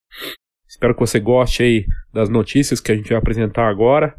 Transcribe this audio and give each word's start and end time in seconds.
Espero 0.69 0.95
que 0.95 1.01
você 1.01 1.19
goste 1.19 1.65
aí 1.65 1.85
das 2.15 2.29
notícias 2.29 2.81
que 2.81 2.93
a 2.93 2.95
gente 2.95 3.09
vai 3.09 3.19
apresentar 3.19 3.69
agora, 3.69 4.15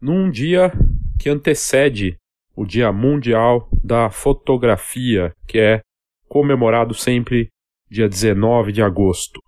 num 0.00 0.28
dia 0.28 0.72
que 1.20 1.30
antecede 1.30 2.16
o 2.56 2.66
Dia 2.66 2.90
Mundial 2.90 3.68
da 3.82 4.10
Fotografia, 4.10 5.32
que 5.46 5.60
é 5.60 5.80
comemorado 6.28 6.94
sempre 6.94 7.48
dia 7.88 8.08
19 8.08 8.72
de 8.72 8.82
agosto. 8.82 9.43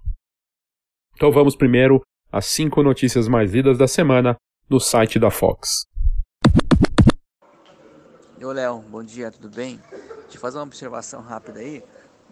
Então 1.16 1.32
vamos 1.32 1.56
primeiro 1.56 2.02
às 2.30 2.44
cinco 2.44 2.82
notícias 2.82 3.26
mais 3.26 3.50
lidas 3.50 3.78
da 3.78 3.88
semana 3.88 4.36
no 4.68 4.78
site 4.78 5.18
da 5.18 5.30
Fox. 5.30 5.86
Ô 8.38 8.52
Léo, 8.52 8.80
bom 8.80 9.02
dia, 9.02 9.30
tudo 9.30 9.48
bem? 9.48 9.80
Eu 10.30 10.38
fazer 10.38 10.58
uma 10.58 10.64
observação 10.64 11.22
rápida 11.22 11.60
aí. 11.60 11.82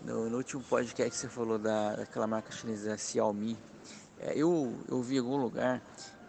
No, 0.05 0.29
no 0.29 0.37
último 0.37 0.63
podcast 0.63 1.13
que 1.13 1.17
você 1.17 1.29
falou 1.31 1.59
da, 1.59 1.97
daquela 1.97 2.27
marca 2.27 2.53
chinesa 2.53 2.95
Xiaomi, 2.99 3.57
é, 4.21 4.35
eu, 4.37 4.75
eu 4.87 5.01
vi 5.01 5.17
em 5.17 5.21
algum 5.21 5.39
lugar 5.39 5.83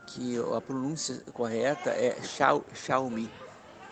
que 0.07 0.37
a 0.55 0.61
pronúncia 0.61 1.21
correta 1.33 1.89
é 1.89 2.15
Xiao, 2.23 2.63
Xiaomi. 2.73 3.29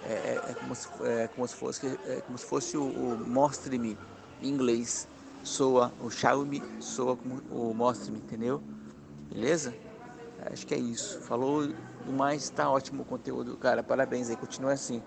É, 0.06 0.14
é, 0.14 0.42
é, 0.52 0.54
como 0.54 0.74
se, 0.74 0.88
é, 1.04 1.28
como 1.28 1.46
se 1.46 1.56
fosse, 1.56 2.00
é 2.06 2.22
como 2.22 2.38
se 2.38 2.46
fosse 2.46 2.78
o, 2.78 2.86
o 2.86 3.28
Mostre-me 3.28 3.98
em 4.42 4.48
inglês 4.48 5.06
soa, 5.44 5.92
o 6.02 6.10
Xiaomi 6.10 6.64
soa 6.80 7.16
como 7.16 7.42
o 7.52 7.74
Mostre-me, 7.74 8.18
entendeu? 8.18 8.62
Beleza? 9.30 9.74
Acho 10.52 10.66
que 10.66 10.74
é 10.74 10.78
isso. 10.78 11.22
Falou 11.22 11.68
do 11.68 12.12
mais, 12.12 12.50
tá 12.50 12.70
ótimo 12.70 13.04
o 13.04 13.06
conteúdo, 13.06 13.56
cara. 13.58 13.84
Parabéns 13.84 14.30
aí, 14.30 14.36
continua 14.36 14.74
assim. 14.74 15.02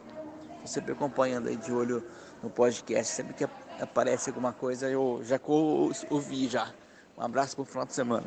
Tô 0.61 0.67
sempre 0.67 0.93
acompanhando 0.93 1.49
aí 1.49 1.57
de 1.57 1.73
olho 1.73 2.03
no 2.43 2.51
podcast. 2.51 3.13
Sempre 3.13 3.35
que 3.35 3.45
aparece 3.81 4.31
alguma 4.31 4.53
coisa, 4.53 4.89
eu 4.89 5.21
já 5.23 5.41
ouvi 6.11 6.49
já. 6.49 6.73
Um 7.17 7.23
abraço 7.23 7.57
pro 7.57 7.65
final 7.65 7.87
de 7.87 7.93
semana. 7.93 8.27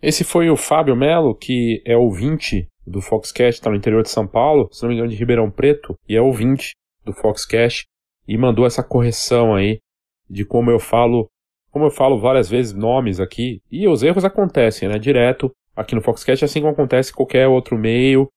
Esse 0.00 0.22
foi 0.22 0.48
o 0.48 0.56
Fábio 0.56 0.94
Melo, 0.94 1.34
que 1.34 1.82
é 1.84 1.96
ouvinte 1.96 2.68
do 2.86 3.00
Foxcast, 3.00 3.60
está 3.60 3.68
no 3.68 3.76
interior 3.76 4.02
de 4.02 4.08
São 4.08 4.26
Paulo, 4.26 4.68
se 4.72 4.82
não 4.82 4.88
me 4.88 4.94
engano 4.94 5.10
de 5.10 5.16
Ribeirão 5.16 5.50
Preto, 5.50 5.94
e 6.08 6.16
é 6.16 6.20
ouvinte 6.20 6.70
do 7.04 7.12
Foxcast 7.12 7.84
e 8.28 8.36
mandou 8.36 8.66
essa 8.66 8.82
correção 8.82 9.54
aí 9.54 9.80
de 10.28 10.44
como 10.44 10.70
eu 10.70 10.78
falo, 10.78 11.30
como 11.70 11.86
eu 11.86 11.90
falo 11.90 12.20
várias 12.20 12.50
vezes 12.50 12.74
nomes 12.74 13.18
aqui, 13.18 13.62
e 13.72 13.88
os 13.88 14.02
erros 14.02 14.24
acontecem, 14.24 14.86
né, 14.88 14.98
direto 14.98 15.50
aqui 15.74 15.94
no 15.94 16.02
Foxcast, 16.02 16.44
assim 16.44 16.60
como 16.60 16.72
acontece 16.72 17.10
em 17.10 17.14
qualquer 17.14 17.48
outro 17.48 17.78
meio 17.78 18.28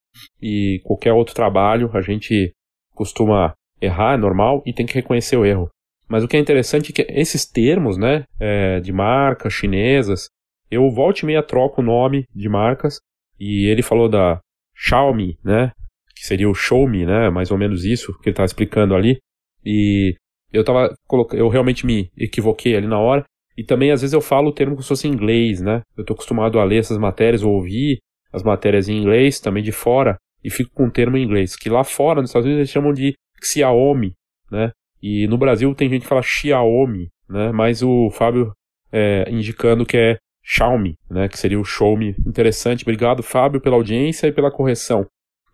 e 0.42 0.80
qualquer 0.86 1.12
outro 1.12 1.36
trabalho, 1.36 1.90
a 1.94 2.02
gente 2.02 2.54
costuma 2.96 3.54
errar, 3.82 4.14
é 4.14 4.18
normal, 4.18 4.64
e 4.66 4.72
tem 4.72 4.86
que 4.86 4.94
reconhecer 4.94 5.36
o 5.36 5.46
erro. 5.46 5.70
Mas 6.08 6.24
o 6.24 6.28
que 6.28 6.38
é 6.38 6.40
interessante 6.40 6.92
é 6.92 6.94
que 6.94 7.12
esses 7.12 7.46
termos, 7.46 7.98
né, 7.98 8.24
é, 8.40 8.80
de 8.80 8.94
marcas 8.94 9.54
chinesas, 9.54 10.30
eu 10.70 10.90
volto 10.90 11.22
e 11.22 11.26
meia 11.26 11.44
troco 11.44 11.82
o 11.82 11.84
nome 11.84 12.26
de 12.34 12.48
marcas, 12.48 13.00
e 13.40 13.66
ele 13.66 13.82
falou 13.82 14.08
da 14.08 14.40
Xiaomi, 14.76 15.38
né, 15.44 15.72
que 16.16 16.26
seria 16.26 16.50
o 16.50 16.88
Me, 16.88 17.06
né, 17.06 17.30
mais 17.30 17.50
ou 17.52 17.58
menos 17.58 17.84
isso 17.84 18.14
que 18.20 18.30
ele 18.30 18.34
está 18.34 18.46
explicando 18.46 18.94
ali, 18.94 19.20
e 19.66 20.16
eu 20.52 20.64
tava. 20.64 20.94
Eu 21.34 21.48
realmente 21.50 21.86
me 21.86 22.12
equivoquei 22.18 22.76
ali 22.76 22.88
na 22.88 23.00
hora. 23.00 23.24
E 23.58 23.64
também, 23.64 23.92
às 23.92 24.02
vezes, 24.02 24.14
eu 24.14 24.22
falo 24.22 24.50
o 24.50 24.54
termo 24.54 24.74
como 24.74 24.84
se 24.84 24.90
fosse 24.90 25.08
em 25.08 25.12
inglês, 25.12 25.62
né? 25.62 25.82
Eu 25.96 26.06
tô 26.06 26.14
acostumado 26.14 26.60
a 26.60 26.64
ler 26.64 26.78
essas 26.78 26.98
matérias, 26.98 27.44
ou 27.44 27.54
ouvir 27.54 28.00
as 28.32 28.44
matérias 28.44 28.88
em 28.88 28.98
inglês, 28.98 29.40
também 29.40 29.62
de 29.62 29.72
fora, 29.72 30.18
e 30.44 30.50
fico 30.50 30.72
com 30.74 30.86
o 30.86 30.92
termo 30.92 31.18
em 31.18 31.24
inglês. 31.24 31.56
Que 31.56 31.70
lá 31.70 31.84
fora, 31.84 32.22
nos 32.22 32.30
Estados 32.30 32.46
Unidos, 32.46 32.60
eles 32.60 32.70
chamam 32.70 32.94
de 32.94 33.14
Xiaomi, 33.44 34.14
né? 34.50 34.72
E 35.02 35.28
no 35.28 35.38
Brasil 35.38 35.74
tem 35.76 35.90
gente 35.90 36.04
que 36.04 36.08
fala 36.08 36.22
Xiaomi, 36.22 37.10
né? 37.30 37.52
Mas 37.52 37.84
o 37.84 38.10
Fábio 38.12 38.54
é, 38.92 39.26
indicando 39.30 39.86
que 39.86 39.98
é 39.98 40.18
Xiaomi, 40.44 40.96
né? 41.10 41.28
Que 41.28 41.38
seria 41.38 41.60
o 41.60 41.96
Me. 41.96 42.16
Interessante. 42.26 42.84
Obrigado, 42.84 43.24
Fábio, 43.24 43.62
pela 43.62 43.76
audiência 43.76 44.28
e 44.28 44.32
pela 44.32 44.52
correção. 44.52 45.06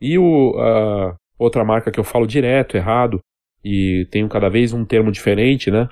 E 0.01 0.18
o, 0.18 0.51
uh, 0.51 1.16
outra 1.38 1.63
marca 1.63 1.91
que 1.91 2.00
eu 2.00 2.03
falo 2.03 2.25
direto, 2.25 2.78
errado, 2.78 3.19
e 3.63 4.07
tenho 4.12 4.29
cada 4.29 4.50
vez 4.50 4.73
um 4.73 4.85
termo 4.85 5.12
diferente, 5.12 5.69
né? 5.72 5.88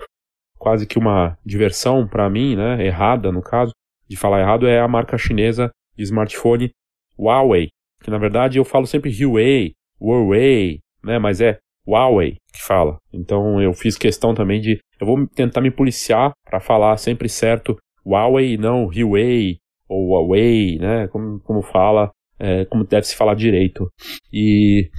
Quase 0.57 0.87
que 0.87 0.97
uma 0.97 1.37
diversão 1.45 2.07
para 2.07 2.29
mim, 2.29 2.55
né? 2.55 2.85
Errada, 2.85 3.31
no 3.31 3.41
caso, 3.41 3.71
de 4.07 4.15
falar 4.15 4.41
errado, 4.41 4.67
é 4.67 4.79
a 4.79 4.87
marca 4.87 5.17
chinesa 5.17 5.69
de 5.95 6.03
smartphone 6.03 6.71
Huawei, 7.17 7.69
que 8.01 8.11
na 8.11 8.17
verdade 8.17 8.57
eu 8.57 8.65
falo 8.65 8.85
sempre 8.85 9.11
Huawei, 9.11 9.73
Huawei, 9.99 10.79
né? 11.03 11.19
Mas 11.19 11.41
é 11.41 11.57
Huawei 11.87 12.37
que 12.53 12.61
fala. 12.61 12.97
Então 13.13 13.61
eu 13.61 13.73
fiz 13.73 13.97
questão 13.97 14.33
também 14.33 14.59
de, 14.59 14.79
eu 14.99 15.07
vou 15.07 15.27
tentar 15.27 15.61
me 15.61 15.71
policiar 15.71 16.31
para 16.43 16.59
falar 16.59 16.97
sempre 16.97 17.29
certo 17.29 17.77
Huawei 18.05 18.53
e 18.53 18.57
não 18.57 18.85
Huawei 18.85 19.57
ou 19.87 20.09
Huawei, 20.09 20.77
né? 20.79 21.07
Como, 21.07 21.39
como 21.41 21.61
fala, 21.61 22.11
é, 22.39 22.65
como 22.65 22.83
deve 22.83 23.07
se 23.07 23.15
falar 23.15 23.35
direito. 23.35 23.87
E 24.31 24.89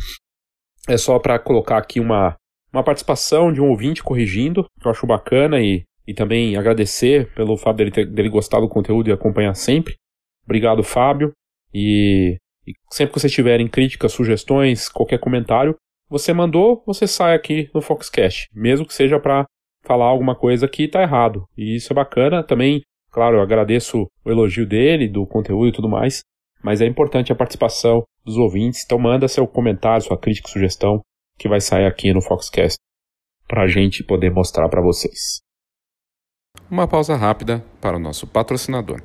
é 0.89 0.97
só 0.97 1.19
para 1.19 1.39
colocar 1.39 1.79
aqui 1.79 2.01
uma 2.01 2.37
uma 2.77 2.85
participação 2.85 3.53
de 3.53 3.61
um 3.61 3.71
ouvinte 3.71 4.03
corrigindo, 4.03 4.65
que 4.79 4.87
eu 4.87 4.91
acho 4.91 5.07
bacana 5.07 5.61
e, 5.61 5.85
e 6.07 6.13
também 6.13 6.57
agradecer 6.57 7.33
pelo 7.35 7.57
fato 7.57 7.77
dele, 7.77 7.91
ter, 7.91 8.07
dele 8.07 8.29
gostar 8.29 8.61
do 8.61 8.69
conteúdo 8.69 9.09
e 9.09 9.13
acompanhar 9.13 9.55
sempre. 9.55 9.95
Obrigado, 10.45 10.83
Fábio. 10.83 11.33
E, 11.73 12.37
e 12.67 12.73
sempre 12.93 13.15
que 13.15 13.21
vocês 13.21 13.33
tiverem 13.33 13.67
críticas, 13.67 14.13
sugestões, 14.13 14.89
qualquer 14.89 15.19
comentário, 15.19 15.75
você 16.09 16.33
mandou, 16.33 16.83
você 16.87 17.07
sai 17.07 17.35
aqui 17.35 17.69
no 17.75 17.81
Foxcast, 17.81 18.49
mesmo 18.55 18.87
que 18.87 18.95
seja 18.95 19.19
para 19.19 19.47
falar 19.83 20.07
alguma 20.07 20.37
coisa 20.37 20.69
que 20.69 20.85
está 20.85 21.03
errado. 21.03 21.45
E 21.57 21.77
isso 21.77 21.93
é 21.93 21.97
bacana. 21.97 22.43
Também, 22.43 22.83
claro, 23.11 23.37
eu 23.37 23.41
agradeço 23.41 24.07
o 24.25 24.31
elogio 24.31 24.67
dele, 24.67 25.09
do 25.09 25.27
conteúdo 25.27 25.69
e 25.69 25.73
tudo 25.73 25.89
mais, 25.89 26.21
mas 26.63 26.83
é 26.83 26.87
importante 26.87 27.33
a 27.33 27.37
participação 27.37 28.05
dos 28.25 28.37
ouvintes. 28.37 28.85
Então 28.85 28.99
manda 28.99 29.29
seu 29.29 29.47
comentário, 29.47 30.05
sua 30.05 30.19
crítica, 30.19 30.49
sugestão, 30.49 31.01
que 31.39 31.49
vai 31.49 31.61
sair 31.61 31.87
aqui 31.87 32.13
no 32.13 32.23
Foxcast 32.23 32.79
para 33.47 33.63
a 33.63 33.69
gente 33.69 34.03
poder 34.03 34.31
mostrar 34.31 34.69
para 34.69 34.81
vocês. 34.81 35.41
Uma 36.71 36.89
pausa 36.89 37.15
rápida 37.15 37.65
para 37.81 37.97
o 37.97 38.01
nosso 38.01 38.27
patrocinador. 38.27 39.03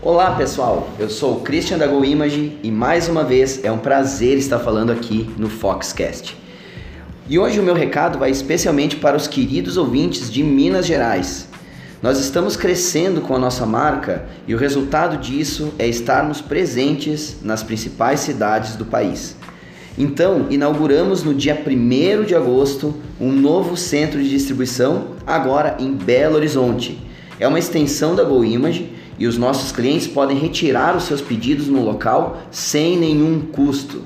Olá 0.00 0.36
pessoal, 0.36 0.88
eu 0.98 1.10
sou 1.10 1.38
o 1.38 1.40
Christian 1.40 1.76
da 1.76 1.86
Go 1.86 2.04
Image 2.04 2.58
e 2.62 2.70
mais 2.70 3.08
uma 3.08 3.24
vez 3.24 3.64
é 3.64 3.72
um 3.72 3.78
prazer 3.78 4.38
estar 4.38 4.58
falando 4.60 4.92
aqui 4.92 5.24
no 5.36 5.50
Foxcast. 5.50 6.36
E 7.28 7.38
hoje 7.38 7.58
o 7.60 7.62
meu 7.62 7.74
recado 7.74 8.18
vai 8.18 8.30
especialmente 8.30 8.96
para 8.96 9.16
os 9.16 9.26
queridos 9.26 9.76
ouvintes 9.76 10.32
de 10.32 10.42
Minas 10.42 10.86
Gerais, 10.86 11.47
nós 12.00 12.20
estamos 12.20 12.56
crescendo 12.56 13.20
com 13.20 13.34
a 13.34 13.38
nossa 13.40 13.66
marca 13.66 14.24
e 14.46 14.54
o 14.54 14.58
resultado 14.58 15.16
disso 15.16 15.74
é 15.80 15.86
estarmos 15.86 16.40
presentes 16.40 17.38
nas 17.42 17.64
principais 17.64 18.20
cidades 18.20 18.76
do 18.76 18.84
país. 18.84 19.36
Então, 19.96 20.46
inauguramos 20.48 21.24
no 21.24 21.34
dia 21.34 21.60
1 21.60 22.22
de 22.22 22.36
agosto 22.36 22.94
um 23.20 23.32
novo 23.32 23.76
centro 23.76 24.22
de 24.22 24.30
distribuição, 24.30 25.16
agora 25.26 25.76
em 25.80 25.92
Belo 25.92 26.36
Horizonte. 26.36 27.00
É 27.40 27.48
uma 27.48 27.58
extensão 27.58 28.14
da 28.14 28.22
GoImage 28.22 28.92
e 29.18 29.26
os 29.26 29.36
nossos 29.36 29.72
clientes 29.72 30.06
podem 30.06 30.38
retirar 30.38 30.96
os 30.96 31.02
seus 31.02 31.20
pedidos 31.20 31.66
no 31.66 31.82
local 31.82 32.42
sem 32.48 32.96
nenhum 32.96 33.40
custo. 33.40 34.02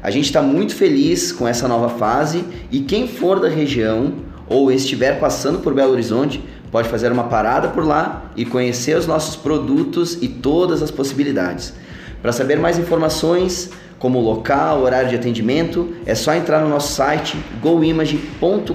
A 0.00 0.08
gente 0.08 0.26
está 0.26 0.40
muito 0.40 0.76
feliz 0.76 1.32
com 1.32 1.48
essa 1.48 1.66
nova 1.66 1.88
fase 1.88 2.44
e 2.70 2.78
quem 2.80 3.08
for 3.08 3.40
da 3.40 3.48
região 3.48 4.12
ou 4.46 4.70
estiver 4.70 5.18
passando 5.18 5.58
por 5.58 5.74
Belo 5.74 5.92
Horizonte 5.92 6.40
pode 6.74 6.88
fazer 6.88 7.12
uma 7.12 7.28
parada 7.28 7.68
por 7.68 7.86
lá 7.86 8.32
e 8.34 8.44
conhecer 8.44 8.96
os 8.96 9.06
nossos 9.06 9.36
produtos 9.36 10.20
e 10.20 10.26
todas 10.26 10.82
as 10.82 10.90
possibilidades. 10.90 11.72
Para 12.20 12.32
saber 12.32 12.58
mais 12.58 12.76
informações, 12.76 13.72
como 13.96 14.18
local, 14.18 14.82
horário 14.82 15.08
de 15.08 15.14
atendimento, 15.14 15.94
é 16.04 16.16
só 16.16 16.34
entrar 16.34 16.62
no 16.62 16.68
nosso 16.68 16.92
site 16.92 17.36
goimage.com.br. 17.62 18.74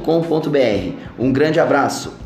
Um 1.19 1.33
grande 1.33 1.59
abraço! 1.59 2.17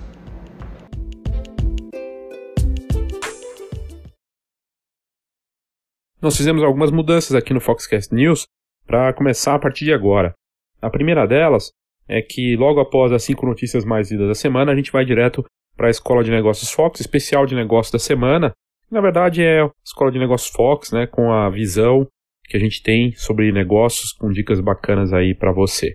Nós 6.21 6.37
fizemos 6.37 6.61
algumas 6.63 6.91
mudanças 6.91 7.35
aqui 7.35 7.51
no 7.51 7.59
Foxcast 7.59 8.13
News 8.13 8.45
para 8.85 9.11
começar 9.13 9.55
a 9.55 9.59
partir 9.59 9.85
de 9.85 9.93
agora. 9.93 10.35
A 10.79 10.91
primeira 10.91 11.25
delas 11.25 11.71
é 12.07 12.21
que 12.21 12.55
logo 12.57 12.79
após 12.79 13.11
as 13.11 13.23
cinco 13.23 13.47
notícias 13.47 13.83
mais 13.83 14.11
lidas 14.11 14.27
da 14.27 14.35
semana, 14.35 14.71
a 14.71 14.75
gente 14.75 14.91
vai 14.91 15.03
direto 15.03 15.43
para 15.75 15.87
a 15.87 15.91
Escola 15.91 16.23
de 16.23 16.31
Negócios 16.31 16.71
Fox, 16.71 16.99
especial 16.99 17.45
de 17.45 17.55
negócios 17.55 17.91
da 17.91 17.99
semana. 17.99 18.51
Na 18.89 19.01
verdade 19.01 19.43
é 19.43 19.61
a 19.61 19.71
Escola 19.83 20.11
de 20.11 20.19
Negócios 20.19 20.51
Fox, 20.51 20.91
né, 20.91 21.07
com 21.07 21.31
a 21.31 21.49
visão 21.49 22.07
que 22.45 22.57
a 22.57 22.59
gente 22.59 22.83
tem 22.83 23.13
sobre 23.13 23.51
negócios, 23.51 24.11
com 24.11 24.31
dicas 24.31 24.59
bacanas 24.59 25.13
aí 25.13 25.33
para 25.33 25.51
você. 25.51 25.93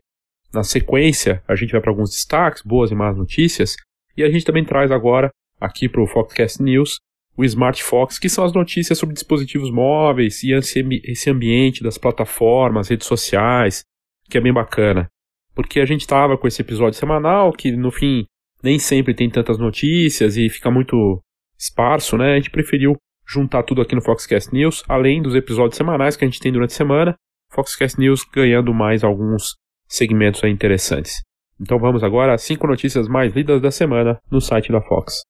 Na 0.52 0.62
sequência, 0.62 1.42
a 1.46 1.54
gente 1.54 1.72
vai 1.72 1.80
para 1.80 1.90
alguns 1.90 2.10
destaques, 2.10 2.62
boas 2.62 2.90
e 2.90 2.94
más 2.94 3.16
notícias, 3.16 3.76
e 4.16 4.24
a 4.24 4.30
gente 4.30 4.44
também 4.44 4.64
traz 4.64 4.90
agora 4.90 5.30
aqui 5.60 5.88
para 5.88 6.02
o 6.02 6.06
Foxcast 6.06 6.62
News 6.62 6.96
o 7.38 7.44
Smart 7.44 7.80
Fox, 7.84 8.18
que 8.18 8.28
são 8.28 8.44
as 8.44 8.52
notícias 8.52 8.98
sobre 8.98 9.14
dispositivos 9.14 9.70
móveis 9.70 10.42
e 10.42 10.52
esse 10.52 11.30
ambiente 11.30 11.84
das 11.84 11.96
plataformas, 11.96 12.88
redes 12.88 13.06
sociais, 13.06 13.84
que 14.28 14.36
é 14.36 14.40
bem 14.40 14.52
bacana. 14.52 15.08
Porque 15.54 15.78
a 15.78 15.84
gente 15.84 16.00
estava 16.00 16.36
com 16.36 16.48
esse 16.48 16.60
episódio 16.62 16.98
semanal, 16.98 17.52
que 17.52 17.70
no 17.70 17.92
fim 17.92 18.26
nem 18.62 18.78
sempre 18.78 19.14
tem 19.14 19.30
tantas 19.30 19.58
notícias 19.58 20.36
e 20.36 20.48
fica 20.48 20.70
muito 20.70 21.20
esparso, 21.58 22.16
né? 22.16 22.32
A 22.32 22.36
gente 22.36 22.50
preferiu 22.50 22.96
juntar 23.26 23.62
tudo 23.62 23.82
aqui 23.82 23.94
no 23.94 24.02
Foxcast 24.02 24.52
News, 24.52 24.82
além 24.88 25.20
dos 25.20 25.34
episódios 25.34 25.76
semanais 25.76 26.16
que 26.16 26.24
a 26.24 26.28
gente 26.28 26.40
tem 26.40 26.52
durante 26.52 26.70
a 26.70 26.76
semana, 26.76 27.14
Foxcast 27.52 27.98
News 27.98 28.24
ganhando 28.32 28.72
mais 28.72 29.04
alguns 29.04 29.56
segmentos 29.86 30.42
interessantes. 30.44 31.22
Então 31.60 31.78
vamos 31.78 32.02
agora 32.02 32.34
às 32.34 32.42
5 32.42 32.66
notícias 32.66 33.08
mais 33.08 33.34
lidas 33.34 33.60
da 33.60 33.70
semana 33.70 34.18
no 34.30 34.40
site 34.40 34.70
da 34.70 34.80
Fox. 34.80 35.22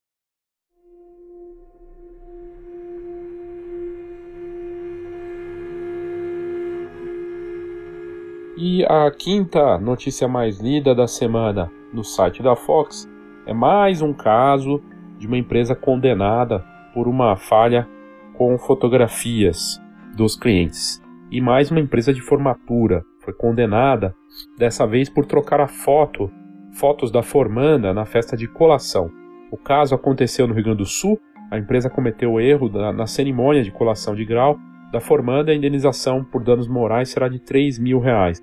E 8.60 8.84
a 8.86 9.08
quinta 9.12 9.78
notícia 9.78 10.26
mais 10.26 10.58
lida 10.58 10.92
da 10.92 11.06
semana 11.06 11.70
no 11.92 12.02
site 12.02 12.42
da 12.42 12.56
Fox 12.56 13.08
é 13.48 13.54
mais 13.54 14.02
um 14.02 14.12
caso 14.12 14.82
de 15.18 15.26
uma 15.26 15.38
empresa 15.38 15.74
condenada 15.74 16.62
por 16.92 17.08
uma 17.08 17.34
falha 17.34 17.88
com 18.34 18.58
fotografias 18.58 19.82
dos 20.14 20.36
clientes. 20.36 21.02
E 21.30 21.40
mais 21.40 21.70
uma 21.70 21.80
empresa 21.80 22.12
de 22.12 22.20
formatura 22.20 23.02
foi 23.20 23.32
condenada, 23.32 24.14
dessa 24.58 24.86
vez 24.86 25.08
por 25.08 25.24
trocar 25.24 25.62
a 25.62 25.66
foto, 25.66 26.30
fotos 26.74 27.10
da 27.10 27.22
formanda 27.22 27.94
na 27.94 28.04
festa 28.04 28.36
de 28.36 28.46
colação. 28.46 29.10
O 29.50 29.56
caso 29.56 29.94
aconteceu 29.94 30.46
no 30.46 30.52
Rio 30.52 30.64
Grande 30.64 30.78
do 30.78 30.86
Sul, 30.86 31.18
a 31.50 31.56
empresa 31.56 31.88
cometeu 31.88 32.32
o 32.32 32.40
erro 32.40 32.68
da, 32.68 32.92
na 32.92 33.06
cerimônia 33.06 33.62
de 33.62 33.72
colação 33.72 34.14
de 34.14 34.26
grau 34.26 34.58
da 34.92 35.00
formanda, 35.00 35.52
a 35.52 35.54
indenização 35.54 36.22
por 36.22 36.44
danos 36.44 36.68
morais 36.68 37.08
será 37.08 37.30
de 37.30 37.38
3 37.38 37.78
mil 37.78 37.98
reais. 37.98 38.42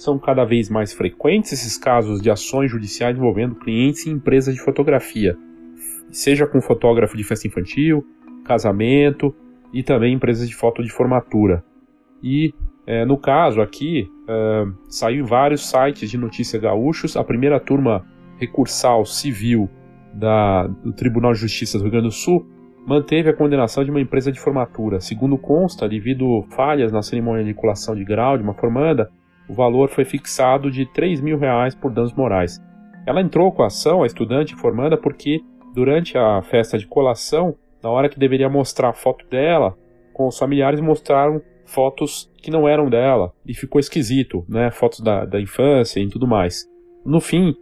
São 0.00 0.18
cada 0.18 0.46
vez 0.46 0.70
mais 0.70 0.94
frequentes 0.94 1.52
esses 1.52 1.76
casos 1.76 2.22
de 2.22 2.30
ações 2.30 2.70
judiciais 2.70 3.14
envolvendo 3.14 3.54
clientes 3.54 4.06
e 4.06 4.10
empresas 4.10 4.54
de 4.54 4.60
fotografia, 4.62 5.36
seja 6.10 6.46
com 6.46 6.58
fotógrafo 6.58 7.18
de 7.18 7.22
festa 7.22 7.46
infantil, 7.46 8.02
casamento 8.42 9.34
e 9.74 9.82
também 9.82 10.14
empresas 10.14 10.48
de 10.48 10.56
foto 10.56 10.82
de 10.82 10.90
formatura. 10.90 11.62
E 12.22 12.54
é, 12.86 13.04
no 13.04 13.18
caso 13.18 13.60
aqui, 13.60 14.08
é, 14.26 14.64
saiu 14.88 15.22
em 15.22 15.28
vários 15.28 15.68
sites 15.68 16.10
de 16.10 16.16
notícias 16.16 16.62
gaúchos, 16.62 17.14
a 17.14 17.22
primeira 17.22 17.60
turma 17.60 18.02
recursal 18.38 19.04
civil 19.04 19.68
da, 20.14 20.66
do 20.66 20.94
Tribunal 20.94 21.34
de 21.34 21.40
Justiça 21.40 21.76
do 21.76 21.82
Rio 21.82 21.90
Grande 21.90 22.06
do 22.06 22.12
Sul 22.14 22.46
manteve 22.86 23.28
a 23.28 23.36
condenação 23.36 23.84
de 23.84 23.90
uma 23.90 24.00
empresa 24.00 24.32
de 24.32 24.40
formatura. 24.40 24.98
Segundo 24.98 25.36
consta, 25.36 25.86
devido 25.86 26.42
falhas 26.56 26.90
na 26.90 27.02
cerimônia 27.02 27.44
de 27.44 27.52
colação 27.52 27.94
de 27.94 28.02
grau 28.02 28.38
de 28.38 28.42
uma 28.42 28.54
formanda, 28.54 29.10
o 29.50 29.52
valor 29.52 29.88
foi 29.88 30.04
fixado 30.04 30.70
de 30.70 30.86
3 30.86 31.20
mil 31.20 31.36
reais 31.36 31.74
por 31.74 31.90
danos 31.90 32.14
morais. 32.14 32.62
Ela 33.04 33.20
entrou 33.20 33.50
com 33.50 33.64
a 33.64 33.66
ação, 33.66 34.04
a 34.04 34.06
estudante 34.06 34.54
formanda, 34.54 34.96
porque 34.96 35.40
durante 35.74 36.16
a 36.16 36.40
festa 36.42 36.78
de 36.78 36.86
colação, 36.86 37.56
na 37.82 37.90
hora 37.90 38.08
que 38.08 38.18
deveria 38.18 38.48
mostrar 38.48 38.90
a 38.90 38.92
foto 38.92 39.26
dela, 39.28 39.76
com 40.12 40.28
os 40.28 40.38
familiares 40.38 40.80
mostraram 40.80 41.42
fotos 41.64 42.30
que 42.36 42.50
não 42.50 42.68
eram 42.68 42.88
dela 42.88 43.32
e 43.44 43.52
ficou 43.52 43.80
esquisito, 43.80 44.44
né? 44.48 44.70
Fotos 44.70 45.00
da, 45.00 45.24
da 45.24 45.40
infância 45.40 45.98
e 45.98 46.08
tudo 46.08 46.28
mais. 46.28 46.64
No 47.04 47.20
fim, 47.20 47.52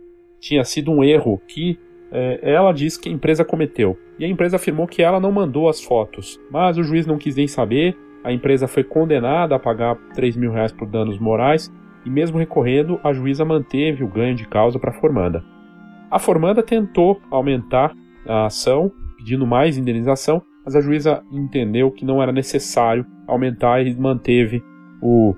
tinha 0.40 0.64
sido 0.64 0.90
um 0.90 1.02
erro 1.02 1.40
que 1.48 1.78
é, 2.12 2.52
ela 2.52 2.72
diz 2.72 2.98
que 2.98 3.08
a 3.08 3.12
empresa 3.12 3.44
cometeu. 3.46 3.96
E 4.18 4.26
a 4.26 4.28
empresa 4.28 4.56
afirmou 4.56 4.86
que 4.86 5.02
ela 5.02 5.20
não 5.20 5.32
mandou 5.32 5.68
as 5.68 5.82
fotos, 5.82 6.38
mas 6.50 6.76
o 6.76 6.82
juiz 6.82 7.06
não 7.06 7.16
quis 7.16 7.36
nem 7.36 7.46
saber. 7.46 7.96
A 8.28 8.32
empresa 8.32 8.68
foi 8.68 8.84
condenada 8.84 9.54
a 9.54 9.58
pagar 9.58 9.96
3 10.14 10.36
mil 10.36 10.52
reais 10.52 10.70
por 10.70 10.86
danos 10.86 11.18
morais 11.18 11.72
e, 12.04 12.10
mesmo 12.10 12.36
recorrendo, 12.36 13.00
a 13.02 13.10
juíza 13.10 13.42
manteve 13.42 14.04
o 14.04 14.06
ganho 14.06 14.34
de 14.34 14.46
causa 14.46 14.78
para 14.78 14.90
a 14.90 15.00
formanda. 15.00 15.42
A 16.10 16.18
formanda 16.18 16.62
tentou 16.62 17.18
aumentar 17.30 17.90
a 18.26 18.44
ação, 18.44 18.92
pedindo 19.16 19.46
mais 19.46 19.78
indenização, 19.78 20.42
mas 20.62 20.76
a 20.76 20.80
juíza 20.82 21.22
entendeu 21.32 21.90
que 21.90 22.04
não 22.04 22.22
era 22.22 22.30
necessário 22.30 23.06
aumentar 23.26 23.80
e 23.80 23.94
manteve 23.98 24.62
o, 25.00 25.34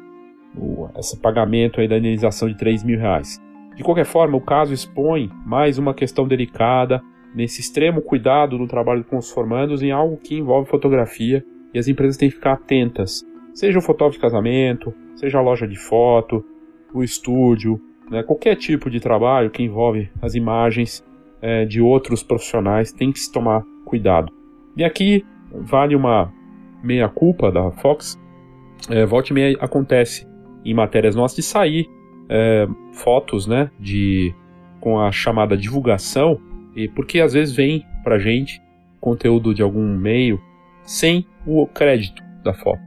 o 0.57 0.89
esse 0.99 1.17
pagamento 1.21 1.81
aí 1.81 1.87
da 1.87 1.97
indenização 1.97 2.49
de 2.49 2.59
3 2.59 2.83
mil 2.83 2.99
reais. 2.99 3.41
De 3.77 3.85
qualquer 3.85 4.05
forma, 4.05 4.37
o 4.37 4.41
caso 4.41 4.75
expõe 4.75 5.31
mais 5.47 5.79
uma 5.79 5.95
questão 5.95 6.27
delicada, 6.27 7.01
nesse 7.37 7.61
extremo 7.61 8.03
cuidado 8.03 8.59
no 8.59 8.67
trabalho 8.67 9.05
com 9.05 9.17
os 9.17 9.31
formandos 9.31 9.81
em 9.81 9.93
algo 9.93 10.17
que 10.17 10.37
envolve 10.37 10.69
fotografia 10.69 11.45
e 11.73 11.79
as 11.79 11.89
empresas 11.89 12.17
têm 12.17 12.29
que 12.29 12.37
ficar 12.37 12.53
atentas. 12.53 13.25
Seja 13.53 13.79
o 13.79 13.83
fotógrafo 13.83 14.19
de 14.19 14.23
casamento, 14.23 14.95
seja 15.15 15.39
a 15.39 15.43
loja 15.43 15.67
de 15.67 15.79
foto, 15.79 16.45
o 16.93 17.03
estúdio, 17.03 17.81
né, 18.11 18.23
qualquer 18.23 18.57
tipo 18.57 18.91
de 18.91 19.01
trabalho 19.01 19.51
que 19.51 19.63
envolve 19.63 20.11
as 20.21 20.35
imagens 20.35 21.05
é, 21.41 21.65
de 21.65 21.81
outros 21.81 22.23
profissionais 22.23 22.93
tem 22.93 23.13
que 23.13 23.21
se 23.21 23.31
tomar 23.33 23.65
cuidado. 23.85 24.33
E 24.77 24.85
aqui 24.85 25.25
vale 25.53 25.95
uma 25.95 26.33
meia-culpa 26.83 27.51
da 27.51 27.71
Fox. 27.71 28.19
É, 28.89 29.05
volte 29.05 29.33
meia 29.33 29.57
acontece 29.61 30.27
em 30.65 30.75
matérias 30.75 31.15
nossas 31.15 31.37
de 31.37 31.43
sair 31.43 31.87
é, 32.29 32.67
fotos 32.93 33.47
né, 33.47 33.71
de, 33.79 34.35
com 34.81 34.99
a 34.99 35.11
chamada 35.11 35.57
divulgação, 35.57 36.41
e 36.77 36.89
porque 36.89 37.21
às 37.21 37.33
vezes 37.33 37.55
vem 37.55 37.85
para 38.05 38.19
gente 38.19 38.63
conteúdo 39.01 39.53
de 39.53 39.63
algum 39.63 39.97
meio 39.97 40.41
sem 40.91 41.27
o 41.47 41.67
crédito 41.67 42.23
da 42.43 42.53
foto. 42.53 42.81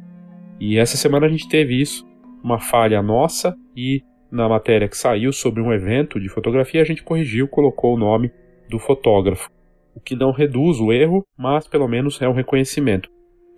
E 0.59 0.77
essa 0.77 0.97
semana 0.97 1.25
a 1.25 1.29
gente 1.29 1.47
teve 1.47 1.79
isso, 1.79 2.05
uma 2.43 2.59
falha 2.59 3.01
nossa, 3.01 3.55
e 3.75 4.01
na 4.31 4.49
matéria 4.49 4.87
que 4.87 4.97
saiu 4.97 5.31
sobre 5.31 5.61
um 5.61 5.71
evento 5.71 6.19
de 6.19 6.29
fotografia 6.29 6.81
a 6.81 6.85
gente 6.85 7.03
corrigiu, 7.03 7.47
colocou 7.47 7.95
o 7.95 7.99
nome 7.99 8.31
do 8.69 8.79
fotógrafo 8.79 9.49
o 9.95 9.99
que 9.99 10.15
não 10.15 10.31
reduz 10.31 10.79
o 10.79 10.91
erro, 10.91 11.25
mas 11.37 11.67
pelo 11.67 11.87
menos 11.87 12.21
é 12.21 12.27
um 12.27 12.33
reconhecimento. 12.33 13.09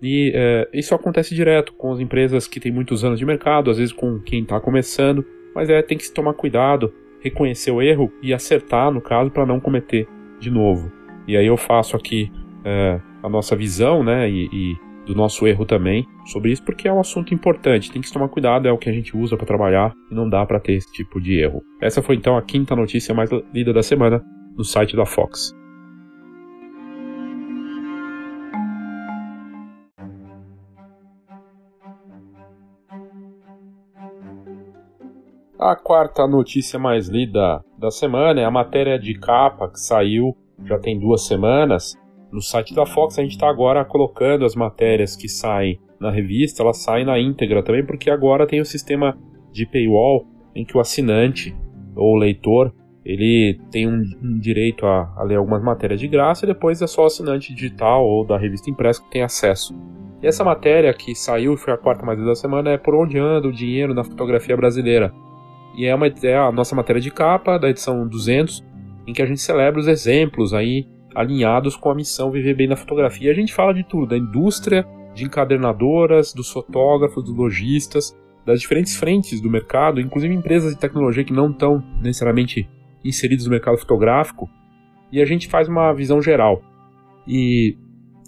E 0.02 0.30
é, 0.34 0.68
isso 0.72 0.94
acontece 0.94 1.34
direto 1.34 1.72
com 1.72 1.92
as 1.92 2.00
empresas 2.00 2.46
que 2.46 2.60
têm 2.60 2.70
muitos 2.70 3.04
anos 3.04 3.18
de 3.18 3.24
mercado, 3.24 3.70
às 3.70 3.78
vezes 3.78 3.92
com 3.92 4.20
quem 4.20 4.42
está 4.42 4.60
começando, 4.60 5.24
mas 5.54 5.70
é 5.70 5.80
tem 5.82 5.96
que 5.96 6.04
se 6.04 6.12
tomar 6.12 6.34
cuidado, 6.34 6.92
reconhecer 7.20 7.70
o 7.70 7.80
erro 7.80 8.12
e 8.22 8.34
acertar 8.34 8.92
no 8.92 9.00
caso 9.00 9.30
para 9.30 9.46
não 9.46 9.58
cometer 9.58 10.06
de 10.38 10.50
novo. 10.50 10.92
E 11.26 11.36
aí 11.36 11.46
eu 11.46 11.56
faço 11.56 11.96
aqui 11.96 12.30
é, 12.64 13.00
a 13.26 13.28
nossa 13.28 13.56
visão, 13.56 14.04
né, 14.04 14.30
e, 14.30 14.48
e, 14.52 14.76
do 15.04 15.12
nosso 15.12 15.46
erro 15.48 15.66
também 15.66 16.06
sobre 16.26 16.52
isso, 16.52 16.62
porque 16.62 16.86
é 16.86 16.92
um 16.92 17.00
assunto 17.00 17.34
importante. 17.34 17.90
Tem 17.90 18.00
que 18.00 18.12
tomar 18.12 18.28
cuidado, 18.28 18.68
é 18.68 18.72
o 18.72 18.78
que 18.78 18.88
a 18.88 18.92
gente 18.92 19.16
usa 19.16 19.36
para 19.36 19.46
trabalhar 19.46 19.92
e 20.10 20.14
não 20.14 20.28
dá 20.28 20.46
para 20.46 20.60
ter 20.60 20.74
esse 20.74 20.90
tipo 20.92 21.20
de 21.20 21.40
erro. 21.40 21.60
Essa 21.80 22.00
foi 22.00 22.14
então 22.14 22.36
a 22.36 22.42
quinta 22.42 22.76
notícia 22.76 23.12
mais 23.12 23.28
lida 23.52 23.72
da 23.72 23.82
semana 23.82 24.24
no 24.56 24.64
site 24.64 24.96
da 24.96 25.04
Fox. 25.04 25.52
A 35.58 35.74
quarta 35.74 36.28
notícia 36.28 36.78
mais 36.78 37.08
lida 37.08 37.60
da 37.76 37.90
semana 37.90 38.40
é 38.40 38.44
a 38.44 38.50
matéria 38.52 38.98
de 38.98 39.18
capa 39.18 39.68
que 39.68 39.80
saiu 39.80 40.36
já 40.64 40.78
tem 40.78 40.98
duas 40.98 41.26
semanas 41.26 41.96
no 42.36 42.42
site 42.42 42.74
da 42.74 42.86
Fox. 42.86 43.18
A 43.18 43.22
gente 43.22 43.32
está 43.32 43.48
agora 43.48 43.84
colocando 43.84 44.44
as 44.44 44.54
matérias 44.54 45.16
que 45.16 45.28
saem 45.28 45.80
na 45.98 46.10
revista, 46.10 46.62
elas 46.62 46.82
saem 46.82 47.06
na 47.06 47.18
íntegra 47.18 47.62
também, 47.62 47.84
porque 47.84 48.10
agora 48.10 48.46
tem 48.46 48.60
o 48.60 48.64
sistema 48.64 49.18
de 49.50 49.64
paywall 49.64 50.26
em 50.54 50.64
que 50.64 50.76
o 50.76 50.80
assinante 50.80 51.56
ou 51.96 52.14
o 52.14 52.18
leitor 52.18 52.72
ele 53.04 53.58
tem 53.70 53.88
um, 53.88 54.02
um 54.22 54.38
direito 54.38 54.84
a, 54.84 55.14
a, 55.16 55.22
ler 55.22 55.36
algumas 55.36 55.62
matérias 55.62 56.00
de 56.00 56.08
graça 56.08 56.44
e 56.44 56.48
depois 56.48 56.82
é 56.82 56.86
só 56.86 57.04
o 57.04 57.06
assinante 57.06 57.54
digital 57.54 58.04
ou 58.04 58.26
da 58.26 58.36
revista 58.36 58.68
impressa 58.68 59.02
que 59.02 59.10
tem 59.10 59.22
acesso. 59.22 59.74
E 60.20 60.26
essa 60.26 60.44
matéria 60.44 60.92
que 60.92 61.14
saiu 61.14 61.54
e 61.54 61.56
foi 61.56 61.72
a 61.72 61.78
quarta 61.78 62.04
mais 62.04 62.22
da 62.22 62.34
semana 62.34 62.70
é 62.70 62.76
Por 62.76 62.94
onde 62.94 63.18
anda 63.18 63.48
o 63.48 63.52
dinheiro 63.52 63.94
na 63.94 64.04
fotografia 64.04 64.56
brasileira 64.56 65.14
e 65.76 65.84
é, 65.84 65.94
uma, 65.94 66.06
é 66.06 66.36
a 66.36 66.50
nossa 66.50 66.74
matéria 66.74 67.00
de 67.00 67.10
capa 67.10 67.58
da 67.58 67.68
edição 67.68 68.08
200, 68.08 68.64
em 69.06 69.12
que 69.12 69.22
a 69.22 69.26
gente 69.26 69.40
celebra 69.40 69.78
os 69.78 69.86
exemplos 69.86 70.52
aí 70.54 70.86
alinhados 71.16 71.74
com 71.74 71.90
a 71.90 71.94
missão 71.94 72.30
Viver 72.30 72.54
Bem 72.54 72.68
na 72.68 72.76
Fotografia. 72.76 73.30
A 73.30 73.34
gente 73.34 73.54
fala 73.54 73.72
de 73.72 73.82
tudo, 73.82 74.08
da 74.08 74.18
indústria 74.18 74.86
de 75.14 75.24
encadernadoras, 75.24 76.34
dos 76.34 76.52
fotógrafos, 76.52 77.24
dos 77.24 77.34
lojistas, 77.34 78.14
das 78.44 78.60
diferentes 78.60 78.94
frentes 78.96 79.40
do 79.40 79.50
mercado, 79.50 79.98
inclusive 79.98 80.34
empresas 80.34 80.74
de 80.74 80.78
tecnologia 80.78 81.24
que 81.24 81.32
não 81.32 81.50
estão 81.50 81.82
necessariamente 82.02 82.68
inseridas 83.02 83.46
no 83.46 83.50
mercado 83.50 83.78
fotográfico, 83.78 84.46
e 85.10 85.22
a 85.22 85.24
gente 85.24 85.48
faz 85.48 85.68
uma 85.68 85.90
visão 85.94 86.20
geral. 86.20 86.60
E, 87.26 87.78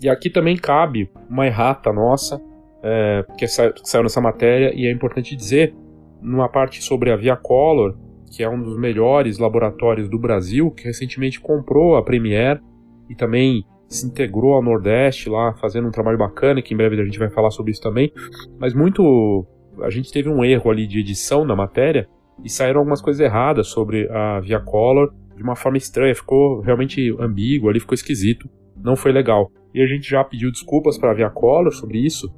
e 0.00 0.08
aqui 0.08 0.30
também 0.30 0.56
cabe 0.56 1.10
uma 1.28 1.46
errata 1.46 1.92
nossa, 1.92 2.40
é, 2.82 3.22
que, 3.36 3.46
sa 3.46 3.70
que 3.70 3.86
saiu 3.88 4.02
nessa 4.02 4.20
matéria, 4.20 4.72
e 4.74 4.86
é 4.86 4.90
importante 4.90 5.36
dizer, 5.36 5.74
numa 6.22 6.48
parte 6.48 6.82
sobre 6.82 7.12
a 7.12 7.16
Via 7.16 7.36
Color, 7.36 7.98
que 8.34 8.42
é 8.42 8.48
um 8.48 8.62
dos 8.62 8.78
melhores 8.78 9.38
laboratórios 9.38 10.08
do 10.08 10.18
Brasil, 10.18 10.70
que 10.70 10.84
recentemente 10.84 11.38
comprou 11.38 11.94
a 11.94 12.02
Premiere 12.02 12.60
e 13.08 13.14
também 13.14 13.64
se 13.88 14.06
integrou 14.06 14.54
ao 14.54 14.62
Nordeste 14.62 15.30
lá, 15.30 15.54
fazendo 15.54 15.88
um 15.88 15.90
trabalho 15.90 16.18
bacana, 16.18 16.60
que 16.60 16.74
em 16.74 16.76
breve 16.76 17.00
a 17.00 17.04
gente 17.04 17.18
vai 17.18 17.30
falar 17.30 17.50
sobre 17.50 17.72
isso 17.72 17.80
também. 17.80 18.12
Mas 18.58 18.74
muito. 18.74 19.46
A 19.82 19.90
gente 19.90 20.12
teve 20.12 20.28
um 20.28 20.44
erro 20.44 20.70
ali 20.70 20.86
de 20.86 20.98
edição 21.00 21.44
na 21.44 21.54
matéria 21.54 22.08
e 22.44 22.50
saíram 22.50 22.80
algumas 22.80 23.00
coisas 23.00 23.20
erradas 23.20 23.68
sobre 23.68 24.08
a 24.10 24.40
Via 24.40 24.60
Color 24.60 25.12
de 25.38 25.42
uma 25.42 25.54
forma 25.54 25.78
estranha, 25.78 26.14
ficou 26.14 26.60
realmente 26.60 27.14
ambíguo 27.20 27.70
ali, 27.70 27.78
ficou 27.78 27.94
esquisito, 27.94 28.50
não 28.76 28.96
foi 28.96 29.12
legal. 29.12 29.50
E 29.72 29.80
a 29.80 29.86
gente 29.86 30.10
já 30.10 30.24
pediu 30.24 30.50
desculpas 30.50 30.98
para 30.98 31.12
a 31.12 31.14
Via 31.14 31.30
Color 31.30 31.72
sobre 31.72 31.98
isso, 32.04 32.28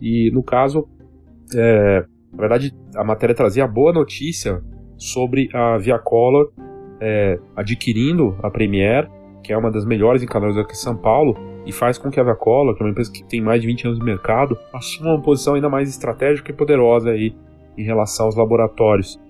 e 0.00 0.28
no 0.32 0.42
caso, 0.42 0.88
é, 1.54 2.04
na 2.32 2.38
verdade, 2.38 2.74
a 2.96 3.04
matéria 3.04 3.34
trazia 3.34 3.64
a 3.64 3.68
boa 3.68 3.92
notícia 3.92 4.60
sobre 4.96 5.48
a 5.54 5.78
Via 5.78 5.98
Color 6.00 6.52
é, 7.00 7.38
adquirindo 7.54 8.36
a 8.42 8.50
Premiere, 8.50 9.08
que 9.42 9.52
é 9.52 9.56
uma 9.56 9.70
das 9.70 9.84
melhores 9.84 10.22
encadernadoras 10.22 10.64
aqui 10.64 10.74
em 10.74 10.82
São 10.82 10.96
Paulo, 10.96 11.36
e 11.64 11.72
faz 11.72 11.98
com 11.98 12.10
que 12.10 12.18
a 12.18 12.22
Via 12.22 12.34
Color, 12.34 12.74
que 12.74 12.82
é 12.82 12.86
uma 12.86 12.90
empresa 12.90 13.12
que 13.12 13.22
tem 13.22 13.40
mais 13.40 13.60
de 13.60 13.66
20 13.66 13.86
anos 13.86 13.98
de 13.98 14.04
mercado, 14.04 14.58
assuma 14.72 15.10
uma 15.10 15.22
posição 15.22 15.54
ainda 15.54 15.68
mais 15.68 15.88
estratégica 15.88 16.50
e 16.50 16.54
poderosa 16.54 17.10
aí 17.10 17.34
em 17.76 17.84
relação 17.84 18.26
aos 18.26 18.36
laboratórios. 18.36 19.20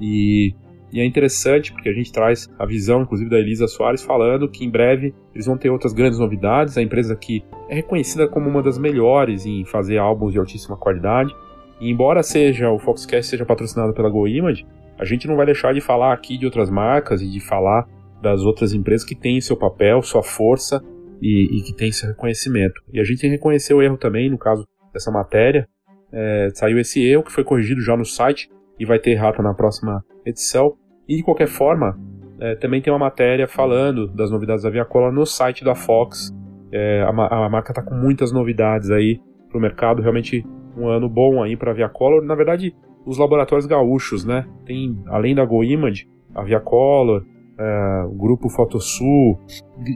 E, 0.00 0.54
e 0.90 1.00
é 1.00 1.04
interessante 1.04 1.72
porque 1.72 1.88
a 1.88 1.92
gente 1.92 2.10
traz 2.10 2.50
a 2.58 2.66
visão, 2.66 3.02
inclusive, 3.02 3.30
da 3.30 3.38
Elisa 3.38 3.68
Soares 3.68 4.02
falando 4.02 4.48
que 4.48 4.64
em 4.64 4.70
breve 4.70 5.14
eles 5.34 5.46
vão 5.46 5.56
ter 5.56 5.70
outras 5.70 5.92
grandes 5.92 6.18
novidades. 6.18 6.76
A 6.76 6.82
empresa 6.82 7.12
aqui 7.12 7.44
é 7.68 7.74
reconhecida 7.74 8.26
como 8.26 8.48
uma 8.48 8.62
das 8.62 8.78
melhores 8.78 9.46
em 9.46 9.64
fazer 9.64 9.98
álbuns 9.98 10.32
de 10.32 10.38
altíssima 10.38 10.76
qualidade. 10.76 11.34
E 11.80 11.90
embora 11.90 12.22
seja 12.22 12.70
o 12.70 12.78
Foxcast 12.78 13.30
seja 13.30 13.44
patrocinado 13.44 13.92
pela 13.92 14.08
GoImage, 14.08 14.66
a 14.98 15.04
gente 15.04 15.26
não 15.26 15.36
vai 15.36 15.46
deixar 15.46 15.74
de 15.74 15.80
falar 15.80 16.12
aqui 16.12 16.38
de 16.38 16.44
outras 16.44 16.70
marcas 16.70 17.20
e 17.22 17.28
de 17.28 17.40
falar 17.40 17.86
das 18.22 18.42
outras 18.42 18.72
empresas 18.72 19.06
que 19.06 19.14
têm 19.14 19.40
seu 19.40 19.56
papel, 19.56 20.00
sua 20.02 20.22
força 20.22 20.80
e, 21.20 21.58
e 21.58 21.62
que 21.62 21.74
têm 21.74 21.92
seu 21.92 22.08
reconhecimento. 22.08 22.80
E 22.92 23.00
a 23.00 23.04
gente 23.04 23.26
reconheceu 23.26 23.78
o 23.78 23.82
erro 23.82 23.96
também, 23.96 24.30
no 24.30 24.38
caso 24.38 24.66
dessa 24.92 25.10
matéria. 25.10 25.68
É, 26.12 26.48
saiu 26.54 26.78
esse 26.78 27.02
erro 27.04 27.24
que 27.24 27.32
foi 27.32 27.42
corrigido 27.42 27.80
já 27.80 27.96
no 27.96 28.04
site 28.04 28.48
e 28.78 28.84
vai 28.84 28.98
ter 28.98 29.12
errata 29.12 29.42
na 29.42 29.54
próxima 29.54 30.04
edição. 30.24 30.74
E 31.08 31.16
de 31.16 31.22
qualquer 31.22 31.48
forma, 31.48 31.98
é, 32.40 32.54
também 32.56 32.80
tem 32.80 32.92
uma 32.92 32.98
matéria 32.98 33.46
falando 33.46 34.06
das 34.08 34.30
novidades 34.30 34.64
da 34.64 34.70
Viacola 34.70 35.10
no 35.10 35.24
site 35.24 35.64
da 35.64 35.74
Fox. 35.74 36.32
É, 36.72 37.02
a, 37.02 37.08
a, 37.08 37.48
marca 37.48 37.72
está 37.72 37.82
com 37.82 37.94
muitas 37.94 38.32
novidades 38.32 38.90
aí 38.90 39.20
para 39.48 39.58
o 39.58 39.60
mercado, 39.60 40.00
realmente 40.00 40.44
um 40.76 40.88
ano 40.88 41.08
bom 41.08 41.42
aí 41.42 41.56
para 41.56 41.70
a 41.70 41.74
Viacolor. 41.74 42.22
Na 42.24 42.34
verdade, 42.34 42.74
os 43.04 43.18
laboratórios 43.18 43.66
gaúchos, 43.66 44.24
né? 44.24 44.46
Tem, 44.64 44.98
além 45.06 45.34
da 45.34 45.44
GoImage, 45.44 46.08
a 46.34 46.42
Viacolor, 46.42 47.24
é, 47.58 48.04
o 48.06 48.14
grupo 48.14 48.48
Fotosul. 48.48 49.38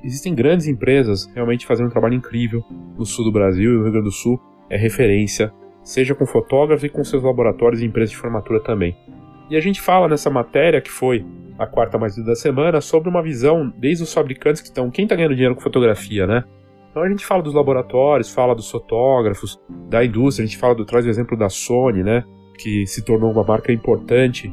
Existem 0.04 0.34
grandes 0.34 0.66
empresas 0.66 1.30
realmente 1.34 1.66
fazendo 1.66 1.86
um 1.86 1.90
trabalho 1.90 2.14
incrível 2.14 2.62
no 2.98 3.04
sul 3.04 3.25
do 3.25 3.32
Brasil 3.32 3.72
e 3.72 3.76
o 3.76 3.82
Rio 3.82 3.92
Grande 3.92 4.06
do 4.06 4.12
Sul 4.12 4.40
é 4.68 4.76
referência, 4.76 5.52
seja 5.82 6.14
com 6.14 6.26
fotógrafos 6.26 6.84
e 6.84 6.88
com 6.88 7.04
seus 7.04 7.22
laboratórios 7.22 7.80
e 7.80 7.86
empresas 7.86 8.10
de 8.10 8.16
formatura 8.16 8.60
também. 8.60 8.96
E 9.48 9.56
a 9.56 9.60
gente 9.60 9.80
fala 9.80 10.08
nessa 10.08 10.28
matéria, 10.28 10.80
que 10.80 10.90
foi 10.90 11.25
a 11.58 11.66
quarta 11.66 11.96
mais 11.96 12.16
da 12.16 12.34
semana, 12.34 12.80
sobre 12.80 13.08
uma 13.08 13.22
visão 13.22 13.72
desde 13.78 14.02
os 14.02 14.12
fabricantes 14.12 14.60
que 14.60 14.68
estão. 14.68 14.90
Quem 14.90 15.04
está 15.04 15.14
ganhando 15.14 15.34
dinheiro 15.34 15.54
com 15.54 15.60
fotografia, 15.60 16.26
né? 16.26 16.44
Então 16.90 17.02
a 17.02 17.08
gente 17.08 17.25
fala 17.25 17.42
dos 17.42 17.54
laboratórios, 17.54 18.32
fala 18.32 18.54
dos 18.54 18.70
fotógrafos, 18.70 19.60
da 19.88 20.04
indústria, 20.04 20.44
a 20.44 20.46
gente 20.48 20.58
fala 20.58 20.75
do, 20.75 20.84
traz 20.84 21.06
o 21.06 21.08
exemplo 21.08 21.36
da 21.38 21.48
Sony, 21.48 22.02
né? 22.02 22.25
Que 22.58 22.86
se 22.86 23.04
tornou 23.04 23.30
uma 23.30 23.44
marca 23.44 23.72
importante 23.72 24.52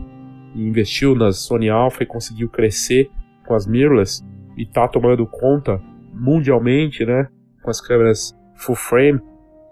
e 0.53 0.61
investiu 0.61 1.15
na 1.15 1.31
Sony 1.31 1.69
Alpha 1.69 2.03
e 2.03 2.07
conseguiu 2.07 2.49
crescer 2.49 3.09
com 3.45 3.53
as 3.53 3.67
mirrorless 3.67 4.23
e 4.57 4.63
está 4.63 4.87
tomando 4.87 5.25
conta 5.25 5.81
mundialmente, 6.13 7.05
né? 7.05 7.27
Com 7.61 7.69
as 7.69 7.81
câmeras 7.81 8.35
full 8.55 8.75
frame. 8.75 9.19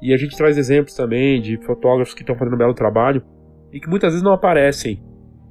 E 0.01 0.13
a 0.13 0.17
gente 0.17 0.35
traz 0.35 0.57
exemplos 0.57 0.95
também 0.95 1.41
de 1.41 1.57
fotógrafos 1.57 2.13
que 2.13 2.21
estão 2.21 2.35
fazendo 2.35 2.55
um 2.55 2.57
belo 2.57 2.73
trabalho 2.73 3.23
e 3.71 3.79
que 3.79 3.89
muitas 3.89 4.13
vezes 4.13 4.23
não 4.23 4.33
aparecem. 4.33 5.01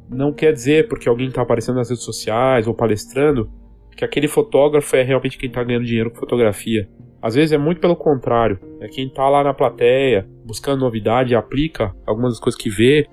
Não 0.09 0.33
quer 0.33 0.53
dizer 0.53 0.89
porque 0.89 1.09
alguém 1.09 1.29
está 1.29 1.43
aparecendo 1.43 1.77
nas 1.77 1.89
redes 1.89 2.05
sociais 2.05 2.67
ou 2.67 2.75
palestrando 2.75 3.51
que 3.97 4.05
aquele 4.05 4.27
fotógrafo 4.27 4.97
é 4.97 5.03
realmente 5.03 5.39
quem 5.39 5.49
está 5.49 5.63
ganhando 5.63 5.85
dinheiro 5.85 6.11
com 6.11 6.19
fotografia. 6.19 6.89
Às 7.23 7.35
vezes 7.35 7.53
é 7.53 7.59
muito 7.59 7.81
pelo 7.81 7.95
contrário. 7.95 8.59
É 8.81 8.89
quem 8.89 9.07
está 9.07 9.29
lá 9.29 9.45
na 9.45 9.55
plateia, 9.55 10.27
buscando 10.45 10.81
novidade, 10.81 11.35
aplica 11.35 11.95
algumas 12.07 12.33
das 12.33 12.41
coisas 12.41 12.61
que 12.61 12.71
vê 12.71 13.07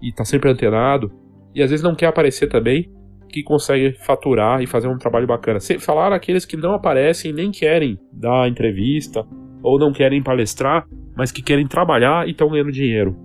e 0.00 0.08
está 0.08 0.24
sempre 0.24 0.48
antenado 0.48 1.12
e 1.58 1.62
às 1.62 1.70
vezes 1.70 1.82
não 1.82 1.94
quer 1.94 2.06
aparecer 2.06 2.48
também, 2.48 2.88
que 3.28 3.42
consegue 3.42 3.92
faturar 4.04 4.62
e 4.62 4.66
fazer 4.66 4.86
um 4.86 4.96
trabalho 4.96 5.26
bacana. 5.26 5.58
Falar 5.80 6.12
aqueles 6.12 6.44
que 6.44 6.56
não 6.56 6.72
aparecem 6.72 7.32
nem 7.32 7.50
querem 7.50 7.98
dar 8.12 8.48
entrevista 8.48 9.26
ou 9.60 9.76
não 9.76 9.92
querem 9.92 10.22
palestrar, 10.22 10.86
mas 11.16 11.32
que 11.32 11.42
querem 11.42 11.66
trabalhar 11.66 12.28
e 12.28 12.30
estão 12.30 12.48
ganhando 12.48 12.70
dinheiro. 12.70 13.16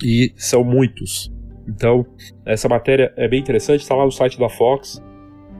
E 0.00 0.32
são 0.36 0.62
muitos. 0.62 1.28
Então, 1.68 2.06
essa 2.46 2.68
matéria 2.68 3.12
é 3.16 3.26
bem 3.26 3.40
interessante, 3.40 3.80
está 3.80 3.96
lá 3.96 4.04
no 4.04 4.12
site 4.12 4.38
da 4.38 4.48
Fox. 4.48 5.02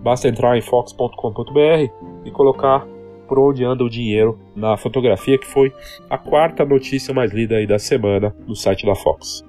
Basta 0.04 0.28
entrar 0.28 0.56
em 0.56 0.62
fox.com.br 0.62 1.90
e 2.24 2.30
colocar 2.30 2.86
por 3.26 3.40
onde 3.40 3.64
anda 3.64 3.82
o 3.82 3.90
dinheiro 3.90 4.38
na 4.54 4.76
fotografia, 4.76 5.36
que 5.36 5.46
foi 5.46 5.72
a 6.08 6.16
quarta 6.16 6.64
notícia 6.64 7.12
mais 7.12 7.32
lida 7.32 7.56
aí 7.56 7.66
da 7.66 7.80
semana 7.80 8.32
no 8.46 8.54
site 8.54 8.86
da 8.86 8.94
Fox. 8.94 9.45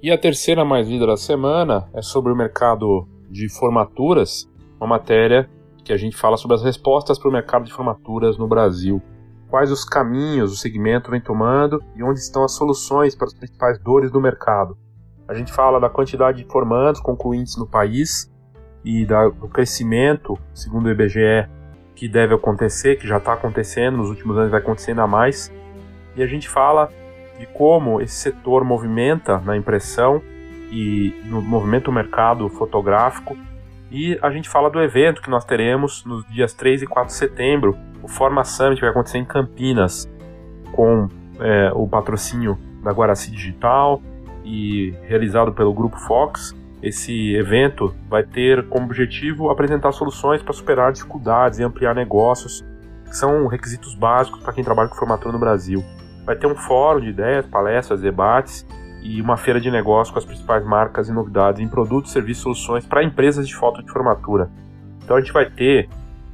E 0.00 0.12
a 0.12 0.18
terceira 0.18 0.64
mais 0.64 0.88
lida 0.88 1.08
da 1.08 1.16
semana 1.16 1.88
é 1.92 2.00
sobre 2.00 2.32
o 2.32 2.36
mercado 2.36 3.08
de 3.28 3.48
formaturas, 3.48 4.48
uma 4.80 4.86
matéria 4.86 5.50
que 5.84 5.92
a 5.92 5.96
gente 5.96 6.16
fala 6.16 6.36
sobre 6.36 6.54
as 6.54 6.62
respostas 6.62 7.18
para 7.18 7.28
o 7.28 7.32
mercado 7.32 7.64
de 7.64 7.72
formaturas 7.72 8.38
no 8.38 8.46
Brasil. 8.46 9.02
Quais 9.50 9.72
os 9.72 9.84
caminhos 9.84 10.52
o 10.52 10.56
segmento 10.56 11.10
vem 11.10 11.20
tomando 11.20 11.82
e 11.96 12.02
onde 12.04 12.20
estão 12.20 12.44
as 12.44 12.52
soluções 12.52 13.16
para 13.16 13.26
as 13.26 13.34
principais 13.34 13.76
dores 13.82 14.08
do 14.12 14.20
mercado. 14.20 14.78
A 15.26 15.34
gente 15.34 15.52
fala 15.52 15.80
da 15.80 15.90
quantidade 15.90 16.44
de 16.44 16.48
formandos 16.48 17.00
concluintes 17.00 17.56
no 17.56 17.66
país 17.66 18.32
e 18.84 19.04
do 19.04 19.48
crescimento, 19.48 20.38
segundo 20.54 20.86
o 20.86 20.90
IBGE, 20.90 21.48
que 21.96 22.08
deve 22.08 22.34
acontecer, 22.34 22.96
que 23.00 23.06
já 23.08 23.16
está 23.16 23.32
acontecendo, 23.32 23.96
nos 23.96 24.10
últimos 24.10 24.38
anos 24.38 24.52
vai 24.52 24.60
acontecer 24.60 24.92
ainda 24.92 25.08
mais. 25.08 25.52
E 26.14 26.22
a 26.22 26.26
gente 26.26 26.48
fala 26.48 26.88
de 27.38 27.46
como 27.46 28.00
esse 28.00 28.14
setor 28.14 28.64
movimenta 28.64 29.38
na 29.38 29.56
impressão 29.56 30.20
e 30.70 31.14
no 31.24 31.40
movimento 31.40 31.90
mercado 31.90 32.48
fotográfico. 32.48 33.36
E 33.90 34.18
a 34.20 34.30
gente 34.30 34.48
fala 34.48 34.68
do 34.68 34.80
evento 34.80 35.22
que 35.22 35.30
nós 35.30 35.44
teremos 35.44 36.04
nos 36.04 36.26
dias 36.28 36.52
3 36.52 36.82
e 36.82 36.86
4 36.86 37.08
de 37.08 37.14
setembro, 37.14 37.76
o 38.02 38.08
Forma 38.08 38.44
Summit, 38.44 38.76
que 38.76 38.82
vai 38.82 38.90
acontecer 38.90 39.18
em 39.18 39.24
Campinas, 39.24 40.06
com 40.72 41.08
é, 41.40 41.72
o 41.74 41.88
patrocínio 41.88 42.58
da 42.82 42.92
Guaraci 42.92 43.30
Digital 43.30 44.02
e 44.44 44.94
realizado 45.06 45.52
pelo 45.52 45.72
Grupo 45.72 45.98
Fox. 46.00 46.54
Esse 46.82 47.34
evento 47.34 47.94
vai 48.08 48.22
ter 48.22 48.68
como 48.68 48.84
objetivo 48.84 49.50
apresentar 49.50 49.92
soluções 49.92 50.42
para 50.42 50.52
superar 50.52 50.92
dificuldades 50.92 51.58
e 51.58 51.64
ampliar 51.64 51.94
negócios, 51.94 52.64
que 53.04 53.16
são 53.16 53.46
requisitos 53.46 53.94
básicos 53.94 54.40
para 54.40 54.52
quem 54.52 54.62
trabalha 54.62 54.88
com 54.88 54.94
formatura 54.94 55.32
no 55.32 55.38
Brasil. 55.38 55.82
Vai 56.28 56.36
ter 56.36 56.46
um 56.46 56.54
fórum 56.54 57.00
de 57.00 57.08
ideias, 57.08 57.46
palestras, 57.46 58.02
debates 58.02 58.66
e 59.02 59.18
uma 59.18 59.38
feira 59.38 59.58
de 59.58 59.70
negócios 59.70 60.12
com 60.12 60.18
as 60.18 60.26
principais 60.26 60.62
marcas 60.62 61.08
e 61.08 61.12
novidades 61.12 61.58
em 61.58 61.66
produtos, 61.66 62.12
serviços 62.12 62.40
e 62.40 62.42
soluções 62.42 62.84
para 62.84 63.02
empresas 63.02 63.48
de 63.48 63.56
foto 63.56 63.82
de 63.82 63.90
formatura. 63.90 64.50
Então 65.02 65.16
a 65.16 65.20
gente 65.20 65.32
vai 65.32 65.48
ter 65.48 65.88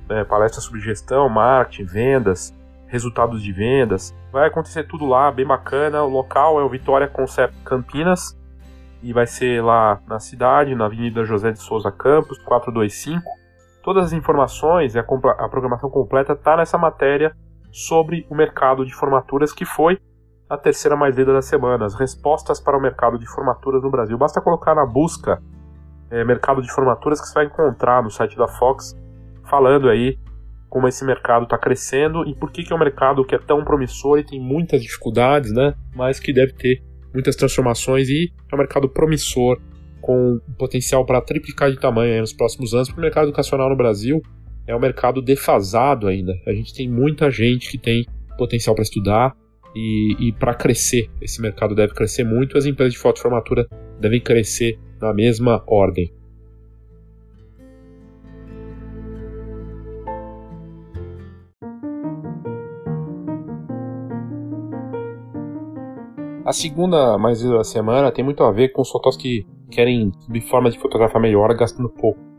né, 0.08 0.24
palestras 0.24 0.64
sobre 0.64 0.80
gestão, 0.80 1.28
marketing, 1.28 1.84
vendas, 1.84 2.52
resultados 2.88 3.40
de 3.40 3.52
vendas. 3.52 4.12
Vai 4.32 4.48
acontecer 4.48 4.82
tudo 4.82 5.06
lá, 5.06 5.30
bem 5.30 5.46
bacana. 5.46 6.02
O 6.02 6.08
local 6.08 6.58
é 6.58 6.64
o 6.64 6.68
Vitória 6.68 7.06
Concept 7.06 7.56
Campinas 7.64 8.36
e 9.00 9.12
vai 9.12 9.28
ser 9.28 9.62
lá 9.62 10.00
na 10.08 10.18
cidade, 10.18 10.74
na 10.74 10.86
Avenida 10.86 11.24
José 11.24 11.52
de 11.52 11.60
Souza 11.60 11.92
Campos, 11.92 12.36
425. 12.38 13.22
Todas 13.80 14.06
as 14.06 14.12
informações 14.12 14.96
e 14.96 14.98
a, 14.98 15.02
a 15.02 15.48
programação 15.48 15.88
completa 15.88 16.32
está 16.32 16.56
nessa 16.56 16.76
matéria 16.76 17.32
sobre 17.74 18.24
o 18.30 18.36
mercado 18.36 18.86
de 18.86 18.94
formaturas, 18.94 19.52
que 19.52 19.64
foi 19.64 19.98
a 20.48 20.56
terceira 20.56 20.96
mais 20.96 21.16
lida 21.16 21.32
da 21.32 21.42
semana, 21.42 21.84
as 21.84 21.94
respostas 21.94 22.60
para 22.60 22.78
o 22.78 22.80
mercado 22.80 23.18
de 23.18 23.26
formaturas 23.26 23.82
no 23.82 23.90
Brasil. 23.90 24.16
Basta 24.16 24.40
colocar 24.40 24.76
na 24.76 24.86
busca 24.86 25.42
é, 26.08 26.22
mercado 26.22 26.62
de 26.62 26.70
formaturas 26.70 27.20
que 27.20 27.26
você 27.26 27.34
vai 27.34 27.46
encontrar 27.46 28.00
no 28.00 28.10
site 28.10 28.36
da 28.36 28.46
Fox 28.46 28.96
falando 29.50 29.88
aí 29.88 30.16
como 30.68 30.86
esse 30.86 31.04
mercado 31.04 31.44
está 31.44 31.58
crescendo 31.58 32.24
e 32.28 32.34
por 32.36 32.52
que, 32.52 32.62
que 32.62 32.72
é 32.72 32.76
um 32.76 32.78
mercado 32.78 33.24
que 33.24 33.34
é 33.34 33.38
tão 33.38 33.64
promissor 33.64 34.20
e 34.20 34.24
tem 34.24 34.40
muitas 34.40 34.80
dificuldades, 34.80 35.52
né? 35.52 35.74
Mas 35.96 36.20
que 36.20 36.32
deve 36.32 36.52
ter 36.52 36.80
muitas 37.12 37.34
transformações 37.34 38.08
e 38.08 38.32
é 38.52 38.54
um 38.54 38.58
mercado 38.58 38.88
promissor 38.88 39.60
com 40.00 40.40
potencial 40.56 41.04
para 41.04 41.20
triplicar 41.20 41.72
de 41.72 41.80
tamanho 41.80 42.20
nos 42.20 42.32
próximos 42.32 42.72
anos. 42.72 42.86
Porque 42.86 43.00
o 43.00 43.02
mercado 43.02 43.24
educacional 43.28 43.68
no 43.68 43.76
Brasil 43.76 44.22
é 44.66 44.74
um 44.74 44.80
mercado 44.80 45.20
defasado 45.20 46.08
ainda. 46.08 46.34
A 46.46 46.52
gente 46.52 46.74
tem 46.74 46.88
muita 46.88 47.30
gente 47.30 47.70
que 47.70 47.78
tem 47.78 48.06
potencial 48.38 48.74
para 48.74 48.82
estudar 48.82 49.36
e, 49.74 50.16
e 50.28 50.32
para 50.32 50.54
crescer. 50.54 51.10
Esse 51.20 51.40
mercado 51.40 51.74
deve 51.74 51.94
crescer 51.94 52.24
muito. 52.24 52.56
As 52.56 52.66
empresas 52.66 52.94
de 52.94 52.98
fotoformatura 52.98 53.66
devem 54.00 54.20
crescer 54.20 54.78
na 55.00 55.12
mesma 55.12 55.62
ordem. 55.66 56.12
A 66.44 66.52
segunda 66.52 67.16
mais 67.16 67.42
da 67.42 67.64
semana 67.64 68.12
tem 68.12 68.22
muito 68.22 68.44
a 68.44 68.52
ver 68.52 68.68
com 68.68 68.82
os 68.82 68.90
fotógrafos 68.90 69.22
que 69.22 69.46
querem 69.70 70.12
subir 70.20 70.42
formas 70.42 70.74
de 70.74 70.78
fotografar 70.78 71.20
melhor 71.20 71.54
gastando 71.56 71.88
pouco. 71.88 72.33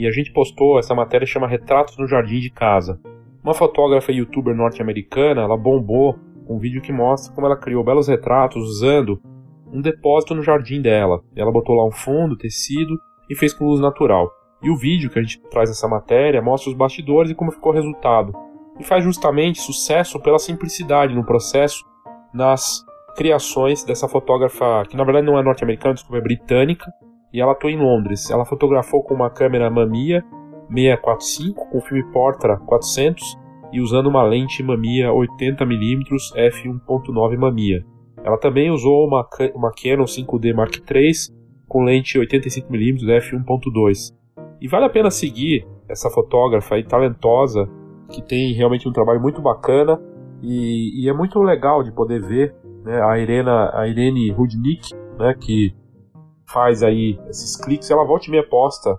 E 0.00 0.06
a 0.06 0.10
gente 0.10 0.32
postou 0.32 0.78
essa 0.78 0.94
matéria 0.94 1.26
chama 1.26 1.46
Retratos 1.46 1.98
no 1.98 2.08
Jardim 2.08 2.40
de 2.40 2.48
Casa. 2.48 2.98
Uma 3.44 3.52
fotógrafa 3.52 4.10
e 4.10 4.16
youtuber 4.16 4.56
norte-americana, 4.56 5.42
ela 5.42 5.58
bombou 5.58 6.18
um 6.48 6.58
vídeo 6.58 6.80
que 6.80 6.90
mostra 6.90 7.34
como 7.34 7.46
ela 7.46 7.54
criou 7.54 7.84
belos 7.84 8.08
retratos 8.08 8.62
usando 8.62 9.20
um 9.70 9.82
depósito 9.82 10.34
no 10.34 10.42
jardim 10.42 10.80
dela. 10.80 11.20
Ela 11.36 11.52
botou 11.52 11.76
lá 11.76 11.86
um 11.86 11.90
fundo, 11.90 12.34
tecido 12.34 12.98
e 13.28 13.36
fez 13.36 13.52
com 13.52 13.66
luz 13.66 13.78
natural. 13.78 14.30
E 14.62 14.70
o 14.70 14.76
vídeo 14.76 15.10
que 15.10 15.18
a 15.18 15.22
gente 15.22 15.38
traz 15.50 15.68
nessa 15.68 15.86
matéria 15.86 16.40
mostra 16.40 16.70
os 16.70 16.76
bastidores 16.76 17.30
e 17.30 17.34
como 17.34 17.52
ficou 17.52 17.70
o 17.70 17.74
resultado. 17.74 18.32
E 18.78 18.84
faz 18.84 19.04
justamente 19.04 19.60
sucesso 19.60 20.18
pela 20.18 20.38
simplicidade 20.38 21.14
no 21.14 21.26
processo, 21.26 21.84
nas 22.32 22.82
criações 23.18 23.84
dessa 23.84 24.08
fotógrafa, 24.08 24.82
que 24.88 24.96
na 24.96 25.04
verdade 25.04 25.26
não 25.26 25.38
é 25.38 25.42
norte-americana, 25.42 25.92
desculpa, 25.92 26.16
é 26.16 26.22
britânica, 26.22 26.90
e 27.32 27.40
ela 27.40 27.52
atua 27.52 27.70
em 27.70 27.78
Londres. 27.78 28.30
Ela 28.30 28.44
fotografou 28.44 29.02
com 29.02 29.14
uma 29.14 29.30
câmera 29.30 29.70
Mamiya 29.70 30.24
645, 30.72 31.70
com 31.70 31.80
filme 31.80 32.04
Portra 32.12 32.56
400 32.58 33.38
e 33.72 33.80
usando 33.80 34.08
uma 34.08 34.22
lente 34.22 34.62
Mamiya 34.62 35.10
80mm 35.10 36.04
f1.9 36.36 37.36
Mamiya. 37.36 37.84
Ela 38.22 38.38
também 38.38 38.70
usou 38.70 39.06
uma, 39.06 39.26
uma 39.54 39.72
Canon 39.72 40.04
5D 40.04 40.54
Mark 40.54 40.76
III 40.76 41.12
com 41.68 41.84
lente 41.84 42.18
85mm 42.18 43.04
f1.2. 43.06 44.14
E 44.60 44.68
vale 44.68 44.84
a 44.84 44.90
pena 44.90 45.10
seguir 45.10 45.66
essa 45.88 46.10
fotógrafa 46.10 46.74
aí, 46.74 46.84
talentosa, 46.84 47.68
que 48.10 48.20
tem 48.22 48.52
realmente 48.52 48.88
um 48.88 48.92
trabalho 48.92 49.20
muito 49.20 49.40
bacana 49.40 50.00
e, 50.42 51.02
e 51.02 51.08
é 51.08 51.12
muito 51.12 51.40
legal 51.40 51.82
de 51.82 51.92
poder 51.92 52.20
ver 52.20 52.54
né, 52.84 53.00
a, 53.02 53.18
Irena, 53.18 53.70
a 53.72 53.86
Irene 53.86 54.30
Rudnick, 54.30 54.94
né, 55.18 55.34
que 55.38 55.74
faz 56.52 56.82
aí 56.82 57.18
esses 57.28 57.56
cliques, 57.56 57.90
ela 57.90 58.04
volta 58.04 58.26
e 58.26 58.30
meia 58.30 58.46
posta 58.46 58.98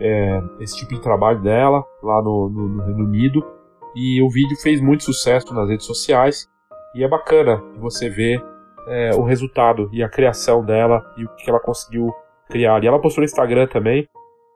é, 0.00 0.42
esse 0.60 0.76
tipo 0.76 0.94
de 0.94 1.00
trabalho 1.00 1.40
dela 1.40 1.84
lá 2.02 2.22
no, 2.22 2.48
no, 2.48 2.68
no, 2.68 2.82
Reino 2.82 3.04
Unido 3.04 3.44
e 3.94 4.20
o 4.22 4.28
vídeo 4.28 4.56
fez 4.60 4.80
muito 4.80 5.04
sucesso 5.04 5.54
nas 5.54 5.68
redes 5.68 5.86
sociais 5.86 6.48
e 6.94 7.04
é 7.04 7.08
bacana 7.08 7.62
você 7.78 8.08
ver 8.08 8.42
é, 8.88 9.14
o 9.14 9.22
resultado 9.22 9.88
e 9.92 10.02
a 10.02 10.08
criação 10.08 10.64
dela 10.64 11.02
e 11.16 11.24
o 11.24 11.28
que 11.36 11.48
ela 11.48 11.60
conseguiu 11.60 12.12
criar. 12.48 12.82
E 12.82 12.86
ela 12.86 13.00
postou 13.00 13.22
no 13.22 13.26
Instagram 13.26 13.66
também 13.66 14.08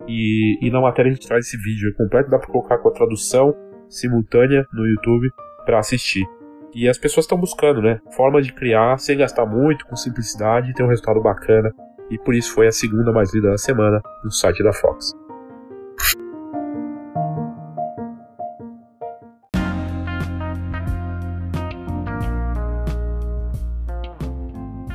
e, 0.06 0.58
e 0.60 0.70
na 0.70 0.80
matéria 0.80 1.10
a 1.10 1.14
gente 1.14 1.26
traz 1.26 1.46
esse 1.46 1.56
vídeo 1.56 1.94
completo, 1.96 2.30
dá 2.30 2.38
para 2.38 2.48
colocar 2.48 2.78
com 2.78 2.88
a 2.88 2.92
tradução 2.92 3.54
simultânea 3.88 4.66
no 4.72 4.86
YouTube 4.86 5.30
para 5.64 5.78
assistir. 5.78 6.26
E 6.74 6.88
as 6.88 6.98
pessoas 6.98 7.24
estão 7.24 7.38
buscando, 7.38 7.80
né? 7.80 7.98
Formas 8.14 8.46
de 8.46 8.52
criar 8.52 8.98
sem 8.98 9.16
gastar 9.16 9.46
muito, 9.46 9.86
com 9.86 9.96
simplicidade 9.96 10.70
e 10.70 10.74
ter 10.74 10.82
um 10.82 10.88
resultado 10.88 11.20
bacana. 11.22 11.72
E 12.10 12.18
por 12.18 12.34
isso 12.34 12.54
foi 12.54 12.66
a 12.66 12.72
segunda 12.72 13.12
mais 13.12 13.34
lida 13.34 13.50
da 13.50 13.58
semana 13.58 14.00
no 14.24 14.30
site 14.30 14.62
da 14.62 14.72
Fox. 14.72 15.14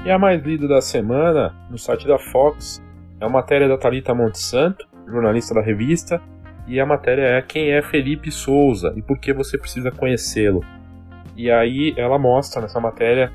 E 0.06 0.12
a 0.12 0.20
mais 0.20 0.44
lida 0.44 0.68
da 0.68 0.82
semana 0.82 1.56
no 1.70 1.78
site 1.78 2.06
da 2.06 2.20
Fox 2.20 2.84
é 3.22 3.26
uma 3.26 3.40
matéria 3.40 3.70
da 3.70 3.78
Talita 3.78 4.14
Montesanto, 4.14 4.86
jornalista 5.08 5.54
da 5.54 5.62
revista, 5.62 6.22
e 6.68 6.78
a 6.80 6.86
matéria 6.86 7.22
é 7.22 7.42
Quem 7.42 7.72
é 7.72 7.82
Felipe 7.82 8.30
Souza 8.30 8.94
e 8.98 9.02
por 9.02 9.18
que 9.18 9.32
você 9.32 9.58
precisa 9.58 9.92
conhecê-lo. 9.92 10.62
E 11.38 11.50
aí 11.50 11.94
ela 11.96 12.20
mostra 12.20 12.62
nessa 12.62 12.80
matéria 12.82 13.32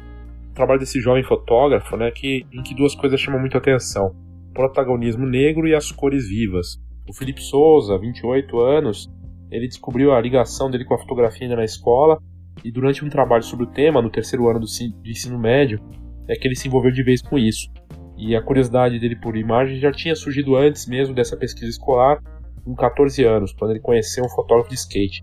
trabalho 0.59 0.81
desse 0.81 1.01
jovem 1.01 1.23
fotógrafo, 1.23 1.97
né, 1.97 2.11
que, 2.11 2.45
em 2.53 2.63
que 2.63 2.75
duas 2.75 2.95
coisas 2.95 3.21
chamam 3.21 3.41
muito 3.41 3.57
atenção: 3.57 4.15
protagonismo 4.53 5.27
negro 5.27 5.67
e 5.67 5.75
as 5.75 5.91
cores 5.91 6.29
vivas. 6.29 6.77
O 7.09 7.15
Felipe 7.15 7.41
Souza, 7.41 7.97
28 7.99 8.61
anos, 8.61 9.09
ele 9.51 9.67
descobriu 9.67 10.13
a 10.13 10.21
ligação 10.21 10.71
dele 10.71 10.85
com 10.85 10.95
a 10.95 10.99
fotografia 10.99 11.47
ainda 11.47 11.57
na 11.57 11.65
escola 11.65 12.19
e 12.63 12.71
durante 12.71 13.05
um 13.05 13.09
trabalho 13.09 13.43
sobre 13.43 13.65
o 13.65 13.71
tema 13.71 14.03
no 14.03 14.11
terceiro 14.11 14.49
ano 14.49 14.61
do 14.61 14.67
ensino 15.07 15.39
médio 15.39 15.81
é 16.29 16.35
que 16.35 16.47
ele 16.47 16.57
se 16.57 16.69
envolveu 16.69 16.91
de 16.91 17.03
vez 17.03 17.23
com 17.23 17.39
isso. 17.39 17.71
E 18.17 18.35
a 18.35 18.43
curiosidade 18.43 18.99
dele 18.99 19.17
por 19.17 19.37
imagem 19.37 19.79
já 19.79 19.93
tinha 19.93 20.15
surgido 20.15 20.57
antes 20.57 20.87
mesmo 20.87 21.15
dessa 21.15 21.37
pesquisa 21.37 21.71
escolar, 21.71 22.21
com 22.65 22.75
14 22.75 23.25
anos, 23.25 23.53
quando 23.53 23.71
ele 23.71 23.81
conheceu 23.81 24.25
um 24.25 24.29
fotógrafo 24.29 24.69
de 24.69 24.75
skate. 24.75 25.23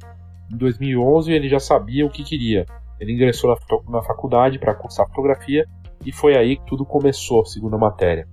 Em 0.52 0.58
2011 0.58 1.32
ele 1.32 1.50
já 1.50 1.60
sabia 1.60 2.06
o 2.06 2.10
que 2.10 2.24
queria. 2.24 2.66
Ele 3.00 3.14
ingressou 3.14 3.50
na, 3.50 3.92
na 3.92 4.04
faculdade 4.04 4.60
para 4.60 4.76
cursar 4.76 5.08
fotografia 5.08 5.66
e 6.06 6.12
foi 6.12 6.38
aí 6.38 6.58
que 6.58 6.66
tudo 6.66 6.86
começou, 6.86 7.46
segundo 7.46 7.76
a 7.76 7.80
matéria. 7.80 8.28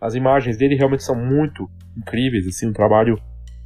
As 0.00 0.14
imagens 0.14 0.56
dele 0.56 0.76
realmente 0.76 1.02
são 1.02 1.16
muito 1.16 1.68
incríveis, 1.96 2.46
assim, 2.46 2.68
um 2.68 2.72
trabalho 2.72 3.18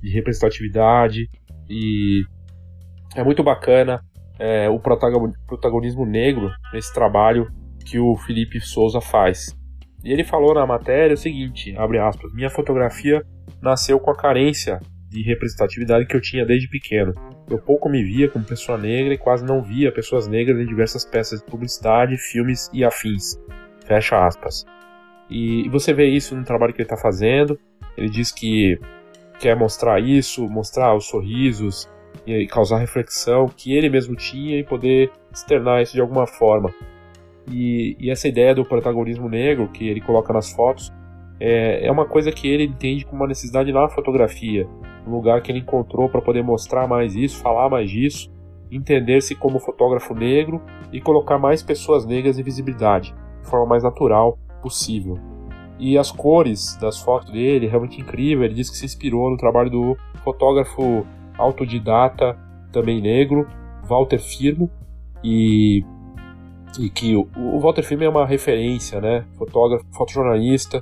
de 0.02 0.10
representatividade 0.10 1.28
e 1.68 2.22
é 3.14 3.22
muito 3.22 3.42
bacana 3.42 4.00
é, 4.38 4.68
o 4.68 4.80
protagonismo 4.80 6.06
negro 6.06 6.50
nesse 6.72 6.92
trabalho 6.92 7.48
que 7.84 7.98
o 7.98 8.16
Felipe 8.16 8.60
Souza 8.60 9.00
faz. 9.00 9.54
E 10.02 10.12
ele 10.12 10.24
falou 10.24 10.54
na 10.54 10.66
matéria 10.66 11.14
o 11.14 11.18
seguinte, 11.18 11.76
abre 11.76 11.98
aspas, 11.98 12.32
minha 12.32 12.50
fotografia 12.50 13.22
nasceu 13.60 14.00
com 14.00 14.10
a 14.10 14.16
carência 14.16 14.80
de 15.12 15.22
representatividade 15.22 16.06
que 16.06 16.16
eu 16.16 16.20
tinha 16.20 16.46
desde 16.46 16.68
pequeno. 16.68 17.12
Eu 17.48 17.58
pouco 17.58 17.88
me 17.88 18.02
via 18.02 18.30
como 18.30 18.44
pessoa 18.44 18.78
negra 18.78 19.12
e 19.12 19.18
quase 19.18 19.44
não 19.44 19.62
via 19.62 19.92
pessoas 19.92 20.26
negras 20.26 20.58
em 20.58 20.66
diversas 20.66 21.04
peças 21.04 21.40
de 21.40 21.46
publicidade, 21.46 22.16
filmes 22.16 22.70
e 22.72 22.82
afins. 22.82 23.38
Fecha 23.86 24.26
aspas. 24.26 24.64
E, 25.28 25.68
você 25.68 25.92
vê 25.92 26.06
isso 26.06 26.34
no 26.34 26.44
trabalho 26.44 26.72
que 26.72 26.80
ele 26.80 26.86
está 26.86 26.96
fazendo. 26.96 27.58
Ele 27.96 28.08
diz 28.08 28.32
que 28.32 28.78
quer 29.38 29.54
mostrar 29.54 30.00
isso, 30.00 30.48
mostrar 30.48 30.94
os 30.94 31.06
sorrisos 31.06 31.88
e 32.26 32.46
causar 32.46 32.78
reflexão 32.78 33.48
que 33.48 33.74
ele 33.74 33.90
mesmo 33.90 34.14
tinha 34.16 34.58
e 34.58 34.64
poder 34.64 35.10
externar 35.32 35.82
isso 35.82 35.92
de 35.92 36.00
alguma 36.00 36.26
forma. 36.26 36.72
E, 37.50 37.96
e 37.98 38.10
essa 38.10 38.28
ideia 38.28 38.54
do 38.54 38.64
protagonismo 38.64 39.28
negro 39.28 39.68
que 39.68 39.88
ele 39.88 40.00
coloca 40.00 40.32
nas 40.32 40.52
fotos 40.52 40.90
é, 41.44 41.86
é 41.88 41.90
uma 41.90 42.06
coisa 42.06 42.30
que 42.30 42.46
ele 42.46 42.62
entende 42.62 43.04
como 43.04 43.20
uma 43.20 43.26
necessidade 43.26 43.72
na 43.72 43.88
fotografia, 43.88 44.68
um 45.04 45.10
lugar 45.10 45.42
que 45.42 45.50
ele 45.50 45.58
encontrou 45.58 46.08
para 46.08 46.22
poder 46.22 46.40
mostrar 46.44 46.86
mais 46.86 47.16
isso, 47.16 47.42
falar 47.42 47.68
mais 47.68 47.90
disso, 47.90 48.30
entender-se 48.70 49.34
como 49.34 49.58
fotógrafo 49.58 50.14
negro 50.14 50.62
e 50.92 51.00
colocar 51.00 51.38
mais 51.38 51.60
pessoas 51.60 52.06
negras 52.06 52.38
em 52.38 52.44
visibilidade, 52.44 53.12
de 53.42 53.50
forma 53.50 53.66
mais 53.66 53.82
natural 53.82 54.38
possível. 54.62 55.18
E 55.80 55.98
as 55.98 56.12
cores 56.12 56.76
das 56.80 57.00
fotos 57.00 57.32
dele, 57.32 57.66
realmente 57.66 58.00
incrível, 58.00 58.44
ele 58.44 58.54
diz 58.54 58.70
que 58.70 58.76
se 58.76 58.84
inspirou 58.84 59.28
no 59.28 59.36
trabalho 59.36 59.68
do 59.68 59.96
fotógrafo 60.22 61.04
autodidata, 61.36 62.38
também 62.70 63.00
negro, 63.00 63.48
Walter 63.82 64.20
Firmo, 64.20 64.70
e, 65.24 65.84
e 66.78 66.88
que 66.88 67.16
o, 67.16 67.28
o 67.36 67.58
Walter 67.58 67.82
Firmo 67.82 68.04
é 68.04 68.08
uma 68.08 68.24
referência, 68.24 69.00
né? 69.00 69.24
Fotógrafo, 69.36 69.84
fotojornalista, 69.90 70.80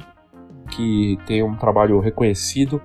que 0.70 1.18
tem 1.26 1.42
um 1.42 1.56
trabalho 1.56 2.00
reconhecido 2.00 2.80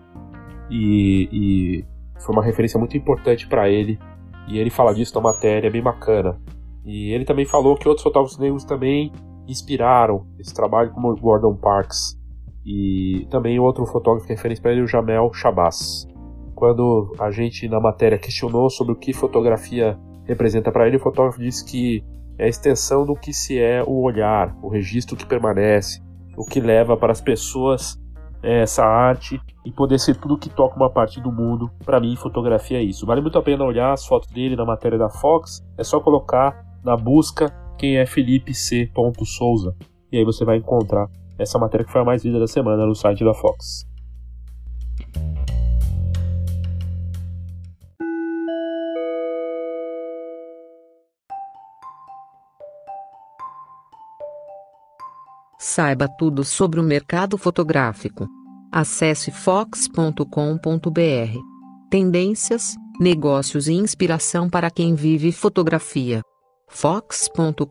e, 0.69 1.29
e 1.31 1.85
foi 2.19 2.35
uma 2.35 2.43
referência 2.43 2.79
muito 2.79 2.97
importante 2.97 3.47
para 3.47 3.69
ele. 3.69 3.99
E 4.47 4.57
ele 4.57 4.69
fala 4.69 4.93
disso 4.93 5.15
na 5.15 5.21
matéria, 5.21 5.71
bem 5.71 5.81
bacana. 5.81 6.39
E 6.85 7.11
ele 7.11 7.25
também 7.25 7.45
falou 7.45 7.75
que 7.75 7.87
outros 7.87 8.03
fotógrafos 8.03 8.37
negros 8.37 8.63
também 8.63 9.11
inspiraram 9.47 10.25
esse 10.39 10.53
trabalho, 10.53 10.91
como 10.91 11.11
o 11.11 11.15
Gordon 11.15 11.55
Parks. 11.55 12.17
E 12.65 13.27
também 13.29 13.59
outro 13.59 13.85
fotógrafo 13.85 14.25
que 14.25 14.33
é 14.33 14.35
referência 14.35 14.61
para 14.61 14.71
ele, 14.71 14.81
o 14.81 14.87
Jamel 14.87 15.31
Shabazz. 15.33 16.07
Quando 16.55 17.13
a 17.19 17.31
gente 17.31 17.67
na 17.67 17.79
matéria 17.79 18.17
questionou 18.17 18.69
sobre 18.69 18.93
o 18.93 18.95
que 18.95 19.13
fotografia 19.13 19.97
representa 20.25 20.71
para 20.71 20.87
ele, 20.87 20.97
o 20.97 20.99
fotógrafo 20.99 21.39
disse 21.39 21.65
que 21.65 22.03
é 22.37 22.45
a 22.45 22.47
extensão 22.47 23.05
do 23.05 23.15
que 23.15 23.33
se 23.33 23.59
é 23.59 23.83
o 23.83 24.01
olhar, 24.01 24.55
o 24.61 24.69
registro 24.69 25.15
que 25.15 25.25
permanece, 25.25 26.01
o 26.37 26.45
que 26.45 26.59
leva 26.59 26.97
para 26.97 27.11
as 27.11 27.21
pessoas 27.21 27.99
é, 28.43 28.61
essa 28.61 28.83
arte 28.85 29.41
e 29.65 29.71
poder 29.71 29.99
ser 29.99 30.15
tudo 30.15 30.37
que 30.37 30.49
toca 30.49 30.75
uma 30.75 30.89
parte 30.89 31.19
do 31.19 31.31
mundo. 31.31 31.71
Para 31.83 31.99
mim, 31.99 32.15
fotografia 32.15 32.77
é 32.77 32.83
isso. 32.83 33.05
Vale 33.05 33.21
muito 33.21 33.37
a 33.37 33.41
pena 33.41 33.63
olhar 33.63 33.91
as 33.91 34.05
fotos 34.05 34.29
dele 34.29 34.55
na 34.55 34.65
matéria 34.65 34.97
da 34.97 35.09
Fox. 35.09 35.63
É 35.77 35.83
só 35.83 35.99
colocar 35.99 36.63
na 36.83 36.95
busca 36.95 37.49
quem 37.77 37.97
é 37.97 38.05
Felipe 38.05 38.53
C. 38.53 38.91
Souza 39.25 39.75
e 40.11 40.17
aí 40.17 40.23
você 40.23 40.45
vai 40.45 40.57
encontrar 40.57 41.09
essa 41.37 41.59
matéria 41.59 41.85
que 41.85 41.91
foi 41.91 42.01
a 42.01 42.05
mais 42.05 42.23
lida 42.23 42.39
da 42.39 42.47
semana 42.47 42.85
no 42.85 42.95
site 42.95 43.23
da 43.23 43.33
Fox. 43.33 43.85
Saiba 55.67 56.07
tudo 56.07 56.43
sobre 56.43 56.79
o 56.79 56.83
mercado 56.83 57.39
fotográfico. 57.39 58.27
Acesse 58.71 59.31
fox.com.br. 59.31 60.19
Tendências, 61.89 62.75
negócios 62.99 63.67
e 63.67 63.73
inspiração 63.73 64.47
para 64.47 64.69
quem 64.69 64.93
vive 64.93 65.31
fotografia. 65.31 66.21
fox.com.br. 66.69 67.65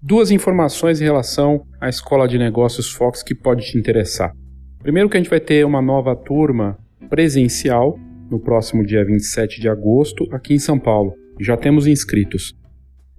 Duas 0.00 0.30
informações 0.30 0.98
em 0.98 1.04
relação 1.04 1.60
à 1.78 1.90
Escola 1.90 2.26
de 2.26 2.38
Negócios 2.38 2.90
Fox 2.90 3.22
que 3.22 3.34
pode 3.34 3.66
te 3.66 3.78
interessar. 3.78 4.32
Primeiro 4.78 5.10
que 5.10 5.18
a 5.18 5.20
gente 5.20 5.28
vai 5.28 5.40
ter 5.40 5.66
uma 5.66 5.82
nova 5.82 6.16
turma 6.16 6.78
presencial 7.10 7.98
no 8.30 8.38
próximo 8.38 8.84
dia 8.84 9.04
27 9.04 9.60
de 9.60 9.68
agosto, 9.68 10.26
aqui 10.32 10.54
em 10.54 10.58
São 10.58 10.78
Paulo. 10.78 11.14
Já 11.40 11.56
temos 11.56 11.86
inscritos. 11.86 12.54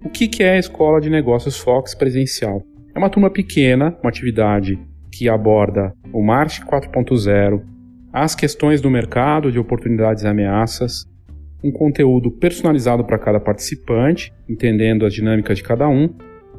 O 0.04 0.08
que 0.08 0.42
é 0.42 0.52
a 0.52 0.58
Escola 0.58 1.00
de 1.00 1.10
Negócios 1.10 1.58
Fox 1.58 1.94
presencial? 1.94 2.62
É 2.94 2.98
uma 2.98 3.10
turma 3.10 3.30
pequena, 3.30 3.96
uma 4.02 4.08
atividade 4.08 4.78
que 5.12 5.28
aborda 5.28 5.92
o 6.12 6.22
March 6.22 6.60
4.0, 6.60 7.62
as 8.12 8.34
questões 8.34 8.80
do 8.80 8.90
mercado 8.90 9.52
de 9.52 9.58
oportunidades 9.58 10.22
e 10.22 10.26
ameaças, 10.26 11.04
um 11.62 11.70
conteúdo 11.70 12.30
personalizado 12.30 13.04
para 13.04 13.18
cada 13.18 13.38
participante, 13.38 14.32
entendendo 14.48 15.04
as 15.04 15.12
dinâmicas 15.12 15.58
de 15.58 15.64
cada 15.64 15.88
um, 15.88 16.08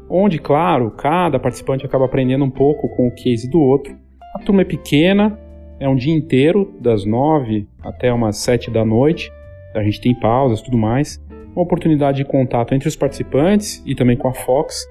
onde, 0.09 0.37
claro, 0.37 0.91
cada 0.91 1.39
participante 1.39 1.85
acaba 1.85 2.05
aprendendo 2.05 2.45
um 2.45 2.51
pouco 2.51 2.89
com 2.95 3.07
o 3.07 3.15
case 3.15 3.49
do 3.49 3.59
outro. 3.59 3.95
A 4.35 4.39
turma 4.39 4.61
é 4.61 4.65
pequena, 4.65 5.37
é 5.81 5.89
um 5.89 5.95
dia 5.95 6.13
inteiro, 6.13 6.71
das 6.79 7.03
nove 7.05 7.67
até 7.81 8.13
umas 8.13 8.37
sete 8.37 8.69
da 8.69 8.85
noite. 8.85 9.31
A 9.73 9.81
gente 9.81 9.99
tem 9.99 10.13
pausas 10.13 10.61
tudo 10.61 10.77
mais. 10.77 11.19
Uma 11.55 11.63
oportunidade 11.63 12.17
de 12.17 12.23
contato 12.23 12.75
entre 12.75 12.87
os 12.87 12.95
participantes 12.95 13.83
e 13.83 13.95
também 13.95 14.15
com 14.15 14.27
a 14.27 14.33
Fox. 14.33 14.85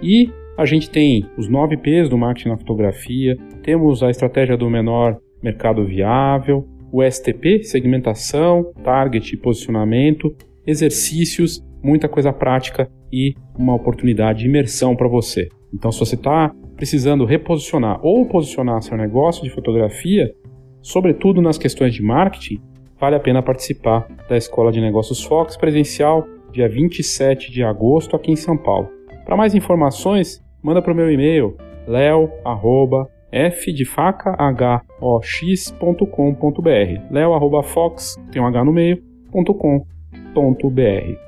E 0.00 0.30
a 0.56 0.64
gente 0.64 0.88
tem 0.88 1.28
os 1.36 1.48
nove 1.48 1.76
P's 1.76 2.08
do 2.08 2.16
marketing 2.16 2.50
na 2.50 2.56
fotografia, 2.56 3.36
temos 3.64 4.00
a 4.00 4.10
estratégia 4.10 4.56
do 4.56 4.70
menor 4.70 5.18
mercado 5.42 5.84
viável, 5.84 6.68
o 6.92 7.02
STP, 7.02 7.64
segmentação, 7.64 8.72
target 8.84 9.36
posicionamento, 9.38 10.34
exercícios, 10.64 11.64
muita 11.82 12.08
coisa 12.08 12.32
prática 12.32 12.88
e 13.12 13.34
uma 13.58 13.74
oportunidade 13.74 14.40
de 14.40 14.46
imersão 14.46 14.94
para 14.96 15.08
você. 15.08 15.48
Então, 15.72 15.92
se 15.92 15.98
você 15.98 16.14
está 16.14 16.54
precisando 16.76 17.24
reposicionar 17.24 17.98
ou 18.02 18.26
posicionar 18.26 18.82
seu 18.82 18.96
negócio 18.96 19.42
de 19.42 19.50
fotografia, 19.50 20.32
sobretudo 20.80 21.42
nas 21.42 21.58
questões 21.58 21.94
de 21.94 22.02
marketing, 22.02 22.60
vale 22.98 23.16
a 23.16 23.20
pena 23.20 23.42
participar 23.42 24.06
da 24.28 24.36
Escola 24.36 24.72
de 24.72 24.80
Negócios 24.80 25.22
Fox 25.22 25.56
presencial, 25.56 26.26
dia 26.52 26.68
27 26.68 27.50
de 27.52 27.62
agosto, 27.62 28.16
aqui 28.16 28.30
em 28.32 28.36
São 28.36 28.56
Paulo. 28.56 28.88
Para 29.24 29.36
mais 29.36 29.54
informações, 29.54 30.42
manda 30.62 30.80
para 30.80 30.92
o 30.92 30.96
meu 30.96 31.10
e-mail 31.10 31.56
leo@f 31.86 33.72
de 33.72 33.84
faca 33.84 34.34
h-o-x.com.br 34.38 36.02
leo@fox 37.10 38.16
tem 38.30 38.40
um 38.40 38.46
h 38.46 38.64
no 38.64 38.72
meio 38.72 39.02
.com.br. 39.30 41.27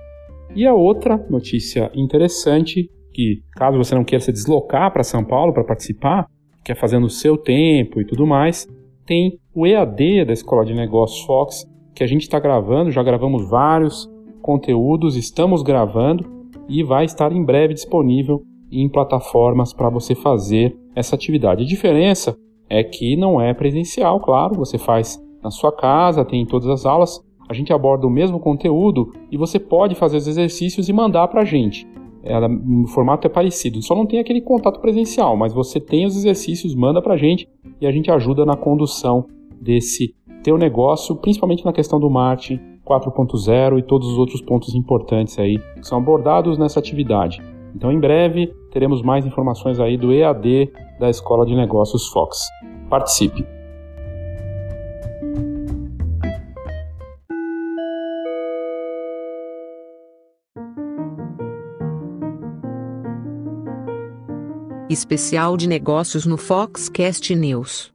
E 0.55 0.67
a 0.67 0.75
outra 0.75 1.17
notícia 1.31 1.91
interessante 1.95 2.91
que, 3.13 3.43
caso 3.53 3.79
você 3.79 3.95
não 3.95 4.05
queira 4.05 4.25
se 4.25 4.33
deslocar 4.33 4.93
para 4.93 5.03
São 5.03 5.25
Paulo 5.25 5.53
para 5.53 5.65
participar, 5.65 6.27
quer 6.65 6.77
fazer 6.77 6.99
no 6.99 7.09
seu 7.09 7.37
tempo 7.37 8.01
e 8.01 8.05
tudo 8.05 8.27
mais, 8.27 8.67
tem 9.07 9.39
o 9.55 9.67
EAD 9.67 10.25
da 10.25 10.33
Escola 10.33 10.65
de 10.65 10.75
Negócios 10.75 11.25
Fox, 11.25 11.65
que 11.95 12.03
a 12.03 12.07
gente 12.07 12.23
está 12.23 12.39
gravando, 12.39 12.91
já 12.91 13.03
gravamos 13.03 13.49
vários 13.49 14.09
conteúdos, 14.43 15.17
estamos 15.17 15.63
gravando 15.63 16.25
e 16.69 16.83
vai 16.83 17.05
estar 17.05 17.33
em 17.33 17.45
breve 17.45 17.75
disponível 17.75 18.43
em 18.71 18.89
plataformas 18.89 19.73
para 19.73 19.91
você 19.91 20.15
fazer 20.15 20.77
essa 20.95 21.15
atividade. 21.15 21.63
A 21.63 21.67
diferença 21.67 22.37
é 22.69 22.85
que 22.85 23.17
não 23.17 23.41
é 23.41 23.53
presencial, 23.53 24.21
claro, 24.21 24.55
você 24.55 24.79
faz 24.79 25.21
na 25.43 25.51
sua 25.51 25.75
casa, 25.75 26.25
tem 26.25 26.47
todas 26.47 26.69
as 26.69 26.87
aulas, 26.87 27.21
a 27.51 27.53
gente 27.53 27.73
aborda 27.73 28.07
o 28.07 28.11
mesmo 28.11 28.39
conteúdo 28.39 29.13
e 29.29 29.37
você 29.37 29.59
pode 29.59 29.97
fazer 29.97 30.19
os 30.19 30.29
exercícios 30.29 30.89
e 30.89 30.93
mandar 30.93 31.27
para 31.27 31.43
a 31.43 31.45
gente 31.45 31.85
ela, 32.23 32.49
o 32.49 32.87
formato 32.89 33.27
é 33.27 33.31
parecido, 33.31 33.83
só 33.83 33.95
não 33.95 34.07
tem 34.07 34.21
aquele 34.21 34.41
contato 34.41 34.81
presencial, 34.81 35.37
mas 35.37 35.53
você 35.53 35.81
tem 35.81 36.05
os 36.07 36.17
exercícios, 36.17 36.75
manda 36.75 37.01
pra 37.01 37.17
gente 37.17 37.49
e 37.81 37.87
a 37.87 37.93
gente 37.93 38.11
ajuda 38.11 38.45
na 38.45 38.57
condução 38.57 39.27
desse 39.61 40.15
teu 40.43 40.57
negócio, 40.57 41.17
principalmente 41.17 41.65
na 41.65 41.73
questão 41.73 41.99
do 41.99 42.11
marketing 42.11 42.61
4.0 42.87 43.79
e 43.79 43.83
todos 43.83 44.09
os 44.09 44.19
outros 44.19 44.41
pontos 44.43 44.75
importantes 44.75 45.39
aí 45.39 45.59
que 45.59 45.87
são 45.87 45.99
abordados 45.99 46.59
nessa 46.59 46.79
atividade. 46.79 47.41
Então, 47.75 47.91
em 47.91 48.01
breve, 48.01 48.53
teremos 48.71 49.01
mais 49.01 49.25
informações 49.25 49.79
aí 49.79 49.97
do 49.97 50.13
EAD 50.13 50.71
da 50.99 51.09
Escola 51.09 51.47
de 51.47 51.55
Negócios 51.55 52.09
Fox. 52.09 52.49
Participe! 52.89 53.60
Especial 64.91 65.57
de 65.57 65.69
negócios 65.69 66.27
no 66.27 66.37
Foxcast 66.37 67.33
News. 67.37 67.95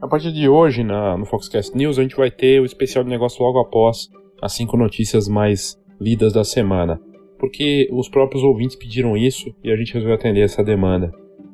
A 0.00 0.06
partir 0.06 0.32
de 0.32 0.48
hoje, 0.48 0.84
na, 0.84 1.16
no 1.18 1.26
Foxcast 1.26 1.76
News, 1.76 1.98
a 1.98 2.02
gente 2.02 2.14
vai 2.14 2.30
ter 2.30 2.60
o 2.60 2.64
especial 2.64 3.02
de 3.02 3.10
negócio 3.10 3.42
logo 3.42 3.58
após 3.58 4.08
as 4.40 4.52
cinco 4.52 4.76
notícias 4.76 5.26
mais 5.26 5.76
lidas 6.00 6.32
da 6.32 6.44
semana. 6.44 7.00
Porque 7.40 7.88
os 7.90 8.08
próprios 8.08 8.44
ouvintes 8.44 8.76
pediram 8.76 9.16
isso 9.16 9.52
e 9.64 9.72
a 9.72 9.76
gente 9.76 9.92
resolveu 9.92 10.14
atender 10.14 10.42
essa 10.42 10.62
demanda. 10.62 11.10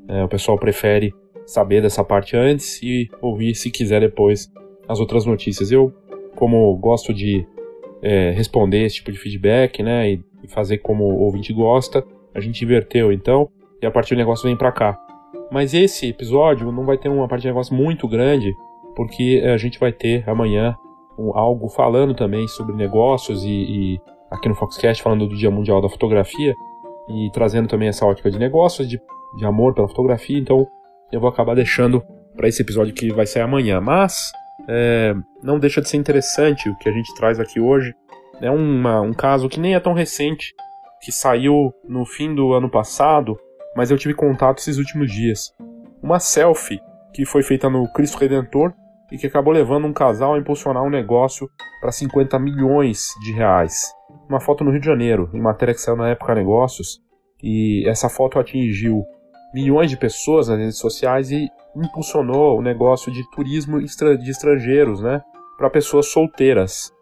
É, 0.06 0.22
o 0.22 0.28
pessoal 0.28 0.58
prefere 0.58 1.14
saber 1.46 1.80
dessa 1.80 2.04
parte 2.04 2.36
antes 2.36 2.82
e 2.82 3.08
ouvir, 3.22 3.54
se 3.54 3.70
quiser, 3.70 4.02
depois 4.02 4.52
as 4.86 5.00
outras 5.00 5.24
notícias. 5.24 5.72
Eu, 5.72 5.90
como 6.36 6.76
gosto 6.76 7.14
de 7.14 7.46
é, 8.02 8.30
responder 8.30 8.84
esse 8.84 8.96
tipo 8.96 9.12
de 9.12 9.18
feedback, 9.18 9.82
né? 9.82 10.12
E, 10.12 10.24
e, 10.42 10.48
fazer 10.48 10.78
como 10.78 11.04
o 11.04 11.20
ouvinte 11.22 11.52
gosta. 11.52 12.04
A 12.34 12.40
gente 12.40 12.64
inverteu 12.64 13.12
então, 13.12 13.48
e 13.82 13.86
a 13.86 13.90
partir 13.90 14.14
do 14.14 14.18
negócio 14.18 14.44
vem 14.44 14.56
para 14.56 14.72
cá. 14.72 14.98
Mas 15.50 15.74
esse 15.74 16.08
episódio 16.08 16.70
não 16.70 16.84
vai 16.84 16.98
ter 16.98 17.08
uma 17.08 17.26
parte 17.26 17.42
de 17.42 17.48
negócio 17.48 17.74
muito 17.74 18.06
grande, 18.06 18.54
porque 18.94 19.42
a 19.44 19.56
gente 19.56 19.78
vai 19.78 19.92
ter 19.92 20.28
amanhã 20.28 20.76
um, 21.18 21.36
algo 21.36 21.68
falando 21.68 22.14
também 22.14 22.46
sobre 22.48 22.76
negócios 22.76 23.44
e, 23.44 23.48
e 23.48 24.00
aqui 24.30 24.48
no 24.48 24.54
Foxcast 24.54 25.02
falando 25.02 25.26
do 25.26 25.36
Dia 25.36 25.50
Mundial 25.50 25.80
da 25.80 25.88
Fotografia 25.88 26.54
e 27.08 27.30
trazendo 27.32 27.66
também 27.66 27.88
essa 27.88 28.06
ótica 28.06 28.30
de 28.30 28.38
negócios, 28.38 28.88
de, 28.88 29.00
de 29.36 29.44
amor 29.44 29.74
pela 29.74 29.88
fotografia. 29.88 30.38
Então 30.38 30.66
eu 31.10 31.20
vou 31.20 31.28
acabar 31.28 31.54
deixando 31.54 32.02
para 32.36 32.48
esse 32.48 32.62
episódio 32.62 32.94
que 32.94 33.12
vai 33.12 33.26
sair 33.26 33.42
amanhã. 33.42 33.80
Mas 33.80 34.30
é, 34.66 35.14
não 35.42 35.58
deixa 35.58 35.80
de 35.80 35.88
ser 35.88 35.96
interessante 35.96 36.68
o 36.68 36.76
que 36.78 36.88
a 36.88 36.92
gente 36.92 37.14
traz 37.14 37.38
aqui 37.38 37.60
hoje. 37.60 37.94
É 38.40 38.50
uma, 38.50 39.00
um 39.00 39.12
caso 39.12 39.48
que 39.48 39.60
nem 39.60 39.74
é 39.74 39.80
tão 39.80 39.92
recente, 39.92 40.54
que 41.00 41.12
saiu 41.12 41.72
no 41.84 42.04
fim 42.04 42.34
do 42.34 42.52
ano 42.52 42.70
passado, 42.70 43.38
mas 43.76 43.90
eu 43.90 43.98
tive 43.98 44.14
contato 44.14 44.58
esses 44.58 44.78
últimos 44.78 45.10
dias. 45.10 45.52
Uma 46.02 46.18
selfie 46.18 46.80
que 47.12 47.24
foi 47.24 47.42
feita 47.42 47.68
no 47.68 47.90
Cristo 47.92 48.18
Redentor 48.18 48.72
e 49.10 49.16
que 49.16 49.26
acabou 49.26 49.52
levando 49.52 49.86
um 49.86 49.92
casal 49.92 50.34
a 50.34 50.38
impulsionar 50.38 50.82
um 50.82 50.90
negócio 50.90 51.48
para 51.80 51.92
50 51.92 52.38
milhões 52.38 53.08
de 53.22 53.32
reais. 53.32 53.92
Uma 54.28 54.40
foto 54.40 54.64
no 54.64 54.70
Rio 54.70 54.80
de 54.80 54.86
Janeiro, 54.86 55.30
em 55.32 55.40
matéria 55.40 55.74
que 55.74 55.80
saiu 55.80 55.96
na 55.96 56.10
época 56.10 56.34
Negócios, 56.34 57.00
e 57.42 57.88
essa 57.88 58.08
foto 58.08 58.38
atingiu 58.38 59.04
milhões 59.54 59.90
de 59.90 59.96
pessoas 59.96 60.48
nas 60.48 60.58
redes 60.58 60.78
sociais 60.78 61.30
e 61.30 61.48
impulsionou 61.84 62.58
o 62.58 62.62
negócio 62.62 63.12
de 63.12 63.28
turismo 63.30 63.78
de 63.78 64.30
estrangeiros, 64.30 65.00
né, 65.00 65.20
para 65.56 65.70
pessoas 65.70 66.06
solteiras. 66.06 66.92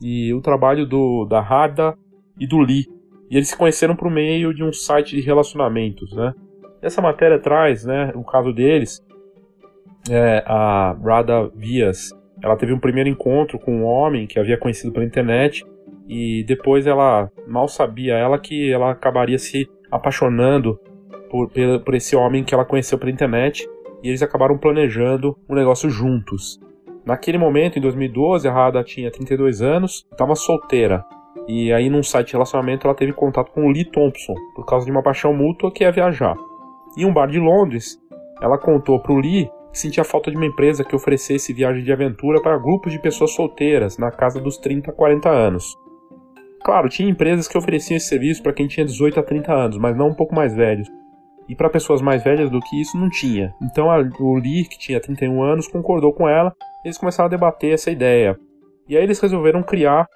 E 0.00 0.32
o 0.34 0.40
trabalho 0.40 0.86
do 0.86 1.24
da 1.24 1.40
Harda 1.40 1.96
e 2.38 2.46
do 2.46 2.58
Lee 2.58 2.84
E 3.30 3.36
eles 3.36 3.48
se 3.48 3.56
conheceram 3.56 3.96
por 3.96 4.10
meio 4.10 4.52
de 4.54 4.62
um 4.62 4.72
site 4.72 5.16
de 5.16 5.22
relacionamentos, 5.22 6.14
né? 6.14 6.34
Essa 6.82 7.00
matéria 7.00 7.38
traz, 7.38 7.84
né, 7.84 8.12
o 8.14 8.22
caso 8.22 8.52
deles, 8.52 9.02
é, 10.10 10.44
a 10.46 10.94
Rada 11.02 11.50
Vias, 11.56 12.12
ela 12.42 12.56
teve 12.56 12.72
um 12.72 12.78
primeiro 12.78 13.08
encontro 13.08 13.58
com 13.58 13.78
um 13.78 13.84
homem 13.84 14.26
que 14.26 14.38
havia 14.38 14.58
conhecido 14.58 14.92
pela 14.92 15.04
internet 15.04 15.64
e 16.06 16.44
depois 16.44 16.86
ela 16.86 17.30
mal 17.46 17.66
sabia 17.66 18.14
ela 18.14 18.38
que 18.38 18.70
ela 18.70 18.92
acabaria 18.92 19.38
se 19.38 19.68
apaixonando 19.90 20.78
por, 21.30 21.50
por 21.84 21.94
esse 21.94 22.14
homem 22.14 22.44
que 22.44 22.54
ela 22.54 22.64
conheceu 22.64 22.98
pela 22.98 23.10
internet 23.10 23.68
e 24.02 24.08
eles 24.08 24.22
acabaram 24.22 24.58
planejando 24.58 25.36
um 25.48 25.54
negócio 25.54 25.88
juntos. 25.90 26.60
Naquele 27.04 27.38
momento, 27.38 27.78
em 27.78 27.82
2012, 27.82 28.48
a 28.48 28.52
Rada 28.52 28.82
tinha 28.82 29.10
32 29.10 29.62
anos, 29.62 30.06
estava 30.10 30.34
solteira. 30.34 31.04
E 31.46 31.72
aí, 31.72 31.88
num 31.88 32.02
site 32.02 32.28
de 32.28 32.32
relacionamento, 32.32 32.86
ela 32.86 32.96
teve 32.96 33.12
contato 33.12 33.52
com 33.52 33.66
o 33.66 33.70
Lee 33.70 33.84
Thompson, 33.84 34.34
por 34.54 34.66
causa 34.66 34.84
de 34.84 34.90
uma 34.90 35.02
paixão 35.02 35.32
mútua 35.32 35.70
que 35.70 35.84
é 35.84 35.92
viajar. 35.92 36.36
Em 36.96 37.04
um 37.04 37.12
bar 37.12 37.28
de 37.28 37.38
Londres, 37.38 38.00
ela 38.42 38.58
contou 38.58 39.00
para 39.00 39.12
o 39.12 39.20
Lee 39.20 39.48
que 39.76 39.78
sentia 39.78 40.04
falta 40.04 40.30
de 40.30 40.36
uma 40.38 40.46
empresa 40.46 40.82
que 40.82 40.96
oferecesse 40.96 41.52
viagem 41.52 41.84
de 41.84 41.92
aventura 41.92 42.40
para 42.40 42.58
grupos 42.58 42.92
de 42.92 42.98
pessoas 42.98 43.32
solteiras, 43.32 43.98
na 43.98 44.10
casa 44.10 44.40
dos 44.40 44.56
30 44.56 44.90
a 44.90 44.94
40 44.94 45.28
anos. 45.28 45.76
Claro, 46.64 46.88
tinha 46.88 47.08
empresas 47.08 47.46
que 47.46 47.58
ofereciam 47.58 47.96
esse 47.96 48.08
serviço 48.08 48.42
para 48.42 48.54
quem 48.54 48.66
tinha 48.66 48.86
18 48.86 49.20
a 49.20 49.22
30 49.22 49.52
anos, 49.52 49.78
mas 49.78 49.94
não 49.94 50.08
um 50.08 50.14
pouco 50.14 50.34
mais 50.34 50.54
velhos. 50.56 50.88
E 51.48 51.54
para 51.54 51.70
pessoas 51.70 52.02
mais 52.02 52.22
velhas 52.24 52.50
do 52.50 52.60
que 52.60 52.80
isso, 52.80 52.98
não 52.98 53.08
tinha. 53.08 53.54
Então 53.62 53.90
a, 53.90 53.98
o 54.20 54.34
Lee, 54.34 54.64
que 54.64 54.78
tinha 54.78 55.00
31 55.00 55.42
anos, 55.42 55.68
concordou 55.68 56.12
com 56.12 56.28
ela. 56.28 56.52
Eles 56.84 56.98
começaram 56.98 57.26
a 57.26 57.30
debater 57.30 57.72
essa 57.72 57.90
ideia. 57.90 58.38
E 58.88 58.96
aí 58.96 59.02
eles 59.02 59.20
resolveram 59.20 59.62
criar 59.62 60.06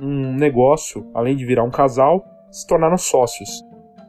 um 0.00 0.34
negócio, 0.34 1.08
além 1.14 1.36
de 1.36 1.44
virar 1.44 1.62
um 1.62 1.70
casal, 1.70 2.24
se 2.50 2.66
tornaram 2.66 2.98
sócios. 2.98 3.48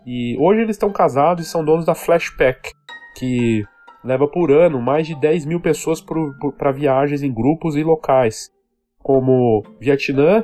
E 0.06 0.38
hoje 0.40 0.62
eles 0.62 0.76
estão 0.76 0.92
casados 0.92 1.46
e 1.46 1.50
são 1.50 1.64
donos 1.64 1.86
da 1.86 1.96
Flashpack, 1.96 2.72
que 3.18 3.64
leva 4.04 4.28
por 4.28 4.52
ano 4.52 4.82
mais 4.82 5.08
de 5.08 5.20
10 5.20 5.46
mil 5.46 5.62
pessoas 5.62 6.04
para 6.58 6.72
viagens 6.72 7.24
em 7.24 7.34
grupos 7.34 7.76
e 7.76 7.84
locais, 7.84 8.50
como 9.00 9.64
Vietnã, 9.80 10.44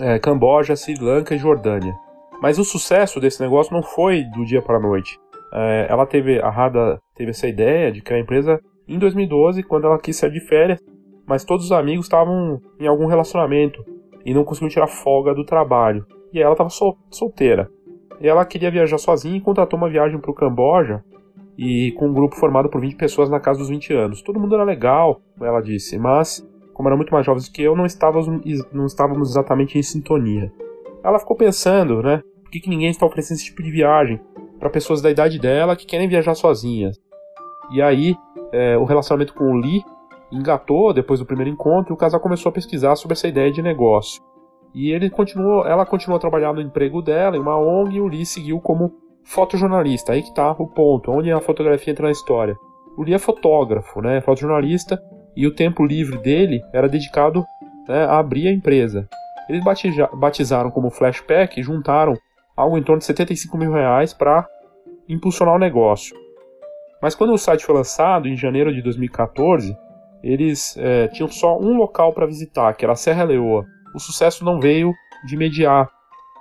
é, 0.00 0.18
Camboja, 0.18 0.76
Sri 0.76 0.94
Lanka 0.94 1.34
e 1.34 1.38
Jordânia. 1.38 1.94
Mas 2.42 2.58
o 2.58 2.64
sucesso 2.64 3.20
desse 3.20 3.40
negócio 3.40 3.72
não 3.72 3.84
foi 3.84 4.24
do 4.24 4.44
dia 4.44 4.60
para 4.60 4.76
a 4.76 4.80
noite. 4.80 5.16
É, 5.54 5.86
ela 5.88 6.04
teve, 6.04 6.40
a 6.40 6.50
Rada 6.50 7.00
teve 7.14 7.30
essa 7.30 7.46
ideia 7.46 7.92
de 7.92 8.02
criar 8.02 8.18
a 8.18 8.20
empresa 8.20 8.60
em 8.88 8.98
2012, 8.98 9.62
quando 9.62 9.86
ela 9.86 9.96
quis 9.96 10.16
sair 10.16 10.32
de 10.32 10.40
férias, 10.40 10.80
mas 11.24 11.44
todos 11.44 11.66
os 11.66 11.70
amigos 11.70 12.06
estavam 12.06 12.60
em 12.80 12.88
algum 12.88 13.06
relacionamento 13.06 13.80
e 14.26 14.34
não 14.34 14.42
conseguiam 14.42 14.70
tirar 14.70 14.88
folga 14.88 15.32
do 15.32 15.46
trabalho. 15.46 16.04
E 16.32 16.42
ela 16.42 16.50
estava 16.50 16.68
sol, 16.68 16.98
solteira. 17.12 17.70
E 18.20 18.26
ela 18.26 18.44
queria 18.44 18.72
viajar 18.72 18.98
sozinha 18.98 19.36
e 19.36 19.40
contratou 19.40 19.78
uma 19.78 19.88
viagem 19.88 20.18
para 20.18 20.30
o 20.32 20.34
Camboja 20.34 21.04
e 21.56 21.92
com 21.92 22.08
um 22.08 22.12
grupo 22.12 22.34
formado 22.34 22.68
por 22.68 22.80
20 22.80 22.96
pessoas 22.96 23.30
na 23.30 23.38
casa 23.38 23.60
dos 23.60 23.68
20 23.68 23.92
anos. 23.92 24.20
Todo 24.20 24.40
mundo 24.40 24.56
era 24.56 24.64
legal, 24.64 25.20
ela 25.40 25.60
disse, 25.60 25.96
mas 25.96 26.44
como 26.74 26.88
eram 26.88 26.96
muito 26.96 27.12
mais 27.12 27.24
jovens 27.24 27.48
que 27.48 27.62
eu, 27.62 27.76
não 27.76 27.86
estávamos, 27.86 28.26
não 28.72 28.86
estávamos 28.86 29.30
exatamente 29.30 29.78
em 29.78 29.82
sintonia. 29.82 30.52
Ela 31.04 31.20
ficou 31.20 31.36
pensando, 31.36 32.02
né? 32.02 32.20
Que, 32.52 32.60
que 32.60 32.68
ninguém 32.68 32.90
está 32.90 33.06
oferecendo 33.06 33.38
esse 33.38 33.46
tipo 33.46 33.62
de 33.62 33.70
viagem 33.70 34.20
para 34.60 34.68
pessoas 34.68 35.00
da 35.00 35.10
idade 35.10 35.38
dela 35.38 35.74
que 35.74 35.86
querem 35.86 36.06
viajar 36.06 36.34
sozinhas? 36.34 37.00
E 37.72 37.80
aí, 37.80 38.14
é, 38.52 38.76
o 38.76 38.84
relacionamento 38.84 39.32
com 39.32 39.44
o 39.44 39.56
Lee 39.56 39.82
engatou 40.30 40.92
depois 40.92 41.18
do 41.18 41.24
primeiro 41.24 41.50
encontro 41.50 41.92
e 41.92 41.94
o 41.94 41.96
casal 41.96 42.20
começou 42.20 42.50
a 42.50 42.52
pesquisar 42.52 42.94
sobre 42.96 43.14
essa 43.14 43.26
ideia 43.26 43.50
de 43.50 43.62
negócio. 43.62 44.22
E 44.74 44.90
ele 44.90 45.08
continuou, 45.08 45.66
ela 45.66 45.86
continuou 45.86 46.20
trabalhando 46.20 46.56
no 46.56 46.62
emprego 46.62 47.00
dela 47.00 47.36
em 47.36 47.40
uma 47.40 47.58
ONG 47.58 47.96
e 47.96 48.00
o 48.00 48.06
Lee 48.06 48.26
seguiu 48.26 48.60
como 48.60 48.92
fotojornalista. 49.24 50.12
Aí 50.12 50.22
que 50.22 50.34
tá 50.34 50.52
o 50.52 50.66
ponto, 50.66 51.10
onde 51.10 51.32
a 51.32 51.40
fotografia 51.40 51.90
entra 51.90 52.04
na 52.04 52.12
história. 52.12 52.54
O 52.98 53.02
Lee 53.02 53.14
é 53.14 53.18
fotógrafo, 53.18 54.02
né? 54.02 54.20
Fotojornalista 54.20 55.02
e 55.34 55.46
o 55.46 55.54
tempo 55.54 55.86
livre 55.86 56.18
dele 56.18 56.60
era 56.70 56.86
dedicado 56.86 57.42
né, 57.88 58.04
a 58.04 58.18
abrir 58.18 58.48
a 58.48 58.52
empresa. 58.52 59.08
Eles 59.48 59.64
batizaram 60.14 60.70
como 60.70 60.90
Flashpack 60.90 61.58
e 61.58 61.62
juntaram 61.62 62.14
algo 62.56 62.78
em 62.78 62.82
torno 62.82 62.98
de 62.98 63.06
75 63.06 63.56
mil 63.56 63.72
reais 63.72 64.12
para 64.12 64.48
impulsionar 65.08 65.54
o 65.54 65.58
negócio. 65.58 66.16
Mas 67.00 67.14
quando 67.14 67.32
o 67.32 67.38
site 67.38 67.64
foi 67.64 67.74
lançado, 67.74 68.28
em 68.28 68.36
janeiro 68.36 68.72
de 68.72 68.80
2014, 68.82 69.76
eles 70.22 70.76
é, 70.78 71.08
tinham 71.08 71.28
só 71.28 71.58
um 71.58 71.76
local 71.76 72.12
para 72.12 72.26
visitar, 72.26 72.74
que 72.74 72.84
era 72.84 72.92
a 72.92 72.96
Serra 72.96 73.24
Leoa. 73.24 73.64
O 73.94 73.98
sucesso 73.98 74.44
não 74.44 74.60
veio 74.60 74.92
de 75.26 75.34
imediato. 75.34 75.92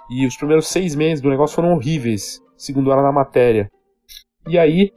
E 0.09 0.25
os 0.25 0.35
primeiros 0.37 0.67
seis 0.67 0.93
meses 0.93 1.21
do 1.21 1.29
negócio 1.29 1.55
foram 1.55 1.73
horríveis, 1.73 2.39
segundo 2.55 2.91
ela 2.91 3.01
na 3.01 3.11
matéria. 3.11 3.71
E 4.47 4.57
aí, 4.57 4.91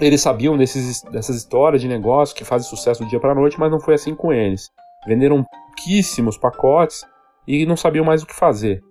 eles 0.00 0.20
sabiam 0.20 0.56
desses, 0.56 1.02
dessas 1.02 1.36
histórias 1.36 1.80
de 1.80 1.88
negócio 1.88 2.36
que 2.36 2.44
fazem 2.44 2.68
sucesso 2.68 3.02
do 3.02 3.08
dia 3.08 3.20
para 3.20 3.32
a 3.32 3.34
noite, 3.34 3.58
mas 3.58 3.70
não 3.70 3.80
foi 3.80 3.94
assim 3.94 4.14
com 4.14 4.32
eles. 4.32 4.68
Venderam 5.06 5.44
pouquíssimos 5.44 6.36
pacotes 6.36 7.04
e 7.46 7.64
não 7.64 7.76
sabiam 7.76 8.04
mais 8.04 8.22
o 8.22 8.26
que 8.26 8.34
fazer. 8.34 8.82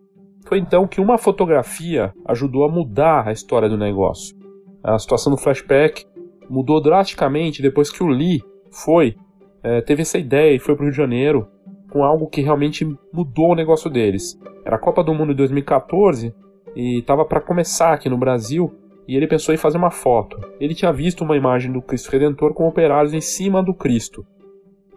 Foi 0.48 0.60
então 0.60 0.88
que 0.88 1.02
uma 1.02 1.18
fotografia 1.18 2.14
ajudou 2.26 2.64
a 2.64 2.70
mudar 2.70 3.28
a 3.28 3.34
história 3.34 3.68
do 3.68 3.78
negócio. 3.78 4.34
A 4.82 4.98
situação 4.98 5.32
do 5.32 5.38
flashback 5.38 6.06
mudou 6.50 6.82
drasticamente 6.82 7.62
depois 7.62 7.92
que 7.92 8.02
o 8.02 8.08
Lee 8.08 8.42
foi, 8.72 9.18
é, 9.62 9.82
teve 9.82 10.04
essa 10.04 10.18
ideia 10.18 10.56
e 10.56 10.60
foi 10.60 10.74
para 10.74 10.84
o 10.84 10.86
Rio 10.86 10.92
de 10.92 10.98
Janeiro 10.98 11.48
com 11.92 12.02
algo 12.02 12.28
que 12.28 12.42
realmente 12.42 12.86
mudou 13.12 13.52
o 13.52 13.56
negócio 13.56 13.90
deles. 13.90 14.40
Era 14.66 14.78
a 14.78 14.80
Copa 14.80 15.04
do 15.04 15.14
Mundo 15.14 15.30
de 15.30 15.36
2014 15.36 16.34
e 16.74 17.00
estava 17.00 17.26
para 17.26 17.42
começar 17.42 17.92
aqui 17.92 18.08
no 18.08 18.18
Brasil 18.18 18.74
e 19.06 19.18
ele 19.18 19.28
pensou 19.28 19.54
em 19.54 19.58
fazer 19.58 19.78
uma 19.78 19.92
foto. 19.92 20.40
Ele 20.62 20.74
tinha 20.74 20.94
visto 20.94 21.26
uma 21.26 21.36
imagem 21.36 21.74
do 21.74 21.82
Cristo 21.82 22.10
Redentor 22.10 22.54
com 22.54 22.66
operários 22.66 23.14
em 23.14 23.22
cima 23.22 23.62
do 23.62 23.74
Cristo. 23.74 24.26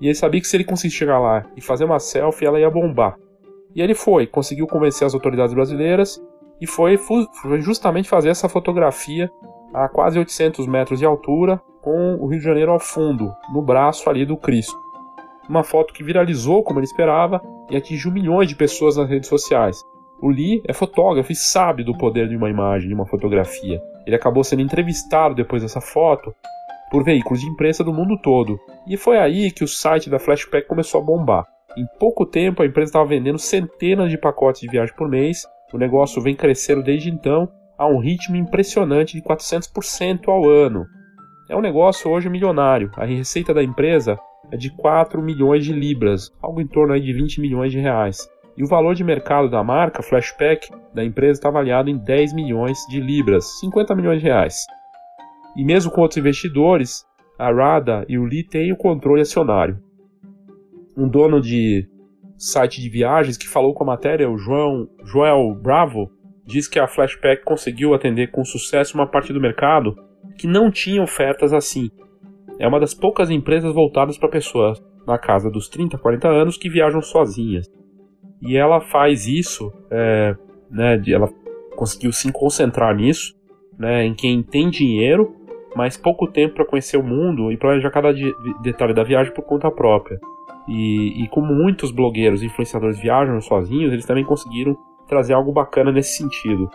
E 0.00 0.06
ele 0.06 0.14
sabia 0.14 0.40
que 0.40 0.46
se 0.46 0.56
ele 0.56 0.64
conseguisse 0.64 0.96
chegar 0.96 1.18
lá 1.18 1.44
e 1.56 1.60
fazer 1.60 1.84
uma 1.84 1.98
selfie, 1.98 2.46
ela 2.46 2.60
ia 2.60 2.70
bombar. 2.70 3.16
E 3.74 3.80
ele 3.80 3.94
foi, 3.94 4.26
conseguiu 4.26 4.66
convencer 4.66 5.06
as 5.06 5.14
autoridades 5.14 5.54
brasileiras 5.54 6.20
e 6.60 6.66
foi, 6.66 6.96
foi 6.96 7.60
justamente 7.60 8.08
fazer 8.08 8.28
essa 8.28 8.48
fotografia 8.48 9.30
a 9.72 9.88
quase 9.88 10.18
800 10.18 10.66
metros 10.66 10.98
de 10.98 11.06
altura, 11.06 11.60
com 11.80 12.16
o 12.16 12.26
Rio 12.26 12.38
de 12.38 12.44
Janeiro 12.44 12.72
ao 12.72 12.80
fundo, 12.80 13.32
no 13.52 13.62
braço 13.62 14.10
ali 14.10 14.26
do 14.26 14.36
Cristo. 14.36 14.76
Uma 15.48 15.62
foto 15.62 15.94
que 15.94 16.04
viralizou 16.04 16.62
como 16.62 16.78
ele 16.78 16.86
esperava 16.86 17.40
e 17.70 17.76
atingiu 17.76 18.12
milhões 18.12 18.48
de 18.48 18.56
pessoas 18.56 18.96
nas 18.96 19.08
redes 19.08 19.28
sociais. 19.28 19.76
O 20.20 20.28
Lee 20.28 20.62
é 20.68 20.72
fotógrafo 20.72 21.32
e 21.32 21.36
sabe 21.36 21.82
do 21.82 21.96
poder 21.96 22.28
de 22.28 22.36
uma 22.36 22.50
imagem, 22.50 22.88
de 22.88 22.94
uma 22.94 23.06
fotografia. 23.06 23.80
Ele 24.06 24.16
acabou 24.16 24.44
sendo 24.44 24.60
entrevistado 24.60 25.34
depois 25.34 25.62
dessa 25.62 25.80
foto 25.80 26.34
por 26.90 27.02
veículos 27.04 27.40
de 27.40 27.48
imprensa 27.48 27.82
do 27.82 27.92
mundo 27.92 28.18
todo. 28.20 28.58
E 28.86 28.96
foi 28.96 29.16
aí 29.16 29.50
que 29.50 29.64
o 29.64 29.68
site 29.68 30.10
da 30.10 30.18
Flashpack 30.18 30.66
começou 30.66 31.00
a 31.00 31.04
bombar. 31.04 31.46
Em 31.76 31.86
pouco 31.98 32.26
tempo, 32.26 32.62
a 32.62 32.66
empresa 32.66 32.90
estava 32.90 33.08
vendendo 33.08 33.38
centenas 33.38 34.10
de 34.10 34.18
pacotes 34.18 34.60
de 34.60 34.68
viagem 34.68 34.94
por 34.96 35.08
mês. 35.08 35.46
O 35.72 35.78
negócio 35.78 36.20
vem 36.20 36.34
crescendo 36.34 36.82
desde 36.82 37.10
então 37.10 37.48
a 37.78 37.86
um 37.86 37.98
ritmo 37.98 38.36
impressionante 38.36 39.16
de 39.16 39.22
400% 39.22 40.28
ao 40.28 40.48
ano. 40.48 40.84
É 41.48 41.56
um 41.56 41.60
negócio 41.60 42.10
hoje 42.10 42.28
milionário. 42.28 42.90
A 42.96 43.04
receita 43.04 43.54
da 43.54 43.62
empresa 43.62 44.18
é 44.50 44.56
de 44.56 44.70
4 44.76 45.22
milhões 45.22 45.64
de 45.64 45.72
libras, 45.72 46.30
algo 46.42 46.60
em 46.60 46.66
torno 46.66 46.98
de 47.00 47.12
20 47.12 47.40
milhões 47.40 47.72
de 47.72 47.78
reais. 47.78 48.28
E 48.56 48.64
o 48.64 48.66
valor 48.66 48.94
de 48.94 49.04
mercado 49.04 49.48
da 49.48 49.62
marca 49.62 50.02
Flashpack 50.02 50.68
da 50.92 51.04
empresa 51.04 51.38
está 51.38 51.48
avaliado 51.48 51.88
em 51.88 51.96
10 51.96 52.34
milhões 52.34 52.78
de 52.88 53.00
libras, 53.00 53.58
50 53.60 53.94
milhões 53.94 54.20
de 54.20 54.26
reais. 54.26 54.66
E 55.56 55.64
mesmo 55.64 55.90
com 55.90 56.00
outros 56.00 56.18
investidores, 56.18 57.04
a 57.38 57.50
Rada 57.52 58.04
e 58.08 58.18
o 58.18 58.24
Lee 58.24 58.44
têm 58.44 58.72
o 58.72 58.76
controle 58.76 59.22
acionário. 59.22 59.78
Um 60.96 61.08
dono 61.08 61.40
de 61.40 61.88
site 62.36 62.80
de 62.80 62.88
viagens 62.88 63.36
que 63.36 63.48
falou 63.48 63.74
com 63.74 63.84
a 63.84 63.86
matéria, 63.86 64.30
o 64.30 64.38
João, 64.38 64.88
Joel 65.04 65.54
Bravo, 65.54 66.10
diz 66.46 66.66
que 66.66 66.78
a 66.78 66.88
Flashpack 66.88 67.44
conseguiu 67.44 67.94
atender 67.94 68.30
com 68.30 68.44
sucesso 68.44 68.94
uma 68.94 69.06
parte 69.06 69.32
do 69.32 69.40
mercado 69.40 69.94
que 70.38 70.46
não 70.46 70.70
tinha 70.70 71.02
ofertas 71.02 71.52
assim. 71.52 71.90
É 72.58 72.66
uma 72.66 72.80
das 72.80 72.94
poucas 72.94 73.30
empresas 73.30 73.74
voltadas 73.74 74.18
para 74.18 74.28
pessoas 74.28 74.82
na 75.06 75.18
casa 75.18 75.50
dos 75.50 75.68
30, 75.68 75.98
40 75.98 76.28
anos 76.28 76.56
que 76.56 76.68
viajam 76.68 77.00
sozinhas. 77.02 77.66
E 78.42 78.56
ela 78.56 78.80
faz 78.80 79.26
isso, 79.26 79.72
é, 79.90 80.34
né, 80.70 81.00
ela 81.08 81.28
conseguiu 81.76 82.12
se 82.12 82.30
concentrar 82.32 82.94
nisso, 82.94 83.34
né, 83.78 84.04
em 84.04 84.14
quem 84.14 84.42
tem 84.42 84.70
dinheiro, 84.70 85.34
mas 85.74 85.96
pouco 85.96 86.26
tempo 86.26 86.54
para 86.54 86.66
conhecer 86.66 86.96
o 86.96 87.02
mundo 87.02 87.52
e 87.52 87.56
planejar 87.56 87.90
cada 87.90 88.12
detalhe 88.62 88.94
da 88.94 89.04
viagem 89.04 89.32
por 89.32 89.42
conta 89.42 89.70
própria. 89.70 90.18
E, 90.68 91.24
e 91.24 91.28
como 91.28 91.54
muitos 91.54 91.90
blogueiros 91.90 92.42
e 92.42 92.46
influenciadores 92.46 92.98
viajam 92.98 93.40
sozinhos, 93.40 93.92
eles 93.92 94.06
também 94.06 94.24
conseguiram 94.24 94.76
trazer 95.08 95.32
algo 95.32 95.52
bacana 95.52 95.90
nesse 95.90 96.16
sentido. 96.16 96.70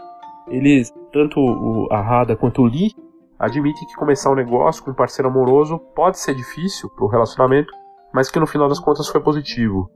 Eles, 0.47 0.93
tanto 1.11 1.39
o, 1.39 1.87
a 1.91 2.01
Rada 2.01 2.35
quanto 2.35 2.61
o 2.61 2.65
Lee, 2.65 2.93
admitem 3.39 3.87
que 3.87 3.95
começar 3.95 4.31
um 4.31 4.35
negócio 4.35 4.83
com 4.83 4.91
um 4.91 4.95
parceiro 4.95 5.29
amoroso 5.29 5.79
pode 5.95 6.19
ser 6.19 6.35
difícil 6.35 6.89
para 6.89 7.05
o 7.05 7.07
relacionamento, 7.07 7.71
mas 8.13 8.29
que 8.29 8.39
no 8.39 8.47
final 8.47 8.67
das 8.67 8.79
contas 8.79 9.07
foi 9.07 9.21
positivo. 9.21 9.89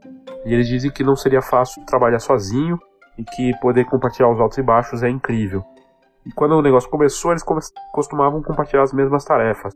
E 0.45 0.53
eles 0.53 0.67
dizem 0.67 0.91
que 0.91 1.03
não 1.03 1.15
seria 1.15 1.41
fácil 1.41 1.85
trabalhar 1.85 2.19
sozinho 2.19 2.79
e 3.17 3.23
que 3.23 3.51
poder 3.59 3.85
compartilhar 3.85 4.31
os 4.31 4.39
altos 4.39 4.57
e 4.57 4.63
baixos 4.63 5.03
é 5.03 5.09
incrível. 5.09 5.63
E 6.25 6.31
quando 6.31 6.53
o 6.53 6.61
negócio 6.61 6.89
começou, 6.89 7.31
eles 7.31 7.43
costumavam 7.91 8.41
compartilhar 8.41 8.83
as 8.83 8.93
mesmas 8.93 9.25
tarefas. 9.25 9.73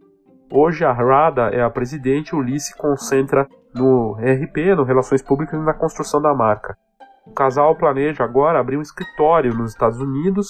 Hoje 0.52 0.86
a 0.86 0.92
Rada 0.92 1.50
é 1.50 1.62
a 1.62 1.70
presidente, 1.70 2.36
o 2.36 2.40
Lee 2.40 2.60
se 2.60 2.78
concentra 2.78 3.48
no 3.74 4.14
RP, 4.14 4.76
no 4.76 4.84
Relações 4.84 5.22
Públicas 5.22 5.60
e 5.60 5.64
na 5.64 5.74
construção 5.74 6.22
da 6.22 6.34
marca. 6.34 6.78
O 7.26 7.32
casal 7.32 7.76
planeja 7.76 8.24
agora 8.24 8.60
abrir 8.60 8.78
um 8.78 8.82
escritório 8.82 9.54
nos 9.54 9.72
Estados 9.72 10.00
Unidos, 10.00 10.50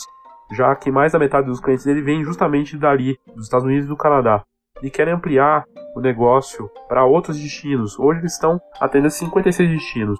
já 0.51 0.75
que 0.75 0.91
mais 0.91 1.13
da 1.13 1.19
metade 1.19 1.47
dos 1.47 1.59
clientes 1.59 1.85
dele 1.85 2.01
vem 2.01 2.23
justamente 2.23 2.77
dali, 2.77 3.17
dos 3.35 3.45
Estados 3.45 3.65
Unidos 3.65 3.85
e 3.85 3.89
do 3.89 3.97
Canadá. 3.97 4.43
E 4.81 4.89
querem 4.89 5.13
ampliar 5.13 5.63
o 5.95 6.01
negócio 6.01 6.69
para 6.87 7.05
outros 7.05 7.39
destinos. 7.39 7.97
Hoje 7.97 8.19
eles 8.19 8.33
estão 8.33 8.59
atendendo 8.79 9.11
56 9.11 9.69
destinos. 9.69 10.19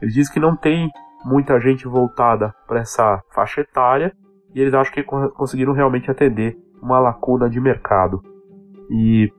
Eles 0.00 0.14
dizem 0.14 0.32
que 0.32 0.40
não 0.40 0.56
tem 0.56 0.90
muita 1.24 1.60
gente 1.60 1.86
voltada 1.86 2.54
para 2.66 2.80
essa 2.80 3.22
faixa 3.32 3.60
etária 3.60 4.12
e 4.54 4.60
eles 4.60 4.74
acham 4.74 4.92
que 4.92 5.02
conseguiram 5.02 5.72
realmente 5.72 6.10
atender 6.10 6.58
uma 6.82 6.98
lacuna 6.98 7.48
de 7.48 7.60
mercado. 7.60 8.20
E 8.90 9.30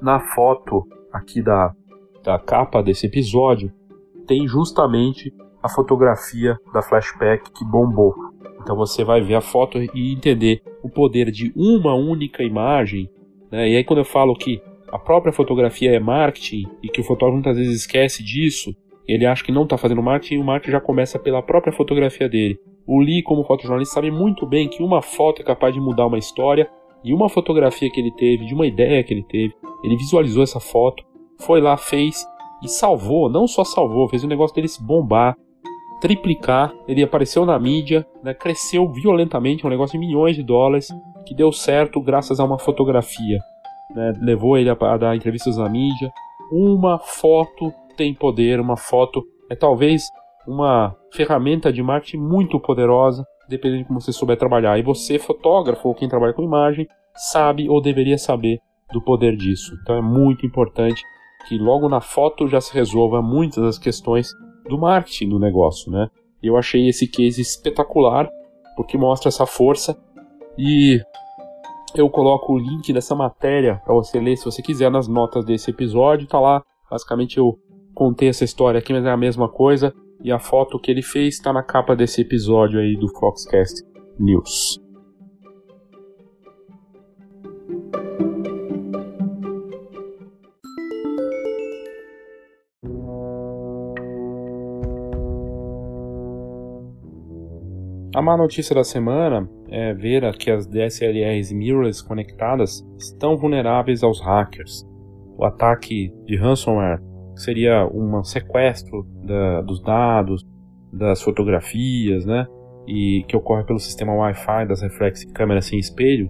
na 0.00 0.20
foto 0.20 0.86
aqui 1.12 1.42
da, 1.42 1.72
da 2.22 2.38
capa 2.38 2.82
desse 2.82 3.06
episódio 3.06 3.72
tem 4.26 4.46
justamente 4.46 5.32
a 5.62 5.68
fotografia 5.68 6.58
da 6.72 6.82
flashback 6.82 7.50
que 7.52 7.64
bombou. 7.64 8.14
Então 8.60 8.76
você 8.76 9.02
vai 9.04 9.20
ver 9.20 9.34
a 9.34 9.40
foto 9.40 9.78
e 9.78 10.12
entender 10.12 10.62
o 10.82 10.88
poder 10.88 11.30
de 11.30 11.52
uma 11.56 11.94
única 11.94 12.42
imagem. 12.42 13.10
Né? 13.50 13.70
E 13.70 13.76
aí 13.76 13.84
quando 13.84 14.00
eu 14.00 14.04
falo 14.04 14.34
que 14.34 14.62
a 14.90 14.98
própria 14.98 15.32
fotografia 15.32 15.94
é 15.94 15.98
marketing 15.98 16.66
e 16.82 16.88
que 16.88 17.00
o 17.00 17.04
fotógrafo 17.04 17.34
muitas 17.34 17.56
vezes 17.56 17.80
esquece 17.80 18.22
disso, 18.22 18.74
ele 19.06 19.24
acha 19.24 19.42
que 19.42 19.52
não 19.52 19.64
está 19.64 19.78
fazendo 19.78 20.02
marketing 20.02 20.34
e 20.34 20.38
o 20.38 20.44
marketing 20.44 20.72
já 20.72 20.80
começa 20.80 21.18
pela 21.18 21.42
própria 21.42 21.72
fotografia 21.72 22.28
dele. 22.28 22.58
O 22.86 23.00
Lee, 23.00 23.22
como 23.22 23.44
fotojornalista, 23.44 23.94
sabe 23.94 24.10
muito 24.10 24.46
bem 24.46 24.68
que 24.68 24.82
uma 24.82 25.02
foto 25.02 25.42
é 25.42 25.44
capaz 25.44 25.74
de 25.74 25.80
mudar 25.80 26.06
uma 26.06 26.18
história 26.18 26.68
e 27.04 27.12
uma 27.12 27.28
fotografia 27.28 27.90
que 27.90 28.00
ele 28.00 28.10
teve, 28.12 28.46
de 28.46 28.54
uma 28.54 28.66
ideia 28.66 29.02
que 29.04 29.14
ele 29.14 29.22
teve, 29.22 29.54
ele 29.84 29.96
visualizou 29.96 30.42
essa 30.42 30.58
foto, 30.58 31.04
foi 31.38 31.60
lá, 31.60 31.76
fez 31.76 32.26
e 32.62 32.68
salvou, 32.68 33.30
não 33.30 33.46
só 33.46 33.64
salvou, 33.64 34.08
fez 34.08 34.24
o 34.24 34.28
negócio 34.28 34.54
dele 34.54 34.68
se 34.68 34.82
bombar, 34.82 35.36
triplicar, 36.00 36.72
ele 36.86 37.02
apareceu 37.02 37.44
na 37.44 37.58
mídia, 37.58 38.06
né, 38.22 38.34
cresceu 38.34 38.88
violentamente, 38.88 39.66
um 39.66 39.70
negócio 39.70 39.98
de 39.98 40.06
milhões 40.06 40.36
de 40.36 40.42
dólares, 40.42 40.88
que 41.26 41.34
deu 41.34 41.52
certo 41.52 42.00
graças 42.00 42.40
a 42.40 42.44
uma 42.44 42.58
fotografia. 42.58 43.38
Né, 43.94 44.12
levou 44.20 44.56
ele 44.56 44.70
a, 44.70 44.76
a 44.80 44.96
dar 44.96 45.16
entrevistas 45.16 45.56
na 45.56 45.68
mídia. 45.68 46.10
Uma 46.50 46.98
foto 46.98 47.72
tem 47.96 48.14
poder, 48.14 48.60
uma 48.60 48.76
foto 48.76 49.24
é 49.50 49.56
talvez 49.56 50.08
uma 50.46 50.94
ferramenta 51.12 51.72
de 51.72 51.82
marketing 51.82 52.18
muito 52.18 52.58
poderosa, 52.60 53.24
dependendo 53.48 53.82
de 53.82 53.88
como 53.88 54.00
você 54.00 54.12
souber 54.12 54.36
trabalhar. 54.36 54.78
E 54.78 54.82
você, 54.82 55.18
fotógrafo 55.18 55.88
ou 55.88 55.94
quem 55.94 56.08
trabalha 56.08 56.32
com 56.32 56.42
imagem, 56.42 56.86
sabe 57.14 57.68
ou 57.68 57.80
deveria 57.80 58.16
saber 58.16 58.60
do 58.92 59.02
poder 59.02 59.36
disso. 59.36 59.76
Então 59.82 59.96
é 59.96 60.02
muito 60.02 60.46
importante 60.46 61.02
que 61.48 61.56
logo 61.58 61.88
na 61.88 62.00
foto 62.00 62.46
já 62.46 62.60
se 62.60 62.74
resolva 62.74 63.22
muitas 63.22 63.64
das 63.64 63.78
questões 63.78 64.30
do 64.68 64.76
marketing 64.76 65.30
do 65.30 65.38
negócio, 65.38 65.90
né? 65.90 66.08
Eu 66.42 66.56
achei 66.56 66.88
esse 66.88 67.06
case 67.06 67.40
espetacular 67.40 68.28
porque 68.76 68.98
mostra 68.98 69.28
essa 69.28 69.46
força 69.46 69.98
e 70.58 71.00
eu 71.94 72.08
coloco 72.10 72.52
o 72.52 72.58
link 72.58 72.92
dessa 72.92 73.14
matéria 73.14 73.80
para 73.84 73.94
você 73.94 74.20
ler 74.20 74.36
se 74.36 74.44
você 74.44 74.60
quiser 74.60 74.90
nas 74.90 75.08
notas 75.08 75.44
desse 75.44 75.70
episódio, 75.70 76.28
tá 76.28 76.38
lá. 76.38 76.62
Basicamente 76.90 77.38
eu 77.38 77.58
contei 77.94 78.28
essa 78.28 78.44
história 78.44 78.78
aqui, 78.78 78.92
mas 78.92 79.04
é 79.04 79.10
a 79.10 79.16
mesma 79.16 79.48
coisa. 79.48 79.92
E 80.22 80.30
a 80.30 80.38
foto 80.38 80.78
que 80.78 80.90
ele 80.90 81.02
fez 81.02 81.34
está 81.34 81.52
na 81.52 81.62
capa 81.62 81.96
desse 81.96 82.20
episódio 82.20 82.78
aí 82.78 82.96
do 82.96 83.08
Foxcast 83.08 83.82
News. 84.18 84.87
A 98.18 98.20
má 98.20 98.36
notícia 98.36 98.74
da 98.74 98.82
semana 98.82 99.48
é 99.68 99.94
ver 99.94 100.36
que 100.36 100.50
as 100.50 100.66
DSLRs 100.66 101.52
mirrorless 101.52 102.04
conectadas 102.04 102.84
estão 102.98 103.36
vulneráveis 103.36 104.02
aos 104.02 104.20
hackers. 104.20 104.84
O 105.36 105.44
ataque 105.44 106.12
de 106.26 106.34
ransomware 106.34 107.00
seria 107.36 107.86
um 107.86 108.24
sequestro 108.24 109.06
da, 109.24 109.60
dos 109.60 109.80
dados, 109.80 110.44
das 110.92 111.22
fotografias, 111.22 112.26
né? 112.26 112.44
E 112.88 113.24
que 113.28 113.36
ocorre 113.36 113.62
pelo 113.62 113.78
sistema 113.78 114.12
Wi-Fi 114.12 114.66
das 114.66 114.82
reflex 114.82 115.24
câmeras 115.26 115.66
sem 115.66 115.78
espelho, 115.78 116.28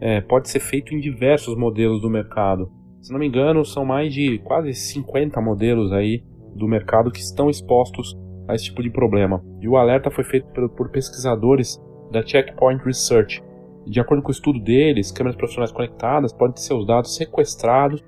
é, 0.00 0.22
pode 0.22 0.48
ser 0.48 0.60
feito 0.60 0.94
em 0.94 1.00
diversos 1.00 1.54
modelos 1.54 2.00
do 2.00 2.08
mercado. 2.08 2.72
Se 3.02 3.12
não 3.12 3.18
me 3.18 3.26
engano, 3.26 3.62
são 3.62 3.84
mais 3.84 4.10
de 4.10 4.38
quase 4.38 4.72
50 4.72 5.38
modelos 5.42 5.92
aí 5.92 6.24
do 6.54 6.66
mercado 6.66 7.10
que 7.10 7.20
estão 7.20 7.50
expostos 7.50 8.16
a 8.48 8.54
esse 8.54 8.66
tipo 8.66 8.82
de 8.82 8.90
problema. 8.90 9.42
E 9.60 9.68
o 9.68 9.76
alerta 9.76 10.10
foi 10.10 10.24
feito 10.24 10.46
por, 10.70 10.88
pesquisadores 10.90 11.80
da 12.10 12.24
Checkpoint 12.24 12.84
Research. 12.84 13.42
De 13.86 14.00
acordo 14.00 14.22
com 14.22 14.28
o 14.28 14.32
estudo 14.32 14.58
deles, 14.60 15.12
câmeras 15.12 15.36
profissionais 15.36 15.72
conectadas 15.72 16.32
podem 16.32 16.54
ter 16.54 16.62
seus 16.62 16.86
dados 16.86 17.14
sequestrados 17.14 18.02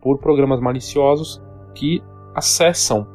por 0.00 0.18
programas 0.18 0.60
maliciosos 0.60 1.42
que 1.74 2.02
acessam 2.34 3.06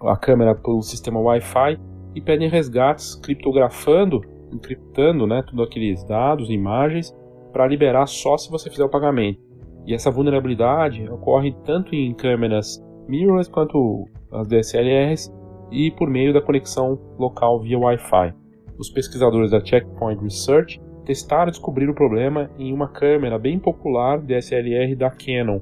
a 0.00 0.16
câmera 0.16 0.54
pelo 0.54 0.82
sistema 0.82 1.20
Wi-Fi 1.20 1.78
e 2.14 2.20
pedem 2.20 2.48
resgates 2.48 3.14
criptografando, 3.16 4.20
encriptando 4.52 5.26
né, 5.26 5.42
todos 5.42 5.66
aqueles 5.66 6.04
dados, 6.04 6.50
imagens, 6.50 7.14
para 7.52 7.66
liberar 7.66 8.06
só 8.06 8.36
se 8.36 8.50
você 8.50 8.68
fizer 8.70 8.84
o 8.84 8.88
pagamento. 8.88 9.40
E 9.86 9.94
essa 9.94 10.10
vulnerabilidade 10.10 11.08
ocorre 11.08 11.54
tanto 11.64 11.94
em 11.94 12.14
câmeras 12.14 12.82
mirrorless 13.08 13.50
quanto 13.50 14.08
as 14.32 14.48
DSLRs 14.48 15.30
e 15.70 15.90
por 15.90 16.08
meio 16.08 16.32
da 16.32 16.40
conexão 16.40 16.98
local 17.18 17.60
via 17.60 17.78
Wi-Fi. 17.78 18.34
Os 18.78 18.90
pesquisadores 18.90 19.50
da 19.50 19.64
Checkpoint 19.64 20.22
Research 20.22 20.80
testaram 21.04 21.50
descobriram 21.50 21.92
o 21.92 21.96
problema 21.96 22.50
em 22.58 22.72
uma 22.72 22.88
câmera 22.88 23.38
bem 23.38 23.58
popular 23.58 24.20
DSLR 24.20 24.94
da 24.96 25.10
Canon, 25.10 25.60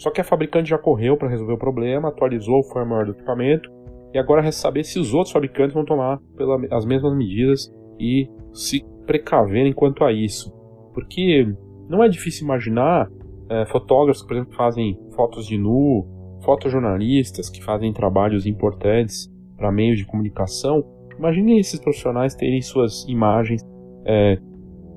só 0.00 0.10
que 0.10 0.18
a 0.18 0.24
fabricante 0.24 0.70
já 0.70 0.78
correu 0.78 1.14
para 1.14 1.28
resolver 1.28 1.52
o 1.52 1.58
problema, 1.58 2.08
atualizou 2.08 2.60
o 2.60 2.62
firmware 2.62 3.04
do 3.04 3.12
equipamento 3.12 3.70
e 4.14 4.18
agora 4.18 4.40
resta 4.40 4.62
saber 4.62 4.82
se 4.82 4.98
os 4.98 5.12
outros 5.12 5.30
fabricantes 5.30 5.74
vão 5.74 5.84
tomar 5.84 6.18
pela, 6.38 6.58
as 6.70 6.86
mesmas 6.86 7.14
medidas 7.14 7.70
e 7.98 8.26
se 8.50 8.82
precaverem 9.04 9.74
quanto 9.74 10.02
a 10.02 10.10
isso. 10.10 10.50
Porque 10.94 11.46
não 11.86 12.02
é 12.02 12.08
difícil 12.08 12.46
imaginar 12.46 13.10
é, 13.50 13.66
fotógrafos, 13.66 14.22
por 14.22 14.32
exemplo, 14.32 14.50
que 14.50 14.56
fazem 14.56 14.98
fotos 15.14 15.46
de 15.46 15.58
nu, 15.58 16.06
fotojornalistas 16.44 17.50
que 17.50 17.62
fazem 17.62 17.92
trabalhos 17.92 18.46
importantes 18.46 19.30
para 19.60 19.70
meios 19.70 19.98
de 19.98 20.06
comunicação. 20.06 20.82
Imaginem 21.18 21.58
esses 21.58 21.78
profissionais 21.78 22.34
terem 22.34 22.62
suas 22.62 23.06
imagens 23.06 23.62
é, 24.06 24.38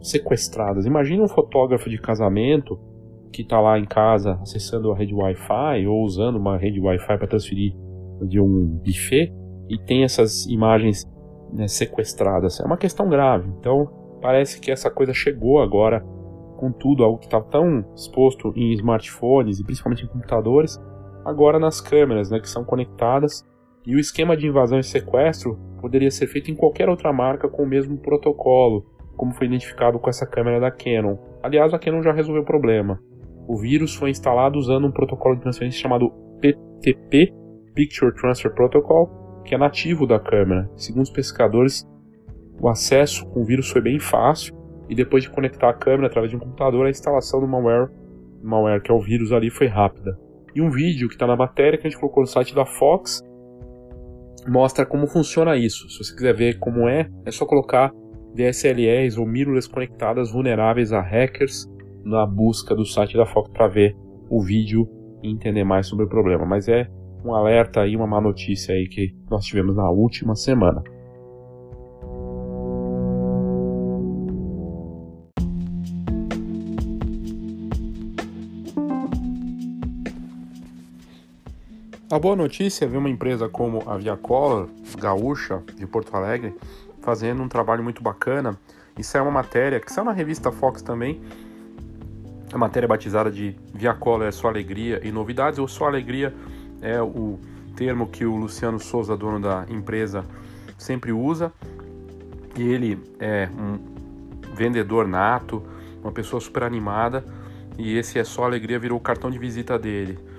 sequestradas. 0.02 0.86
Imagine 0.86 1.21
um 1.21 1.28
fotógrafo 1.28 1.89
de 1.89 1.99
casamento 1.99 2.80
que 3.32 3.41
está 3.41 3.60
lá 3.60 3.78
em 3.78 3.86
casa 3.86 4.39
acessando 4.41 4.91
a 4.91 4.95
rede 4.95 5.13
Wi-Fi 5.13 5.86
ou 5.86 6.02
usando 6.04 6.38
uma 6.38 6.58
rede 6.58 6.80
Wi-Fi 6.80 7.17
para 7.17 7.28
transferir 7.28 7.73
de 8.21 8.39
um 8.39 8.80
buffet 8.86 9.34
e 9.69 9.78
tem 9.78 10.04
essas 10.04 10.45
imagens 10.45 11.04
né, 11.52 11.67
sequestradas. 11.67 12.60
É 12.62 12.63
uma 12.63 12.78
questão 12.78 13.10
grave. 13.10 13.49
Então 13.60 13.89
parece 14.21 14.62
que 14.62 14.71
essa 14.71 14.89
coisa 14.89 15.13
chegou 15.13 15.62
agora 15.62 15.99
com 16.56 16.71
tudo, 16.71 17.04
algo 17.04 17.17
que 17.17 17.26
estava 17.26 17.43
tão 17.45 17.84
exposto 17.93 18.54
em 18.56 18.71
smartphones 18.73 19.60
e 19.60 19.65
principalmente 19.65 20.06
em 20.06 20.08
computadores, 20.08 20.79
agora 21.25 21.60
nas 21.60 21.81
câmeras, 21.81 22.29
né, 22.31 22.40
que 22.40 22.48
são 22.48 22.63
conectadas. 22.63 23.44
E 23.86 23.96
o 23.96 24.00
esquema 24.00 24.38
de 24.38 24.48
invasão 24.48 24.79
e 24.79 24.84
sequestro 24.84 25.60
poderia 25.81 26.10
ser 26.10 26.27
feito 26.27 26.50
em 26.50 26.56
qualquer 26.56 26.88
outra 26.88 27.12
marca 27.12 27.50
com 27.50 27.63
o 27.63 27.67
mesmo 27.67 27.98
protocolo, 27.98 28.86
como 29.17 29.34
foi 29.34 29.48
identificado 29.48 30.00
com 30.00 30.10
essa 30.10 30.25
câmera 30.25 30.60
da 30.60 30.71
Canon. 30.71 31.17
Aliás, 31.42 31.73
a 31.73 31.79
Canon 31.79 32.02
já 32.02 32.13
resolveu 32.13 32.44
o 32.44 32.46
problema. 32.46 33.00
O 33.46 33.58
vírus 33.58 33.94
foi 33.94 34.10
instalado 34.10 34.58
usando 34.58 34.88
um 34.88 34.92
protocolo 34.92 35.36
de 35.36 35.42
transferência 35.42 35.81
chamado 35.81 36.10
PTP, 36.40 37.34
Picture 37.75 38.15
Transfer 38.15 38.54
Protocol, 38.54 39.42
que 39.44 39.54
é 39.54 39.58
nativo 39.58 40.08
da 40.08 40.19
câmera. 40.19 40.69
Segundo 40.77 41.04
os 41.04 41.10
pesquisadores, 41.10 41.86
o 42.62 42.69
acesso 42.69 43.25
com 43.31 43.42
o 43.42 43.46
vírus 43.46 43.69
foi 43.69 43.81
bem 43.81 44.00
fácil 44.00 44.56
e 44.88 44.96
depois 44.96 45.23
de 45.23 45.29
conectar 45.29 45.69
a 45.69 45.73
câmera 45.73 46.08
através 46.08 46.31
de 46.31 46.38
um 46.38 46.40
computador, 46.40 46.86
a 46.86 46.90
instalação 46.90 47.42
do 47.42 47.48
malware, 47.48 47.90
malware 48.42 48.81
que 48.81 48.92
é 48.92 48.94
o 48.94 49.02
vírus 49.02 49.34
ali, 49.34 49.50
foi 49.50 49.67
rápida. 49.67 50.17
E 50.56 50.62
um 50.62 50.69
vídeo 50.69 51.10
que 51.10 51.15
está 51.15 51.27
na 51.27 51.36
matéria 51.36 51.77
que 51.77 51.86
a 51.86 51.90
gente 51.90 52.00
colocou 52.00 52.21
no 52.21 52.27
site 52.27 52.56
da 52.56 52.65
Fox 52.65 53.21
mostra 54.48 54.85
como 54.85 55.08
funciona 55.08 55.56
isso. 55.56 55.89
Se 55.89 56.04
você 56.04 56.15
quiser 56.15 56.35
ver 56.35 56.60
como 56.60 56.87
é, 56.87 57.10
é 57.25 57.31
só 57.31 57.46
colocar 57.46 57.91
DSLRs 58.33 59.17
ou 59.17 59.25
mirrorless 59.25 59.69
conectadas 59.69 60.31
vulneráveis 60.31 60.91
a 60.91 61.02
hackers 61.02 61.67
na 62.04 62.25
busca 62.25 62.75
do 62.75 62.85
site 62.85 63.15
da 63.15 63.25
Fox 63.25 63.50
para 63.52 63.67
ver 63.67 63.96
o 64.29 64.41
vídeo 64.41 64.87
e 65.21 65.31
entender 65.31 65.63
mais 65.63 65.87
sobre 65.87 66.06
o 66.06 66.10
problema. 66.10 66.46
Mas 66.46 66.67
é 66.67 66.87
um 67.23 67.33
alerta 67.33 67.87
e 67.87 67.96
uma 67.96 68.08
má 68.08 68.19
notícia 68.19 68.75
aí 68.75 68.87
que 68.87 69.15
nós 69.29 69.46
tivemos 69.46 69.75
na 69.75 69.89
última 69.89 70.35
semana. 70.35 70.83
A 82.14 82.20
boa 82.20 82.36
notícia 82.36 82.86
é 82.86 82.88
ver 82.88 82.98
uma 82.98 83.10
empresa 83.10 83.50
como 83.50 83.90
a 83.90 83.98
Viacolor, 83.98 84.70
gaúcha, 85.00 85.64
de 85.76 85.88
Porto 85.88 86.16
Alegre, 86.16 86.54
fazendo 87.02 87.42
um 87.42 87.48
trabalho 87.48 87.84
muito 87.84 88.04
bacana. 88.04 88.56
Isso 88.96 89.18
é 89.18 89.22
uma 89.24 89.32
matéria 89.32 89.80
que 89.80 89.92
saiu 89.92 90.06
na 90.06 90.12
revista 90.12 90.52
Fox 90.52 90.84
também, 90.84 91.20
a 92.54 92.58
matéria 92.60 92.88
batizada 92.88 93.32
de 93.32 93.56
Viacolor 93.74 94.28
é 94.28 94.32
sua 94.32 94.52
alegria 94.52 95.02
e 95.04 95.12
novidades, 95.12 95.58
ou 95.58 95.68
sua 95.68 95.88
alegria 95.88 96.32
é 96.84 97.02
o 97.02 97.40
termo 97.76 98.06
que 98.06 98.24
o 98.24 98.36
Luciano 98.36 98.80
Souza, 98.80 99.18
dono 99.18 99.40
da 99.40 99.66
empresa, 99.68 100.24
sempre 100.78 101.12
usa. 101.12 101.52
E 102.56 102.62
ele 102.62 103.02
é 103.20 103.50
um 103.58 104.54
vendedor 104.54 105.08
nato, 105.08 105.64
uma 106.04 106.12
pessoa 106.12 106.40
super 106.40 106.62
animada, 106.62 107.26
e 107.76 107.98
esse 107.98 108.20
é 108.20 108.24
só 108.24 108.44
alegria 108.44 108.78
virou 108.78 109.00
o 109.00 109.02
cartão 109.02 109.32
de 109.32 109.40
visita 109.40 109.80
dele. 109.80 110.32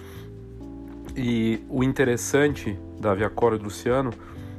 E 1.16 1.64
o 1.68 1.84
interessante 1.84 2.78
da 2.98 3.14
Viacora 3.14 3.56
do 3.56 3.64
Luciano 3.64 4.10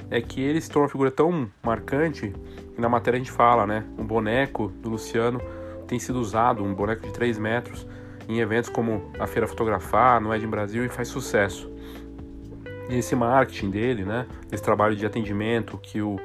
é 0.09 0.21
que 0.21 0.41
ele 0.41 0.61
se 0.61 0.69
tornou 0.69 0.83
uma 0.83 0.91
figura 0.91 1.11
tão 1.11 1.49
marcante 1.63 2.33
que 2.73 2.79
na 2.79 2.87
matéria 2.87 3.17
a 3.17 3.19
gente 3.19 3.31
fala, 3.31 3.65
né? 3.67 3.85
Um 3.97 4.05
boneco 4.05 4.69
do 4.81 4.89
Luciano 4.89 5.41
tem 5.87 5.99
sido 5.99 6.19
usado, 6.19 6.63
um 6.63 6.73
boneco 6.73 7.05
de 7.05 7.11
3 7.11 7.37
metros, 7.37 7.85
em 8.27 8.39
eventos 8.39 8.69
como 8.69 9.11
a 9.19 9.27
Feira 9.27 9.47
Fotografar, 9.47 10.21
no 10.21 10.33
Ed 10.33 10.45
Brasil 10.47 10.85
e 10.85 10.89
faz 10.89 11.07
sucesso. 11.07 11.71
E 12.89 12.97
esse 12.97 13.15
marketing 13.15 13.69
dele, 13.71 14.05
né? 14.05 14.25
Esse 14.51 14.63
trabalho 14.63 14.95
de 14.95 15.05
atendimento 15.05 15.77
que 15.77 16.01
o 16.01 16.17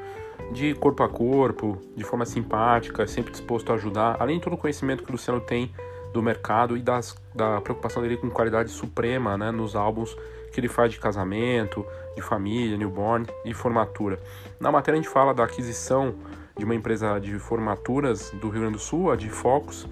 de 0.52 0.74
corpo 0.74 1.02
a 1.02 1.08
corpo, 1.08 1.78
de 1.96 2.02
forma 2.02 2.26
simpática, 2.26 3.06
sempre 3.06 3.30
disposto 3.30 3.70
a 3.70 3.76
ajudar, 3.76 4.16
além 4.18 4.38
de 4.38 4.42
todo 4.42 4.54
o 4.54 4.56
conhecimento 4.56 5.04
que 5.04 5.10
o 5.10 5.12
Luciano 5.12 5.40
tem 5.40 5.70
do 6.12 6.22
mercado 6.22 6.76
e 6.76 6.80
das, 6.80 7.16
da 7.34 7.60
preocupação 7.60 8.02
dele 8.02 8.16
com 8.16 8.30
qualidade 8.30 8.70
suprema 8.70 9.36
né, 9.38 9.50
nos 9.50 9.76
álbuns 9.76 10.16
que 10.52 10.58
ele 10.58 10.68
faz 10.68 10.92
de 10.92 10.98
casamento, 10.98 11.86
de 12.16 12.22
família, 12.22 12.76
newborn 12.76 13.26
e 13.44 13.54
formatura. 13.54 14.18
Na 14.58 14.72
matéria 14.72 14.98
a 14.98 15.02
gente 15.02 15.12
fala 15.12 15.32
da 15.32 15.44
aquisição 15.44 16.14
de 16.56 16.64
uma 16.64 16.74
empresa 16.74 17.18
de 17.18 17.38
formaturas 17.38 18.30
do 18.40 18.48
Rio 18.48 18.62
Grande 18.62 18.76
do 18.76 18.80
Sul, 18.80 19.10
a 19.10 19.16
de 19.16 19.30
Focus, 19.30 19.86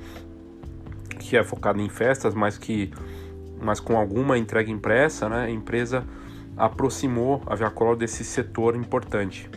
que 1.19 1.37
é 1.37 1.45
focada 1.45 1.81
em 1.81 1.89
festas, 1.89 2.35
mas 2.35 2.59
que 2.59 2.93
mas 3.61 3.81
com 3.81 3.99
alguma 3.99 4.39
entrega 4.39 4.71
impressa, 4.71 5.29
né, 5.29 5.47
a 5.47 5.51
empresa 5.51 6.05
aproximou 6.57 7.43
a 7.47 7.57
Viacolor 7.57 7.97
desse 7.97 8.25
setor 8.25 8.77
importante. 8.77 9.51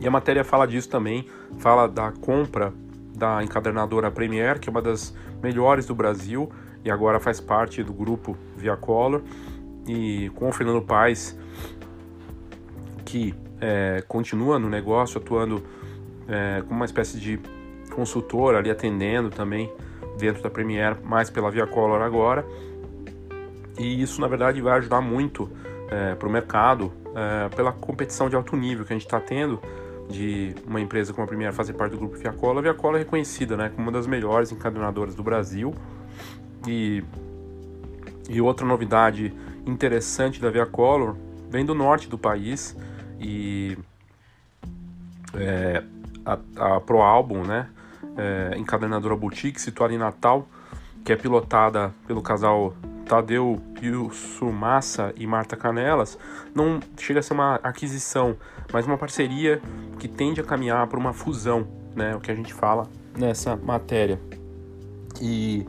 E 0.00 0.06
a 0.06 0.10
matéria 0.10 0.44
fala 0.44 0.66
disso 0.66 0.88
também, 0.88 1.28
fala 1.58 1.86
da 1.86 2.10
compra 2.10 2.72
da 3.14 3.42
encadernadora 3.42 4.10
Premier, 4.10 4.58
que 4.58 4.68
é 4.68 4.70
uma 4.70 4.82
das 4.82 5.14
melhores 5.42 5.86
do 5.86 5.94
Brasil 5.94 6.50
e 6.84 6.90
agora 6.90 7.18
faz 7.18 7.40
parte 7.40 7.82
do 7.82 7.92
grupo 7.92 8.36
Via 8.56 8.76
Color, 8.76 9.22
e 9.86 10.30
com 10.34 10.48
o 10.48 10.52
Fernando 10.52 10.82
Paes, 10.82 11.38
que 13.04 13.34
é, 13.60 14.04
continua 14.06 14.58
no 14.58 14.68
negócio, 14.68 15.18
atuando 15.18 15.62
é, 16.28 16.62
como 16.62 16.74
uma 16.74 16.84
espécie 16.84 17.18
de 17.18 17.40
consultor 17.94 18.54
ali, 18.54 18.70
atendendo 18.70 19.30
também 19.30 19.72
dentro 20.18 20.42
da 20.42 20.50
Premier, 20.50 20.98
mais 21.02 21.30
pela 21.30 21.50
Via 21.50 21.66
Color 21.66 22.02
agora. 22.02 22.44
E 23.78 24.02
isso, 24.02 24.20
na 24.20 24.28
verdade, 24.28 24.60
vai 24.60 24.78
ajudar 24.78 25.00
muito 25.00 25.50
é, 25.90 26.14
para 26.14 26.28
o 26.28 26.30
mercado, 26.30 26.92
é, 27.14 27.48
pela 27.54 27.72
competição 27.72 28.28
de 28.28 28.36
alto 28.36 28.56
nível 28.56 28.84
que 28.84 28.92
a 28.92 28.96
gente 28.96 29.06
está 29.06 29.20
tendo, 29.20 29.60
de 30.08 30.54
uma 30.66 30.80
empresa 30.80 31.12
como 31.12 31.24
a 31.24 31.26
primeira 31.26 31.52
fazer 31.52 31.72
parte 31.72 31.92
do 31.92 31.98
grupo 31.98 32.16
Viacola. 32.16 32.60
A 32.60 32.62
Viacola 32.62 32.98
é 32.98 33.00
reconhecida 33.00 33.56
né, 33.56 33.70
como 33.70 33.82
uma 33.82 33.92
das 33.92 34.06
melhores 34.06 34.52
encadenadoras 34.52 35.14
do 35.14 35.22
Brasil. 35.22 35.74
E, 36.66 37.02
e 38.28 38.40
outra 38.40 38.66
novidade 38.66 39.32
interessante 39.66 40.40
da 40.40 40.50
Viacolor 40.50 41.16
vem 41.50 41.64
do 41.64 41.74
norte 41.74 42.08
do 42.08 42.18
país 42.18 42.76
e 43.20 43.76
é, 45.34 45.82
a, 46.24 46.38
a 46.76 46.80
Pro 46.80 47.00
Album, 47.00 47.44
né, 47.44 47.68
é, 48.16 48.58
encadenadora 48.58 49.16
boutique 49.16 49.60
situada 49.60 49.92
em 49.92 49.98
Natal, 49.98 50.48
que 51.04 51.12
é 51.12 51.16
pilotada 51.16 51.92
pelo 52.06 52.22
casal 52.22 52.74
Tadeu 53.04 53.60
Sumassa 54.12 55.12
e 55.16 55.26
Marta 55.26 55.56
Canelas, 55.56 56.18
não 56.54 56.80
chega 56.96 57.20
a 57.20 57.22
ser 57.22 57.34
uma 57.34 57.56
aquisição, 57.56 58.36
mas 58.72 58.86
uma 58.86 58.98
parceria 58.98 59.60
que 59.98 60.08
tende 60.08 60.40
a 60.40 60.44
caminhar 60.44 60.86
para 60.86 60.98
uma 60.98 61.12
fusão, 61.12 61.66
né? 61.94 62.14
O 62.14 62.20
que 62.20 62.30
a 62.30 62.34
gente 62.34 62.52
fala 62.52 62.88
nessa 63.16 63.56
matéria. 63.56 64.20
E, 65.20 65.66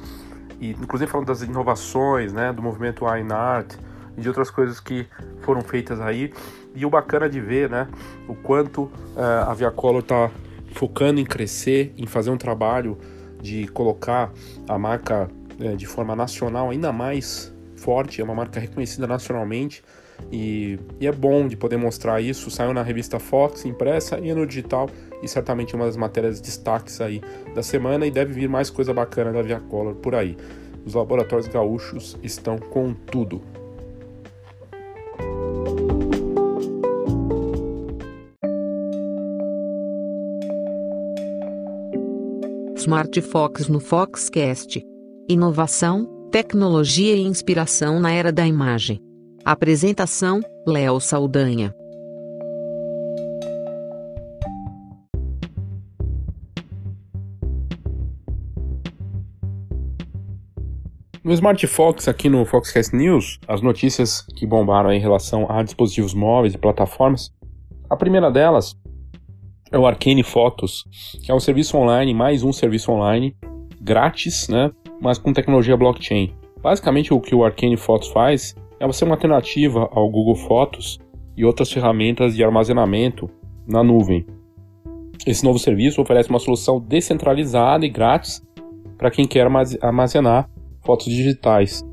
e 0.60 0.72
inclusive 0.72 1.10
falando 1.10 1.28
das 1.28 1.41
inovações, 1.41 2.34
né? 2.34 2.52
Do 2.52 2.62
movimento 2.62 3.06
Wine 3.06 3.32
Art 3.32 3.76
e 4.18 4.22
de 4.22 4.28
outras 4.28 4.50
coisas 4.50 4.80
que 4.80 5.08
foram 5.41 5.62
feitas 5.62 6.00
aí. 6.00 6.34
E 6.74 6.86
o 6.86 6.89
bacana 6.89 7.30
de 7.30 7.39
ver, 7.39 7.70
né? 7.70 7.88
O 8.28 8.36
quanto 8.36 8.84
uh, 8.84 9.48
a 9.48 9.54
Viacolor 9.54 10.02
está 10.02 10.30
focando 10.74 11.20
em 11.20 11.26
crescer, 11.26 11.93
em 11.98 12.06
fazer 12.06 12.32
um 12.32 12.38
trabalho 12.38 12.98
de 13.41 13.68
colocar 13.68 14.32
a 14.68 14.78
marca 14.78 15.30
é, 15.60 15.76
de 15.76 15.86
forma 15.86 16.16
nacional 16.16 16.70
ainda 16.70 16.91
mais 16.91 17.54
forte, 17.78 18.20
é 18.20 18.24
uma 18.24 18.36
marca 18.36 18.60
reconhecida 18.60 19.08
nacionalmente 19.08 19.84
e, 20.32 20.80
e, 20.99 21.07
é 21.07 21.11
bom 21.11 21.47
de 21.47 21.55
poder 21.55 21.78
mostrar 21.78 22.22
isso. 22.22 22.49
Saiu 22.49 22.74
na 22.74 22.82
revista 22.82 23.20
Fox, 23.20 23.66
impressa 23.66 24.20
e 24.20 24.34
no 24.34 24.45
digital 24.45 24.89
e 25.22 25.28
certamente 25.28 25.76
uma 25.76 25.86
das 25.86 25.97
matérias 25.97 26.39
destaques 26.39 26.99
aí 27.01 27.22
da 27.53 27.63
semana 27.63 28.05
e 28.05 28.11
deve 28.11 28.34
vir 28.34 28.49
mais 28.49 28.70
coisa 28.70 28.93
bacana 28.93 29.32
da 29.32 29.41
Via 29.41 29.59
Color 29.59 29.95
por 29.95 30.16
aí. 30.16 30.38
Os 30.86 30.93
laboratórios 30.93 31.47
gaúchos 31.47 32.18
estão 32.22 32.57
com 32.57 32.93
tudo. 32.93 33.41
Smart 42.76 43.20
Fox 43.20 43.68
no 43.68 43.80
Foxcast. 43.80 44.80
Inovação, 45.28 46.05
tecnologia 46.32 47.16
e 47.16 47.22
inspiração 47.22 47.99
na 47.99 48.11
era 48.11 48.32
da 48.32 48.45
imagem. 48.45 49.01
Apresentação: 49.48 50.41
Léo 50.66 51.00
Saldanha. 51.00 51.72
No 61.24 61.32
Smart 61.32 61.68
Fox, 61.68 62.08
aqui 62.08 62.28
no 62.28 62.43
Foxcast 62.43 62.96
News, 62.96 63.39
as 63.48 63.62
notícias 63.62 64.26
que 64.36 64.48
bombaram 64.48 64.91
em 64.91 65.00
relação 65.00 65.46
a 65.48 65.62
dispositivos 65.62 66.16
móveis 66.16 66.56
e 66.56 66.58
plataformas. 66.58 67.32
A 67.88 67.96
primeira 67.96 68.32
delas 68.32 68.76
é 69.72 69.78
o 69.78 69.86
Arcane 69.86 70.24
Photos, 70.24 70.86
que 71.24 71.32
é 71.32 71.36
um 71.36 71.39
serviço 71.39 71.78
online, 71.78 72.16
mais 72.16 72.41
um 72.41 72.52
serviço 72.52 72.91
online, 72.91 73.38
grátis, 73.80 74.48
né? 74.50 74.72
mas 75.00 75.20
com 75.20 75.32
tecnologia 75.32 75.78
blockchain. 75.78 76.34
Basicamente, 76.60 77.14
o 77.14 77.22
que 77.22 77.36
o 77.36 77.46
Arcane 77.46 77.78
Photos 77.78 78.08
faz 78.08 78.56
é 78.80 78.91
ser 78.91 79.05
uma 79.05 79.15
alternativa 79.15 79.89
ao 79.91 80.09
Google 80.09 80.36
Fotos 80.36 80.99
e 81.36 81.43
outras 81.43 81.71
ferramentas 81.71 82.36
de 82.36 82.43
armazenamento 82.43 83.30
na 83.67 83.84
nuvem. 83.84 84.26
Esse 85.26 85.43
novo 85.43 85.57
serviço 85.57 86.01
oferece 86.01 86.30
uma 86.30 86.39
solução 86.39 86.80
descentralizada 86.80 87.86
e 87.86 87.89
grátis 87.89 88.45
para 88.97 89.11
quem 89.11 89.28
quer 89.28 89.47
armazenar 89.82 90.49
fotos 90.82 91.07
digitais. 91.07 91.84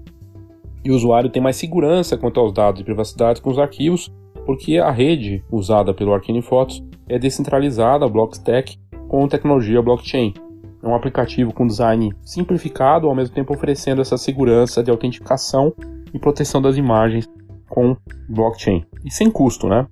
E 0.84 0.90
o 0.90 0.94
usuário 0.94 1.30
tem 1.30 1.42
mais 1.42 1.56
segurança 1.56 2.16
quanto 2.16 2.40
aos 2.40 2.52
dados 2.52 2.80
e 2.80 2.84
privacidade 2.84 3.40
com 3.40 3.50
os 3.50 3.58
arquivos, 3.58 4.12
porque 4.44 4.78
a 4.78 4.90
rede 4.90 5.42
usada 5.50 5.94
pelo 5.94 6.12
Arcane 6.12 6.42
Photos 6.42 6.84
é 7.08 7.18
descentralizada, 7.18 8.08
Blockstack, 8.08 8.76
com 9.08 9.28
tecnologia 9.28 9.80
blockchain. 9.80 10.34
É 10.82 10.88
um 10.88 10.94
aplicativo 10.94 11.52
com 11.54 11.66
design 11.66 12.12
simplificado, 12.22 13.08
ao 13.08 13.14
mesmo 13.14 13.34
tempo 13.34 13.54
oferecendo 13.54 14.02
essa 14.02 14.16
segurança 14.16 14.82
de 14.82 14.90
autenticação 14.90 15.72
e 16.12 16.18
proteção 16.18 16.60
das 16.60 16.76
imagens 16.76 17.28
com 17.68 17.96
blockchain. 18.28 18.84
E 19.04 19.10
sem 19.10 19.30
custo, 19.30 19.68
né? 19.68 19.86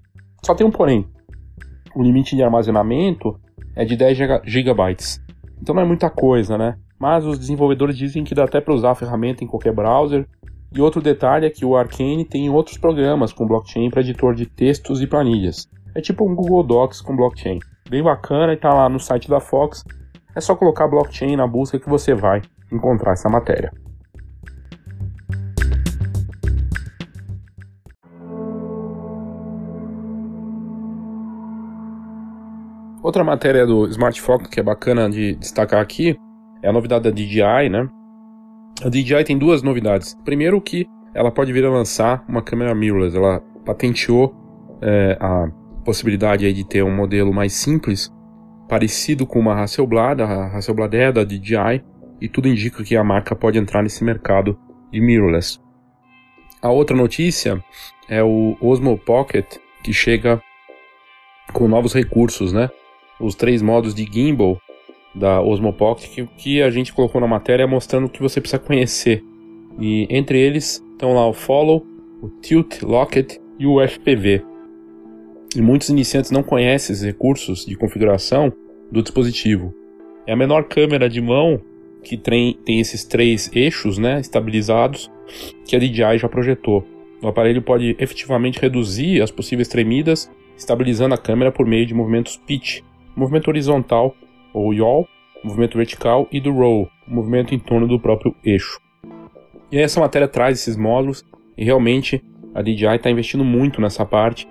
Só 0.44 0.54
tem 0.54 0.66
um 0.66 0.70
porém. 0.70 1.06
O 1.94 2.02
limite 2.02 2.36
de 2.36 2.42
armazenamento 2.42 3.38
é 3.74 3.84
de 3.84 3.96
10 3.96 4.18
GB. 4.44 4.96
Então 5.60 5.74
não 5.74 5.82
é 5.82 5.86
muita 5.86 6.10
coisa, 6.10 6.56
né? 6.56 6.76
Mas 6.98 7.24
os 7.24 7.38
desenvolvedores 7.38 7.96
dizem 7.96 8.24
que 8.24 8.34
dá 8.34 8.44
até 8.44 8.60
para 8.60 8.74
usar 8.74 8.90
a 8.90 8.94
ferramenta 8.94 9.42
em 9.42 9.46
qualquer 9.46 9.72
browser. 9.72 10.26
E 10.72 10.80
outro 10.80 11.00
detalhe 11.00 11.46
é 11.46 11.50
que 11.50 11.64
o 11.64 11.76
Arcane 11.76 12.24
tem 12.24 12.48
outros 12.50 12.78
programas 12.78 13.32
com 13.32 13.46
blockchain 13.46 13.90
para 13.90 14.00
editor 14.00 14.34
de 14.34 14.46
textos 14.46 15.00
e 15.00 15.06
planilhas. 15.06 15.68
É 15.94 16.00
tipo 16.00 16.24
um 16.28 16.34
Google 16.34 16.62
Docs 16.62 17.00
com 17.00 17.16
blockchain. 17.16 17.58
Bem 17.88 18.02
bacana 18.02 18.52
e 18.52 18.56
está 18.56 18.72
lá 18.72 18.88
no 18.88 19.00
site 19.00 19.28
da 19.28 19.40
Fox 19.40 19.84
é 20.34 20.40
só 20.40 20.54
colocar 20.54 20.86
blockchain 20.88 21.36
na 21.36 21.46
busca 21.46 21.78
que 21.78 21.88
você 21.88 22.14
vai 22.14 22.42
encontrar 22.72 23.12
essa 23.12 23.28
matéria. 23.28 23.72
Outra 33.02 33.24
matéria 33.24 33.66
do 33.66 33.86
Smart 33.88 34.20
que 34.50 34.60
é 34.60 34.62
bacana 34.62 35.08
de 35.08 35.34
destacar 35.36 35.80
aqui 35.80 36.18
é 36.62 36.68
a 36.68 36.72
novidade 36.72 37.04
da 37.04 37.10
DJI, 37.10 37.70
né? 37.70 37.88
A 38.84 38.90
DJI 38.90 39.24
tem 39.24 39.38
duas 39.38 39.62
novidades. 39.62 40.14
Primeiro 40.22 40.60
que 40.60 40.86
ela 41.14 41.30
pode 41.30 41.50
vir 41.50 41.64
a 41.64 41.70
lançar 41.70 42.22
uma 42.28 42.42
câmera 42.42 42.74
mirrorless. 42.74 43.16
Ela 43.16 43.40
patenteou 43.64 44.34
é, 44.82 45.16
a 45.18 45.50
possibilidade 45.82 46.44
aí 46.44 46.52
de 46.52 46.62
ter 46.62 46.82
um 46.82 46.94
modelo 46.94 47.32
mais 47.32 47.54
simples, 47.54 48.12
parecido 48.68 49.26
com 49.26 49.38
uma 49.38 49.54
Hasselblad, 49.54 50.20
a 50.20 50.56
Hasselblad 50.56 50.94
é 50.94 51.10
da 51.10 51.24
DJI, 51.24 51.82
e 52.20 52.28
tudo 52.28 52.48
indica 52.48 52.84
que 52.84 52.96
a 52.96 53.02
marca 53.02 53.34
pode 53.34 53.58
entrar 53.58 53.82
nesse 53.82 54.04
mercado 54.04 54.58
de 54.92 55.00
mirrorless. 55.00 55.58
A 56.60 56.70
outra 56.70 56.94
notícia 56.94 57.64
é 58.10 58.22
o 58.22 58.56
Osmo 58.60 58.98
Pocket, 58.98 59.56
que 59.82 59.92
chega 59.92 60.40
com 61.54 61.66
novos 61.66 61.94
recursos, 61.94 62.52
né? 62.52 62.68
Os 63.20 63.34
três 63.34 63.60
modos 63.60 63.94
de 63.94 64.04
gimbal 64.04 64.60
da 65.14 65.42
Osmo 65.42 65.72
Pocket 65.72 66.10
que, 66.10 66.26
que 66.36 66.62
a 66.62 66.70
gente 66.70 66.92
colocou 66.92 67.20
na 67.20 67.26
matéria 67.26 67.66
mostrando 67.66 68.06
o 68.06 68.08
que 68.08 68.22
você 68.22 68.40
precisa 68.40 68.58
conhecer. 68.58 69.22
E 69.78 70.06
entre 70.10 70.38
eles 70.38 70.82
estão 70.92 71.14
lá 71.14 71.28
o 71.28 71.32
Follow, 71.32 71.84
o 72.22 72.28
Tilt 72.40 72.82
Locket 72.82 73.38
e 73.58 73.66
o 73.66 73.86
FPV. 73.86 74.42
E 75.56 75.60
muitos 75.60 75.88
iniciantes 75.88 76.30
não 76.30 76.42
conhecem 76.42 76.92
esses 76.92 77.04
recursos 77.04 77.66
de 77.66 77.76
configuração 77.76 78.52
do 78.90 79.02
dispositivo. 79.02 79.74
É 80.26 80.32
a 80.32 80.36
menor 80.36 80.64
câmera 80.64 81.08
de 81.08 81.20
mão 81.20 81.60
que 82.02 82.16
tem, 82.16 82.54
tem 82.64 82.80
esses 82.80 83.04
três 83.04 83.50
eixos 83.54 83.98
né, 83.98 84.20
estabilizados 84.20 85.10
que 85.66 85.76
a 85.76 85.78
DJI 85.78 86.18
já 86.18 86.28
projetou. 86.28 86.86
O 87.22 87.28
aparelho 87.28 87.60
pode 87.60 87.96
efetivamente 87.98 88.58
reduzir 88.58 89.20
as 89.20 89.30
possíveis 89.30 89.68
tremidas, 89.68 90.30
estabilizando 90.56 91.14
a 91.14 91.18
câmera 91.18 91.52
por 91.52 91.66
meio 91.66 91.84
de 91.84 91.92
movimentos 91.92 92.36
pitch, 92.36 92.80
movimento 93.14 93.48
horizontal 93.48 94.14
ou 94.52 94.72
yaw, 94.72 95.06
movimento 95.42 95.78
vertical 95.78 96.28
e 96.30 96.40
do 96.40 96.52
roll, 96.52 96.88
movimento 97.06 97.54
em 97.54 97.58
torno 97.58 97.86
do 97.86 97.98
próprio 97.98 98.34
eixo. 98.44 98.80
E 99.70 99.78
essa 99.78 100.00
matéria 100.00 100.28
traz 100.28 100.58
esses 100.58 100.76
módulos 100.76 101.24
e 101.56 101.64
realmente 101.64 102.22
a 102.54 102.62
DJI 102.62 102.96
está 102.96 103.10
investindo 103.10 103.44
muito 103.44 103.80
nessa 103.80 104.04
parte 104.04 104.48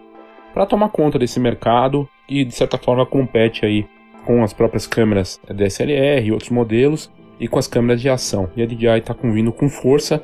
para 0.53 0.65
tomar 0.65 0.89
conta 0.89 1.19
desse 1.19 1.39
mercado 1.39 2.07
e 2.27 2.45
de 2.45 2.53
certa 2.53 2.77
forma 2.77 3.05
compete 3.05 3.65
aí 3.65 3.85
com 4.25 4.43
as 4.43 4.53
próprias 4.53 4.87
câmeras 4.87 5.39
DSLR 5.49 6.25
e 6.25 6.31
outros 6.31 6.49
modelos 6.49 7.11
e 7.39 7.47
com 7.47 7.59
as 7.59 7.67
câmeras 7.67 8.01
de 8.01 8.09
ação. 8.09 8.49
E 8.55 8.61
a 8.61 8.65
DJI 8.65 8.99
está 8.99 9.15
vindo 9.21 9.51
com 9.51 9.69
força 9.69 10.21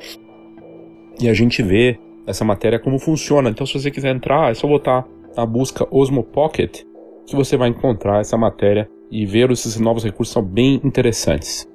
e 1.20 1.28
a 1.28 1.34
gente 1.34 1.62
vê 1.62 1.98
essa 2.26 2.44
matéria 2.44 2.78
como 2.78 2.98
funciona. 2.98 3.48
Então, 3.48 3.66
se 3.66 3.74
você 3.74 3.90
quiser 3.90 4.14
entrar, 4.14 4.50
é 4.50 4.54
só 4.54 4.66
botar 4.66 5.06
na 5.36 5.46
busca 5.46 5.86
Osmo 5.90 6.22
Pocket 6.22 6.82
que 7.26 7.34
você 7.34 7.56
vai 7.56 7.68
encontrar 7.68 8.20
essa 8.20 8.36
matéria 8.36 8.88
e 9.10 9.26
ver 9.26 9.50
esses 9.50 9.78
novos 9.78 10.04
recursos 10.04 10.32
são 10.32 10.42
bem 10.42 10.80
interessantes. 10.84 11.66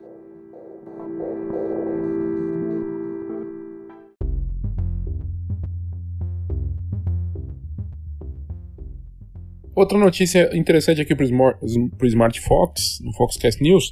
Outra 9.74 9.98
notícia 9.98 10.56
interessante 10.56 11.02
aqui 11.02 11.16
para 11.16 11.26
o 11.26 12.06
Smart 12.06 12.40
Fox, 12.42 13.00
no 13.02 13.14
Foxcast 13.14 13.62
News, 13.64 13.92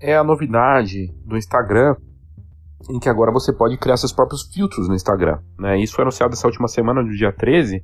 é 0.00 0.14
a 0.14 0.22
novidade 0.22 1.12
do 1.24 1.36
Instagram, 1.36 1.96
em 2.90 3.00
que 3.00 3.08
agora 3.08 3.32
você 3.32 3.52
pode 3.52 3.76
criar 3.78 3.96
seus 3.96 4.12
próprios 4.12 4.42
filtros 4.52 4.88
no 4.88 4.94
Instagram. 4.94 5.40
Né? 5.58 5.80
Isso 5.80 5.94
foi 5.94 6.02
anunciado 6.02 6.34
essa 6.34 6.46
última 6.46 6.68
semana, 6.68 7.02
no 7.02 7.10
dia 7.10 7.32
13, 7.32 7.82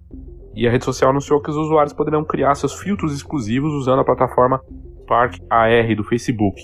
e 0.54 0.66
a 0.66 0.70
rede 0.70 0.84
social 0.84 1.10
anunciou 1.10 1.40
que 1.40 1.50
os 1.50 1.56
usuários 1.56 1.92
poderão 1.92 2.24
criar 2.24 2.54
seus 2.54 2.74
filtros 2.74 3.14
exclusivos 3.14 3.72
usando 3.72 4.00
a 4.00 4.04
plataforma 4.04 4.60
Spark 5.02 5.36
AR 5.50 5.96
do 5.96 6.04
Facebook. 6.04 6.62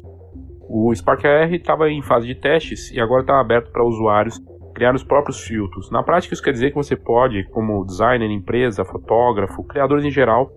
O 0.68 0.94
Spark 0.94 1.24
AR 1.24 1.52
estava 1.52 1.90
em 1.90 2.02
fase 2.02 2.26
de 2.26 2.34
testes 2.34 2.90
e 2.90 3.00
agora 3.00 3.22
está 3.22 3.40
aberto 3.40 3.70
para 3.70 3.84
usuários 3.84 4.40
criar 4.74 4.94
os 4.94 5.02
próprios 5.02 5.40
filtros. 5.40 5.90
Na 5.90 6.02
prática, 6.02 6.34
isso 6.34 6.42
quer 6.42 6.52
dizer 6.52 6.70
que 6.70 6.76
você 6.76 6.94
pode, 6.94 7.42
como 7.50 7.84
designer, 7.84 8.30
empresa, 8.30 8.84
fotógrafo, 8.84 9.64
criadores 9.64 10.04
em 10.04 10.10
geral, 10.10 10.50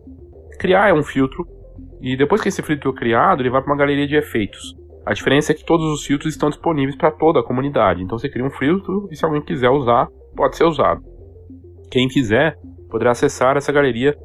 criar 0.60 0.94
um 0.94 1.02
filtro 1.02 1.46
e 2.00 2.16
depois 2.16 2.42
que 2.42 2.50
esse 2.50 2.62
filtro 2.62 2.92
é 2.92 2.94
criado, 2.94 3.42
ele 3.42 3.50
vai 3.50 3.62
para 3.62 3.72
uma 3.72 3.78
galeria 3.78 4.08
de 4.08 4.16
efeitos. 4.16 4.76
A 5.06 5.14
diferença 5.14 5.52
é 5.52 5.56
que 5.56 5.66
todos 5.66 5.86
os 5.88 6.06
filtros 6.06 6.34
estão 6.34 6.50
disponíveis 6.50 6.96
para 6.96 7.12
toda 7.12 7.40
a 7.40 7.44
comunidade. 7.44 8.04
Então 8.04 8.18
você 8.18 8.30
cria 8.30 8.46
um 8.46 8.52
filtro 8.52 9.08
e 9.12 9.16
se 9.16 9.26
alguém 9.26 9.42
quiser 9.42 9.70
usar, 9.70 10.08
pode 10.36 10.56
ser 10.56 10.66
usado. 10.66 11.02
Quem 11.90 12.08
quiser 12.08 12.56
poderá 12.92 13.12
acessar 13.12 13.58
essa 13.58 13.72
galeria 13.72 14.16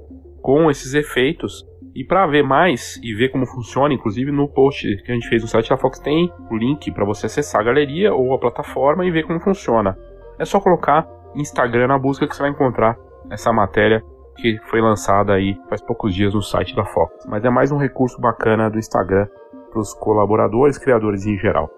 com 0.42 0.70
esses 0.70 0.92
efeitos. 0.92 1.64
E 1.94 2.04
para 2.04 2.26
ver 2.26 2.42
mais 2.42 3.00
e 3.02 3.14
ver 3.14 3.30
como 3.30 3.46
funciona, 3.46 3.94
inclusive 3.94 4.30
no 4.30 4.48
post 4.48 4.86
que 5.02 5.10
a 5.10 5.14
gente 5.14 5.28
fez 5.28 5.40
no 5.40 5.48
site 5.48 5.70
da 5.70 5.78
Fox 5.78 5.98
tem 5.98 6.30
o 6.50 6.56
link 6.56 6.92
para 6.92 7.06
você 7.06 7.24
acessar 7.24 7.62
a 7.62 7.64
galeria 7.64 8.12
ou 8.12 8.34
a 8.34 8.38
plataforma 8.38 9.06
e 9.06 9.10
ver 9.10 9.26
como 9.26 9.40
funciona. 9.40 9.96
É 10.38 10.44
só 10.44 10.60
colocar 10.60 11.08
Instagram 11.34 11.86
na 11.86 11.98
busca 11.98 12.26
que 12.28 12.36
você 12.36 12.42
vai 12.42 12.50
encontrar 12.50 12.98
essa 13.30 13.50
matéria 13.50 14.02
que 14.36 14.58
foi 14.68 14.82
lançada 14.82 15.32
aí 15.32 15.58
faz 15.68 15.80
poucos 15.80 16.14
dias 16.14 16.34
no 16.34 16.42
site 16.42 16.76
da 16.76 16.84
Fox. 16.84 17.24
Mas 17.26 17.42
é 17.44 17.48
mais 17.48 17.72
um 17.72 17.78
recurso 17.78 18.20
bacana 18.20 18.68
do 18.68 18.78
Instagram 18.78 19.26
para 19.70 19.80
os 19.80 19.94
colaboradores, 19.94 20.76
criadores 20.76 21.24
em 21.24 21.38
geral. 21.38 21.70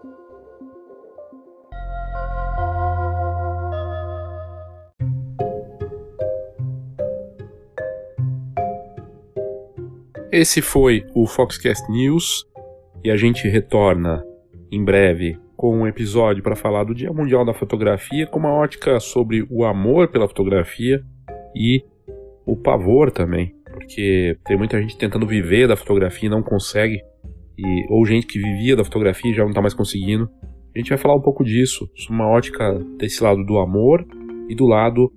Esse 10.41 10.63
foi 10.63 11.05
o 11.17 11.27
Foxcast 11.27 11.91
News 11.91 12.47
e 13.03 13.11
a 13.11 13.17
gente 13.17 13.49
retorna 13.49 14.25
em 14.71 14.85
breve 14.85 15.37
com 15.57 15.81
um 15.81 15.85
episódio 15.85 16.45
para 16.45 16.55
falar 16.55 16.85
do 16.85 16.95
Dia 16.95 17.13
Mundial 17.13 17.45
da 17.45 17.53
Fotografia, 17.53 18.25
com 18.25 18.39
uma 18.39 18.53
ótica 18.53 19.01
sobre 19.01 19.45
o 19.51 19.65
amor 19.65 20.07
pela 20.07 20.29
fotografia 20.29 21.03
e 21.57 21.83
o 22.47 22.55
pavor 22.55 23.11
também, 23.11 23.53
porque 23.73 24.39
tem 24.47 24.57
muita 24.57 24.81
gente 24.81 24.97
tentando 24.97 25.27
viver 25.27 25.67
da 25.67 25.75
fotografia 25.75 26.29
e 26.29 26.31
não 26.31 26.41
consegue 26.41 27.03
e, 27.59 27.87
ou 27.91 28.07
gente 28.07 28.29
que 28.29 28.39
vivia 28.39 28.77
da 28.77 28.85
fotografia 28.85 29.33
e 29.33 29.35
já 29.35 29.43
não 29.43 29.51
está 29.51 29.61
mais 29.61 29.75
conseguindo. 29.75 30.31
A 30.73 30.79
gente 30.79 30.91
vai 30.91 30.99
falar 30.99 31.17
um 31.17 31.21
pouco 31.21 31.43
disso, 31.43 31.91
uma 32.09 32.29
ótica 32.29 32.75
desse 32.97 33.25
lado 33.25 33.45
do 33.45 33.59
amor 33.59 34.07
e 34.49 34.55
do 34.55 34.67
lado 34.67 35.13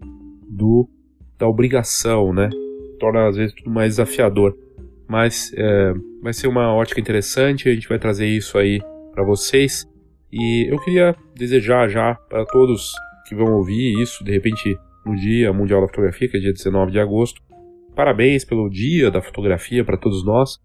do 0.49 0.89
da 1.37 1.47
obrigação, 1.47 2.33
né? 2.33 2.49
Torna 2.99 3.27
às 3.27 3.35
vezes 3.35 3.53
tudo 3.53 3.69
mais 3.69 3.89
desafiador. 3.89 4.57
Mas 5.11 5.51
é, 5.57 5.93
vai 6.23 6.31
ser 6.31 6.47
uma 6.47 6.73
ótica 6.73 6.97
interessante, 6.97 7.67
a 7.67 7.73
gente 7.73 7.89
vai 7.89 7.99
trazer 7.99 8.27
isso 8.27 8.57
aí 8.57 8.79
para 9.11 9.25
vocês. 9.25 9.85
E 10.31 10.71
eu 10.71 10.79
queria 10.79 11.13
desejar 11.35 11.89
já 11.89 12.15
para 12.29 12.45
todos 12.45 12.93
que 13.27 13.35
vão 13.35 13.51
ouvir 13.55 14.01
isso, 14.01 14.23
de 14.23 14.31
repente 14.31 14.79
no 15.05 15.13
Dia 15.17 15.51
Mundial 15.51 15.81
da 15.81 15.87
Fotografia, 15.87 16.29
que 16.29 16.37
é 16.37 16.39
dia 16.39 16.53
19 16.53 16.93
de 16.93 16.99
agosto, 17.01 17.41
parabéns 17.93 18.45
pelo 18.45 18.69
Dia 18.69 19.11
da 19.11 19.21
Fotografia 19.21 19.83
para 19.83 19.97
todos 19.97 20.23
nós. 20.23 20.57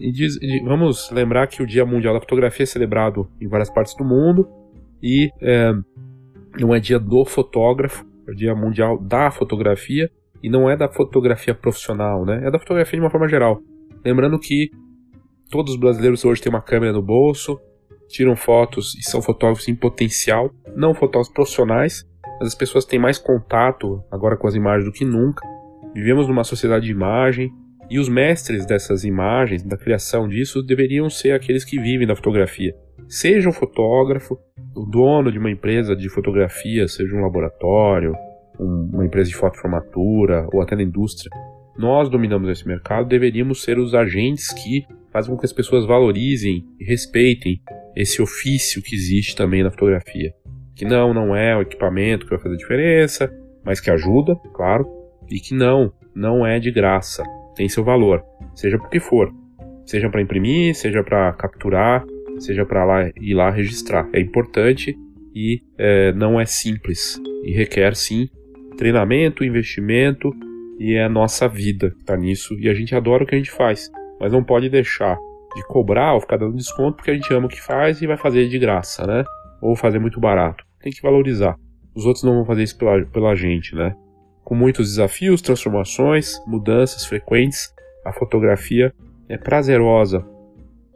E, 0.00 0.10
diz, 0.10 0.36
vamos 0.64 1.08
lembrar 1.12 1.46
que 1.46 1.62
o 1.62 1.66
Dia 1.66 1.86
Mundial 1.86 2.14
da 2.14 2.20
Fotografia 2.20 2.64
é 2.64 2.66
celebrado 2.66 3.30
em 3.40 3.46
várias 3.46 3.70
partes 3.70 3.94
do 3.94 4.04
mundo 4.04 4.48
e 5.00 5.30
é, 5.40 5.72
não 6.58 6.74
é 6.74 6.80
dia 6.80 6.98
do 6.98 7.24
fotógrafo, 7.24 8.04
é 8.26 8.32
o 8.32 8.34
Dia 8.34 8.52
Mundial 8.52 8.98
da 8.98 9.30
Fotografia 9.30 10.10
e 10.42 10.50
não 10.50 10.68
é 10.68 10.76
da 10.76 10.88
fotografia 10.88 11.54
profissional, 11.54 12.24
né? 12.24 12.42
É 12.44 12.50
da 12.50 12.58
fotografia 12.58 12.98
de 12.98 13.04
uma 13.04 13.10
forma 13.10 13.28
geral. 13.28 13.62
Lembrando 14.04 14.38
que 14.38 14.70
todos 15.50 15.74
os 15.74 15.80
brasileiros 15.80 16.24
hoje 16.24 16.42
têm 16.42 16.50
uma 16.50 16.62
câmera 16.62 16.92
no 16.92 17.02
bolso, 17.02 17.60
tiram 18.08 18.36
fotos 18.36 18.94
e 18.96 19.02
são 19.02 19.22
fotógrafos 19.22 19.68
em 19.68 19.74
potencial, 19.74 20.50
não 20.74 20.94
fotógrafos 20.94 21.32
profissionais, 21.32 22.04
mas 22.38 22.48
as 22.48 22.54
pessoas 22.54 22.84
têm 22.84 22.98
mais 22.98 23.18
contato 23.18 24.02
agora 24.10 24.36
com 24.36 24.46
as 24.46 24.54
imagens 24.54 24.84
do 24.84 24.92
que 24.92 25.04
nunca. 25.04 25.46
Vivemos 25.94 26.26
numa 26.26 26.44
sociedade 26.44 26.86
de 26.86 26.92
imagem, 26.92 27.52
e 27.92 27.98
os 27.98 28.08
mestres 28.08 28.64
dessas 28.64 29.04
imagens, 29.04 29.62
da 29.62 29.76
criação 29.76 30.26
disso, 30.26 30.62
deveriam 30.62 31.10
ser 31.10 31.32
aqueles 31.32 31.62
que 31.62 31.78
vivem 31.78 32.06
da 32.06 32.16
fotografia. 32.16 32.74
Seja 33.06 33.48
um 33.48 33.52
fotógrafo, 33.52 34.38
o 34.74 34.86
dono 34.86 35.30
de 35.30 35.38
uma 35.38 35.50
empresa 35.50 35.94
de 35.94 36.08
fotografia, 36.08 36.88
seja 36.88 37.14
um 37.14 37.20
laboratório, 37.20 38.14
um, 38.58 38.90
uma 38.94 39.04
empresa 39.04 39.28
de 39.28 39.36
fotoformatura 39.36 40.48
ou 40.52 40.62
até 40.62 40.74
na 40.74 40.82
indústria. 40.82 41.30
Nós 41.76 42.08
dominamos 42.08 42.48
esse 42.48 42.66
mercado, 42.66 43.08
deveríamos 43.08 43.62
ser 43.62 43.78
os 43.78 43.94
agentes 43.94 44.52
que 44.52 44.84
fazem 45.10 45.30
com 45.30 45.38
que 45.38 45.46
as 45.46 45.52
pessoas 45.52 45.86
valorizem 45.86 46.64
e 46.78 46.84
respeitem 46.84 47.60
esse 47.94 48.20
ofício 48.22 48.82
que 48.82 48.94
existe 48.94 49.36
também 49.36 49.62
na 49.62 49.70
fotografia. 49.70 50.32
Que 50.74 50.84
não, 50.84 51.12
não 51.12 51.36
é 51.36 51.56
o 51.56 51.62
equipamento 51.62 52.24
que 52.24 52.30
vai 52.30 52.40
fazer 52.40 52.56
diferença, 52.56 53.30
mas 53.64 53.80
que 53.80 53.90
ajuda, 53.90 54.34
claro, 54.54 54.86
e 55.30 55.38
que 55.38 55.54
não, 55.54 55.92
não 56.14 56.46
é 56.46 56.58
de 56.58 56.70
graça 56.70 57.22
tem 57.54 57.68
seu 57.68 57.84
valor, 57.84 58.22
seja 58.54 58.78
por 58.78 58.88
que 58.88 59.00
for, 59.00 59.32
seja 59.84 60.08
para 60.08 60.22
imprimir, 60.22 60.74
seja 60.74 61.02
para 61.02 61.32
capturar, 61.34 62.04
seja 62.38 62.64
para 62.64 62.84
lá 62.84 63.10
ir 63.20 63.34
lá 63.34 63.50
registrar. 63.50 64.08
É 64.12 64.20
importante 64.20 64.96
e 65.34 65.60
é, 65.78 66.12
não 66.12 66.40
é 66.40 66.46
simples 66.46 67.20
e 67.44 67.52
requer 67.52 67.94
sim 67.94 68.28
treinamento, 68.76 69.44
investimento 69.44 70.34
e 70.78 70.94
é 70.94 71.04
a 71.04 71.08
nossa 71.08 71.48
vida 71.48 71.94
está 71.98 72.16
nisso 72.16 72.54
e 72.58 72.68
a 72.68 72.74
gente 72.74 72.94
adora 72.94 73.24
o 73.24 73.26
que 73.26 73.34
a 73.34 73.38
gente 73.38 73.50
faz, 73.50 73.90
mas 74.20 74.32
não 74.32 74.42
pode 74.42 74.68
deixar 74.68 75.18
de 75.54 75.66
cobrar 75.66 76.14
ou 76.14 76.20
ficar 76.20 76.38
dando 76.38 76.56
desconto 76.56 76.96
porque 76.96 77.10
a 77.10 77.14
gente 77.14 77.32
ama 77.32 77.46
o 77.46 77.48
que 77.48 77.60
faz 77.60 78.00
e 78.00 78.06
vai 78.06 78.16
fazer 78.16 78.48
de 78.48 78.58
graça, 78.58 79.06
né? 79.06 79.24
Ou 79.60 79.76
fazer 79.76 79.98
muito 79.98 80.18
barato. 80.18 80.64
Tem 80.80 80.92
que 80.92 81.02
valorizar. 81.02 81.56
os 81.94 82.06
outros 82.06 82.24
não 82.24 82.34
vão 82.34 82.44
fazer 82.44 82.62
isso 82.62 82.76
pela, 82.78 83.04
pela 83.06 83.34
gente, 83.34 83.74
né? 83.74 83.94
Com 84.42 84.54
muitos 84.54 84.88
desafios, 84.88 85.42
transformações, 85.42 86.42
mudanças 86.46 87.04
frequentes, 87.04 87.72
a 88.04 88.12
fotografia 88.12 88.92
é 89.28 89.36
prazerosa 89.36 90.26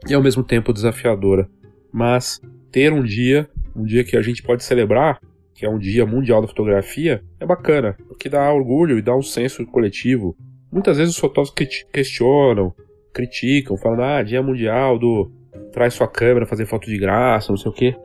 e 0.09 0.13
ao 0.13 0.21
mesmo 0.21 0.43
tempo 0.43 0.73
desafiadora. 0.73 1.47
Mas 1.91 2.41
ter 2.71 2.91
um 2.91 3.03
dia, 3.03 3.49
um 3.75 3.83
dia 3.83 4.03
que 4.03 4.17
a 4.17 4.21
gente 4.21 4.43
pode 4.43 4.63
celebrar, 4.63 5.19
que 5.57 5.65
é 5.65 5.69
um 5.69 5.79
dia 5.79 6.05
mundial 6.05 6.39
da 6.39 6.47
fotografia, 6.47 7.23
é 7.39 7.45
bacana, 7.45 7.97
porque 8.07 8.29
dá 8.29 8.53
orgulho 8.53 8.99
e 8.99 9.01
dá 9.01 9.15
um 9.15 9.23
senso 9.23 9.65
coletivo. 9.65 10.37
Muitas 10.71 10.97
vezes 10.97 11.15
os 11.15 11.19
fotógrafos 11.19 11.55
questionam, 11.91 12.71
criticam, 13.11 13.75
falando, 13.75 14.03
ah, 14.03 14.21
dia 14.21 14.43
mundial 14.43 14.99
do 14.99 15.31
traz 15.71 15.95
sua 15.95 16.07
câmera, 16.07 16.45
fazer 16.45 16.67
foto 16.67 16.85
de 16.85 16.99
graça, 16.99 17.51
não 17.51 17.57
sei 17.57 17.71
o 17.71 17.73
quê. 17.73 17.95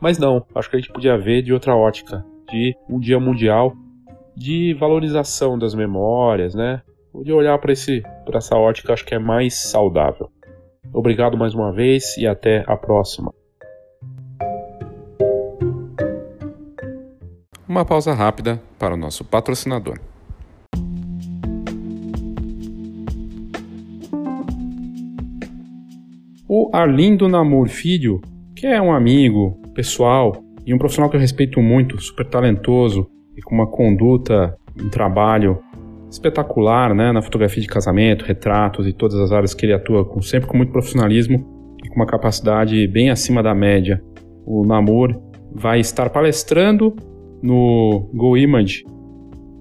Mas 0.00 0.16
não, 0.18 0.46
acho 0.54 0.70
que 0.70 0.76
a 0.76 0.80
gente 0.80 0.90
podia 0.90 1.18
ver 1.18 1.42
de 1.42 1.52
outra 1.52 1.76
ótica, 1.76 2.24
de 2.50 2.74
um 2.88 2.98
dia 2.98 3.20
mundial 3.20 3.74
de 4.34 4.72
valorização 4.72 5.58
das 5.58 5.74
memórias, 5.74 6.54
né? 6.54 6.80
De 7.22 7.32
olhar 7.32 7.58
para 7.58 7.72
esse 7.72 8.00
para 8.24 8.38
essa 8.38 8.56
ótica, 8.56 8.94
acho 8.94 9.04
que 9.04 9.14
é 9.14 9.18
mais 9.18 9.54
saudável. 9.54 10.30
Obrigado 10.94 11.36
mais 11.36 11.54
uma 11.54 11.72
vez 11.72 12.16
e 12.16 12.26
até 12.26 12.64
a 12.66 12.74
próxima. 12.74 13.34
Uma 17.68 17.84
pausa 17.84 18.14
rápida 18.14 18.62
para 18.78 18.94
o 18.94 18.96
nosso 18.96 19.24
patrocinador. 19.24 19.98
O 26.48 26.70
Arlindo 26.72 27.28
Namur 27.28 27.68
Filho, 27.68 28.20
que 28.54 28.68
é 28.68 28.80
um 28.80 28.92
amigo 28.92 29.60
pessoal 29.74 30.32
e 30.64 30.72
um 30.72 30.78
profissional 30.78 31.10
que 31.10 31.16
eu 31.16 31.20
respeito 31.20 31.60
muito, 31.60 32.00
super 32.00 32.24
talentoso 32.28 33.08
e 33.36 33.42
com 33.42 33.56
uma 33.56 33.66
conduta, 33.66 34.56
um 34.80 34.88
trabalho 34.88 35.58
espetacular, 36.08 36.94
né, 36.94 37.10
na 37.10 37.20
fotografia 37.20 37.60
de 37.60 37.66
casamento, 37.66 38.24
retratos 38.24 38.86
e 38.86 38.92
todas 38.92 39.18
as 39.18 39.32
áreas 39.32 39.54
que 39.54 39.66
ele 39.66 39.74
atua, 39.74 40.04
com, 40.04 40.22
sempre 40.22 40.48
com 40.48 40.56
muito 40.56 40.70
profissionalismo 40.70 41.76
e 41.84 41.88
com 41.88 41.96
uma 41.96 42.06
capacidade 42.06 42.86
bem 42.86 43.10
acima 43.10 43.42
da 43.42 43.52
média. 43.52 44.00
O 44.46 44.64
Namur 44.64 45.20
vai 45.52 45.80
estar 45.80 46.10
palestrando 46.10 46.94
no 47.42 48.08
Go 48.14 48.36
Image, 48.36 48.84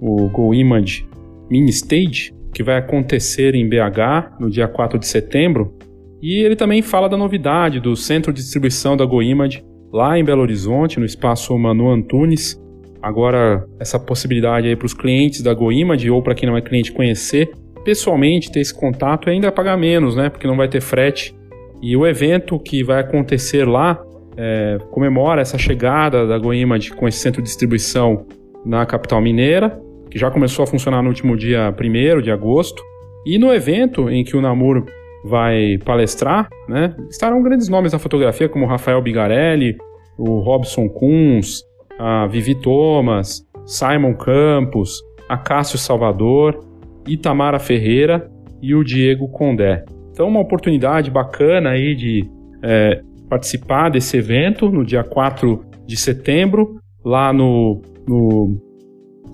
o 0.02 0.28
Go 0.30 0.54
Image 0.54 1.08
Mini 1.50 1.70
Stage, 1.70 2.34
que 2.54 2.64
vai 2.64 2.78
acontecer 2.78 3.56
em 3.56 3.68
BH 3.68 4.40
no 4.40 4.50
dia 4.50 4.68
4 4.68 4.98
de 4.98 5.08
setembro. 5.08 5.74
E 6.22 6.40
ele 6.44 6.56
também 6.56 6.82
fala 6.82 7.08
da 7.08 7.18
novidade 7.18 7.80
do 7.80 7.96
centro 7.96 8.34
de 8.34 8.42
distribuição 8.42 8.96
da 8.96 9.06
Go 9.06 9.22
Image 9.22 9.64
lá 9.92 10.18
em 10.18 10.24
Belo 10.24 10.42
Horizonte, 10.42 11.00
no 11.00 11.06
espaço 11.06 11.58
Manu 11.58 11.90
Antunes. 11.90 12.60
Agora, 13.02 13.66
essa 13.80 14.00
possibilidade 14.00 14.68
aí 14.68 14.76
para 14.76 14.86
os 14.86 14.94
clientes 14.94 15.42
da 15.42 15.54
Go 15.54 15.72
Image 15.72 16.10
ou 16.10 16.22
para 16.22 16.34
quem 16.34 16.50
não 16.50 16.58
é 16.58 16.62
cliente 16.62 16.92
conhecer 16.92 17.52
pessoalmente, 17.86 18.52
ter 18.52 18.60
esse 18.60 18.74
contato 18.74 19.30
e 19.30 19.32
ainda 19.32 19.52
pagar 19.52 19.78
menos, 19.78 20.16
né? 20.16 20.28
Porque 20.28 20.48
não 20.48 20.58
vai 20.58 20.68
ter 20.68 20.82
frete. 20.82 21.36
E 21.82 21.96
o 21.96 22.06
evento 22.06 22.60
que 22.60 22.84
vai 22.84 23.00
acontecer 23.00 23.66
lá 23.66 24.04
é, 24.38 24.78
comemora 24.92 25.42
essa 25.42 25.58
chegada 25.58 26.26
da 26.28 26.38
GoImage 26.38 26.92
com 26.92 27.08
esse 27.08 27.20
centro 27.20 27.42
de 27.42 27.48
distribuição 27.48 28.26
na 28.66 28.86
capital 28.86 29.22
mineira, 29.22 29.80
que 30.10 30.18
já 30.18 30.32
começou 30.32 30.64
a 30.64 30.68
funcionar 30.68 31.02
no 31.02 31.10
último 31.10 31.38
dia 31.38 31.74
1 31.74 32.22
de 32.22 32.32
agosto. 32.32 32.82
E 33.26 33.38
no 33.38 33.54
evento 33.54 34.10
em 34.10 34.24
que 34.24 34.38
o 34.38 34.42
Namur 34.42 34.86
vai 35.24 35.78
palestrar, 35.84 36.48
né, 36.70 36.96
estarão 37.10 37.42
grandes 37.42 37.68
nomes 37.68 37.92
da 37.92 38.00
fotografia, 38.00 38.48
como 38.48 38.68
Rafael 38.68 39.02
Bigarelli, 39.02 39.76
o 40.18 40.40
Robson 40.40 40.88
Kunz, 40.88 41.64
a 41.98 42.28
Vivi 42.28 42.56
Thomas, 42.56 43.44
Simon 43.66 44.14
Campos, 44.14 45.02
a 45.28 45.38
Cássio 45.38 45.80
Salvador, 45.80 46.64
Itamara 47.08 47.60
Ferreira 47.60 48.30
e 48.62 48.76
o 48.76 48.84
Diego 48.84 49.28
Condé. 49.30 49.84
Então, 50.12 50.28
uma 50.28 50.40
oportunidade 50.40 51.10
bacana 51.10 51.72
aí 51.72 51.96
de 51.96 52.30
é, 52.64 53.02
participar 53.30 53.90
desse 53.90 54.18
evento 54.18 54.70
no 54.70 54.86
dia 54.86 55.04
4 55.04 55.64
de 55.86 55.98
setembro, 55.98 56.80
lá 57.04 57.32
no, 57.32 57.82
no, 58.08 58.58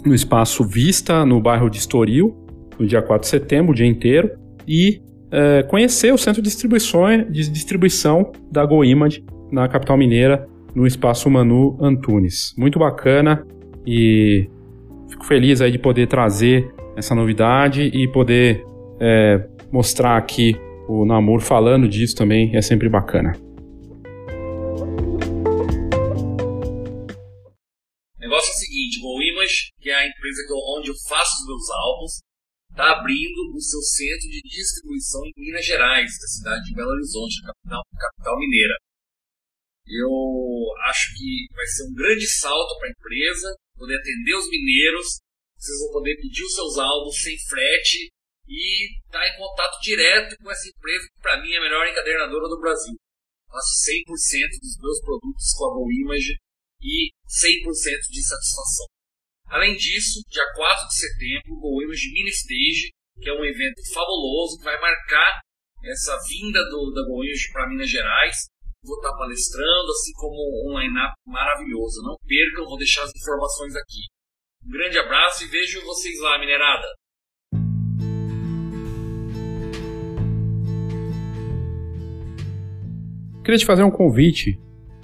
no 0.05 0.13
Espaço 0.13 0.63
Vista, 0.63 1.25
no 1.25 1.41
bairro 1.41 1.69
de 1.69 1.77
Estoril, 1.77 2.35
no 2.79 2.85
dia 2.85 3.01
4 3.01 3.21
de 3.21 3.27
setembro, 3.27 3.71
o 3.71 3.75
dia 3.75 3.85
inteiro, 3.85 4.31
e 4.67 5.01
é, 5.31 5.63
conhecer 5.63 6.13
o 6.13 6.17
centro 6.17 6.41
de 6.41 6.49
distribuição, 6.49 7.07
de 7.29 7.49
distribuição 7.49 8.31
da 8.51 8.65
GoImage 8.65 9.23
na 9.51 9.67
capital 9.67 9.97
mineira, 9.97 10.47
no 10.73 10.87
Espaço 10.87 11.29
Manu 11.29 11.77
Antunes. 11.81 12.53
Muito 12.57 12.79
bacana 12.79 13.45
e 13.85 14.47
fico 15.09 15.25
feliz 15.25 15.61
aí 15.61 15.71
de 15.71 15.79
poder 15.79 16.07
trazer 16.07 16.73
essa 16.95 17.13
novidade 17.13 17.81
e 17.93 18.07
poder 18.07 18.63
é, 18.99 19.45
mostrar 19.71 20.17
aqui 20.17 20.55
o 20.87 21.05
Namor 21.05 21.41
falando 21.41 21.87
disso 21.87 22.15
também 22.15 22.55
é 22.55 22.61
sempre 22.61 22.89
bacana. 22.89 23.33
Que 29.79 29.89
é 29.89 29.95
a 29.95 30.07
empresa 30.07 30.41
onde 30.77 30.89
eu 30.89 30.95
faço 31.07 31.41
os 31.41 31.47
meus 31.47 31.69
álbuns, 31.69 32.13
está 32.71 32.91
abrindo 32.91 33.53
o 33.53 33.61
seu 33.61 33.81
centro 33.81 34.27
de 34.29 34.41
distribuição 34.41 35.21
em 35.25 35.33
Minas 35.35 35.65
Gerais, 35.65 36.11
da 36.19 36.27
cidade 36.27 36.63
de 36.65 36.75
Belo 36.75 36.91
Horizonte, 36.91 37.41
capital, 37.43 37.83
capital 37.99 38.39
mineira. 38.39 38.75
Eu 39.87 40.11
acho 40.87 41.13
que 41.17 41.47
vai 41.53 41.65
ser 41.67 41.83
um 41.83 41.93
grande 41.93 42.27
salto 42.27 42.79
para 42.79 42.87
a 42.87 42.91
empresa, 42.91 43.55
poder 43.75 43.97
atender 43.97 44.35
os 44.35 44.49
mineiros, 44.49 45.19
vocês 45.57 45.77
vão 45.79 45.91
poder 45.91 46.15
pedir 46.15 46.43
os 46.43 46.55
seus 46.55 46.77
álbuns 46.77 47.21
sem 47.21 47.37
frete 47.37 48.09
e 48.47 48.97
estar 49.05 49.19
tá 49.19 49.27
em 49.27 49.37
contato 49.37 49.79
direto 49.81 50.35
com 50.41 50.49
essa 50.49 50.67
empresa 50.67 51.07
que 51.07 51.21
para 51.21 51.41
mim 51.41 51.51
é 51.51 51.57
a 51.57 51.61
melhor 51.61 51.87
encadernadora 51.87 52.47
do 52.47 52.59
Brasil. 52.59 52.95
Faço 53.47 53.91
100% 53.91 54.59
dos 54.61 54.77
meus 54.79 55.01
produtos 55.01 55.53
com 55.53 55.65
a 55.65 55.73
Go 55.75 55.91
Image 55.91 56.35
e 56.81 57.11
100% 57.27 58.09
de 58.09 58.23
satisfação. 58.23 58.87
Além 59.51 59.75
disso, 59.75 60.23
dia 60.29 60.45
4 60.55 60.87
de 60.87 60.95
setembro, 60.95 61.59
o 61.61 61.83
Image 61.83 62.07
Mini 62.13 62.29
Stage, 62.29 62.93
que 63.19 63.29
é 63.29 63.33
um 63.33 63.43
evento 63.43 63.81
fabuloso 63.93 64.57
que 64.57 64.63
vai 64.63 64.79
marcar 64.79 65.41
essa 65.83 66.17
vinda 66.29 66.63
do, 66.69 66.93
da 66.95 67.03
GoImage 67.05 67.51
para 67.51 67.67
Minas 67.67 67.89
Gerais. 67.89 68.47
Vou 68.81 68.95
estar 68.95 69.11
palestrando, 69.17 69.91
assim 69.91 70.13
como 70.13 70.71
um 70.71 70.79
line-up 70.79 71.13
maravilhoso. 71.27 72.01
Não 72.01 72.15
percam, 72.25 72.63
vou 72.63 72.77
deixar 72.77 73.03
as 73.03 73.11
informações 73.13 73.75
aqui. 73.75 74.07
Um 74.63 74.71
grande 74.71 74.97
abraço 74.97 75.43
e 75.43 75.47
vejo 75.47 75.83
vocês 75.83 76.17
lá, 76.21 76.39
minerada! 76.39 76.87
Queria 83.43 83.57
te 83.57 83.65
fazer 83.65 83.83
um 83.83 83.91
convite 83.91 84.57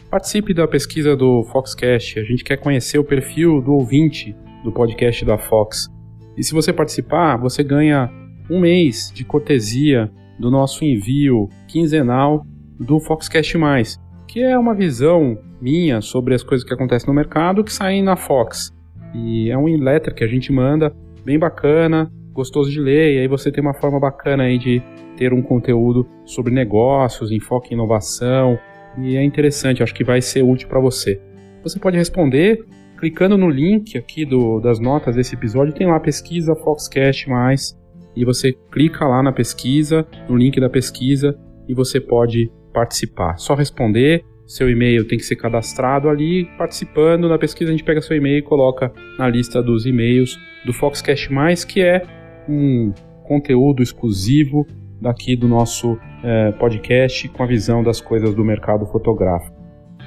Participe 0.09 0.53
da 0.53 0.65
pesquisa 0.65 1.17
do 1.17 1.43
Foxcast. 1.51 2.17
A 2.17 2.23
gente 2.23 2.41
quer 2.41 2.55
conhecer 2.55 2.97
o 2.97 3.03
perfil 3.03 3.61
do 3.61 3.73
ouvinte 3.73 4.33
do 4.63 4.71
podcast 4.71 5.25
da 5.25 5.37
Fox. 5.37 5.89
E 6.37 6.43
se 6.43 6.53
você 6.53 6.71
participar, 6.71 7.35
você 7.35 7.61
ganha 7.61 8.09
um 8.49 8.61
mês 8.61 9.11
de 9.13 9.25
cortesia 9.25 10.09
do 10.39 10.49
nosso 10.49 10.85
envio 10.85 11.49
quinzenal 11.67 12.45
do 12.79 13.01
Foxcast 13.01 13.57
Mais, 13.57 13.99
que 14.25 14.41
é 14.41 14.57
uma 14.57 14.73
visão 14.73 15.37
minha 15.59 15.99
sobre 15.99 16.33
as 16.33 16.41
coisas 16.41 16.65
que 16.65 16.73
acontecem 16.73 17.07
no 17.07 17.13
mercado 17.13 17.61
que 17.61 17.73
saem 17.73 18.01
na 18.01 18.15
Fox. 18.15 18.71
E 19.13 19.49
é 19.51 19.57
um 19.57 19.65
letter 19.65 20.15
que 20.15 20.23
a 20.23 20.27
gente 20.27 20.53
manda, 20.53 20.95
bem 21.25 21.37
bacana, 21.37 22.09
gostoso 22.31 22.71
de 22.71 22.79
ler, 22.79 23.15
e 23.15 23.19
aí 23.19 23.27
você 23.27 23.51
tem 23.51 23.61
uma 23.61 23.73
forma 23.73 23.99
bacana 23.99 24.43
aí 24.43 24.57
de 24.57 24.81
ter 25.17 25.33
um 25.33 25.41
conteúdo 25.41 26.07
sobre 26.23 26.53
negócios, 26.53 27.29
enfoque 27.29 27.71
em 27.71 27.73
inovação, 27.73 28.57
e 28.97 29.15
é 29.15 29.23
interessante, 29.23 29.83
acho 29.83 29.93
que 29.93 30.03
vai 30.03 30.21
ser 30.21 30.43
útil 30.43 30.67
para 30.67 30.79
você. 30.79 31.21
Você 31.63 31.79
pode 31.79 31.97
responder 31.97 32.65
clicando 32.97 33.37
no 33.37 33.49
link 33.49 33.97
aqui 33.97 34.25
do, 34.25 34.59
das 34.59 34.79
notas 34.79 35.15
desse 35.15 35.35
episódio, 35.35 35.73
tem 35.73 35.87
lá 35.87 35.99
pesquisa 35.99 36.55
Foxcast 36.55 37.29
mais 37.29 37.77
e 38.15 38.25
você 38.25 38.51
clica 38.71 39.05
lá 39.05 39.21
na 39.21 39.31
pesquisa, 39.31 40.05
no 40.27 40.35
link 40.35 40.59
da 40.59 40.69
pesquisa 40.69 41.37
e 41.67 41.73
você 41.73 42.01
pode 42.01 42.51
participar. 42.73 43.37
Só 43.37 43.53
responder, 43.53 44.23
seu 44.47 44.69
e-mail 44.69 45.07
tem 45.07 45.17
que 45.17 45.23
ser 45.23 45.35
cadastrado 45.35 46.09
ali, 46.09 46.45
participando 46.57 47.29
da 47.29 47.37
pesquisa 47.37 47.69
a 47.69 47.75
gente 47.75 47.83
pega 47.83 48.01
seu 48.01 48.17
e-mail 48.17 48.39
e 48.39 48.41
coloca 48.41 48.91
na 49.19 49.29
lista 49.29 49.61
dos 49.61 49.85
e-mails 49.85 50.39
do 50.65 50.73
Foxcast 50.73 51.31
mais, 51.31 51.63
que 51.63 51.81
é 51.81 52.01
um 52.49 52.91
conteúdo 53.23 53.83
exclusivo 53.83 54.65
daqui 55.01 55.35
do 55.35 55.47
nosso 55.47 55.97
é, 56.23 56.51
podcast 56.53 57.27
com 57.29 57.43
a 57.43 57.45
visão 57.45 57.83
das 57.83 58.01
coisas 58.01 58.33
do 58.33 58.43
mercado 58.43 58.85
fotográfico. 58.87 59.55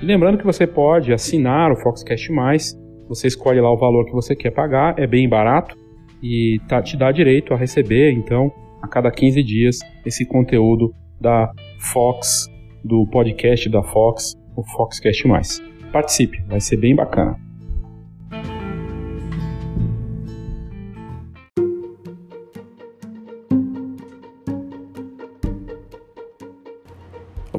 E 0.03 0.05
lembrando 0.05 0.39
que 0.39 0.45
você 0.45 0.67
pode 0.67 1.13
assinar 1.13 1.71
o 1.71 1.77
Foxcast 1.77 2.33
Mais, 2.33 2.79
você 3.09 3.27
escolhe 3.27 3.61
lá 3.61 3.71
o 3.71 3.77
valor 3.77 4.07
que 4.07 4.13
você 4.13 4.35
quer 4.35 4.51
pagar, 4.51 4.99
é 4.99 5.07
bem 5.07 5.29
barato 5.29 5.77
e 6.23 6.61
tá, 6.69 6.83
te 6.83 6.97
dá 6.97 7.11
direito 7.13 7.53
a 7.53 7.57
receber, 7.57 8.13
então, 8.13 8.53
a 8.83 8.89
cada 8.89 9.11
15 9.11 9.43
dias, 9.43 9.79
esse 10.05 10.25
conteúdo 10.25 10.93
da 11.21 11.51
Fox, 11.79 12.47
do 12.85 13.07
podcast 13.07 13.69
da 13.69 13.83
Fox, 13.83 14.35
o 14.57 14.65
Foxcast 14.65 15.27
Mais. 15.29 15.63
Participe, 15.93 16.43
vai 16.47 16.61
ser 16.61 16.77
bem 16.77 16.95
bacana. 16.95 17.50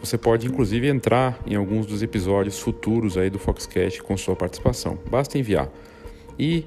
Você 0.00 0.16
pode 0.16 0.46
inclusive 0.46 0.86
entrar 0.86 1.38
em 1.46 1.56
alguns 1.56 1.84
dos 1.84 2.02
episódios 2.02 2.58
futuros 2.58 3.16
aí 3.16 3.28
do 3.28 3.38
Foxcast 3.38 4.02
com 4.02 4.16
sua 4.16 4.36
participação. 4.36 4.98
Basta 5.10 5.38
enviar. 5.38 5.68
E 6.38 6.64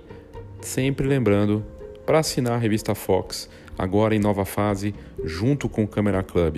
sempre 0.59 1.07
lembrando, 1.07 1.63
para 2.05 2.19
assinar 2.19 2.53
a 2.53 2.57
revista 2.57 2.93
Fox, 2.93 3.49
agora 3.77 4.13
em 4.13 4.19
nova 4.19 4.43
fase, 4.43 4.93
junto 5.23 5.69
com 5.69 5.83
o 5.83 5.87
Camera 5.87 6.21
Club. 6.21 6.57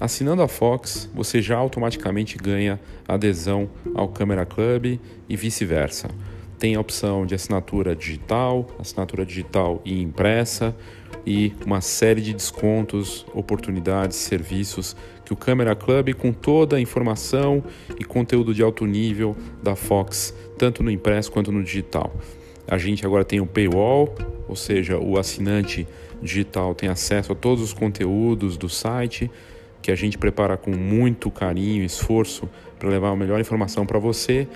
Assinando 0.00 0.42
a 0.42 0.48
Fox, 0.48 1.08
você 1.14 1.40
já 1.40 1.56
automaticamente 1.56 2.36
ganha 2.36 2.80
adesão 3.06 3.68
ao 3.94 4.08
Camera 4.08 4.44
Club 4.44 4.98
e 5.28 5.36
vice-versa. 5.36 6.08
Tem 6.58 6.74
a 6.74 6.80
opção 6.80 7.24
de 7.24 7.36
assinatura 7.36 7.94
digital, 7.94 8.66
assinatura 8.80 9.24
digital 9.24 9.80
e 9.84 10.02
impressa 10.02 10.74
e 11.24 11.52
uma 11.64 11.80
série 11.80 12.20
de 12.20 12.32
descontos, 12.32 13.24
oportunidades, 13.32 14.16
serviços 14.16 14.96
que 15.24 15.32
o 15.32 15.36
Camera 15.36 15.76
Club, 15.76 16.14
com 16.14 16.32
toda 16.32 16.76
a 16.76 16.80
informação 16.80 17.62
e 17.98 18.04
conteúdo 18.04 18.52
de 18.52 18.62
alto 18.62 18.86
nível 18.86 19.36
da 19.62 19.76
Fox, 19.76 20.34
tanto 20.56 20.82
no 20.82 20.90
impresso 20.90 21.30
quanto 21.30 21.52
no 21.52 21.62
digital. 21.62 22.12
A 22.66 22.76
gente 22.76 23.06
agora 23.06 23.24
tem 23.24 23.40
o 23.40 23.46
paywall, 23.46 24.12
ou 24.48 24.56
seja, 24.56 24.98
o 24.98 25.16
assinante 25.16 25.86
digital 26.20 26.74
tem 26.74 26.88
acesso 26.88 27.32
a 27.32 27.34
todos 27.36 27.62
os 27.62 27.72
conteúdos 27.72 28.56
do 28.56 28.68
site 28.68 29.30
que 29.80 29.92
a 29.92 29.94
gente 29.94 30.18
prepara 30.18 30.56
com 30.56 30.72
muito 30.72 31.30
carinho 31.30 31.82
e 31.82 31.86
esforço 31.86 32.48
para 32.78 32.88
levar 32.88 33.10
a 33.10 33.16
melhor 33.16 33.40
informação 33.40 33.86
para 33.86 33.98
você. 33.98 34.48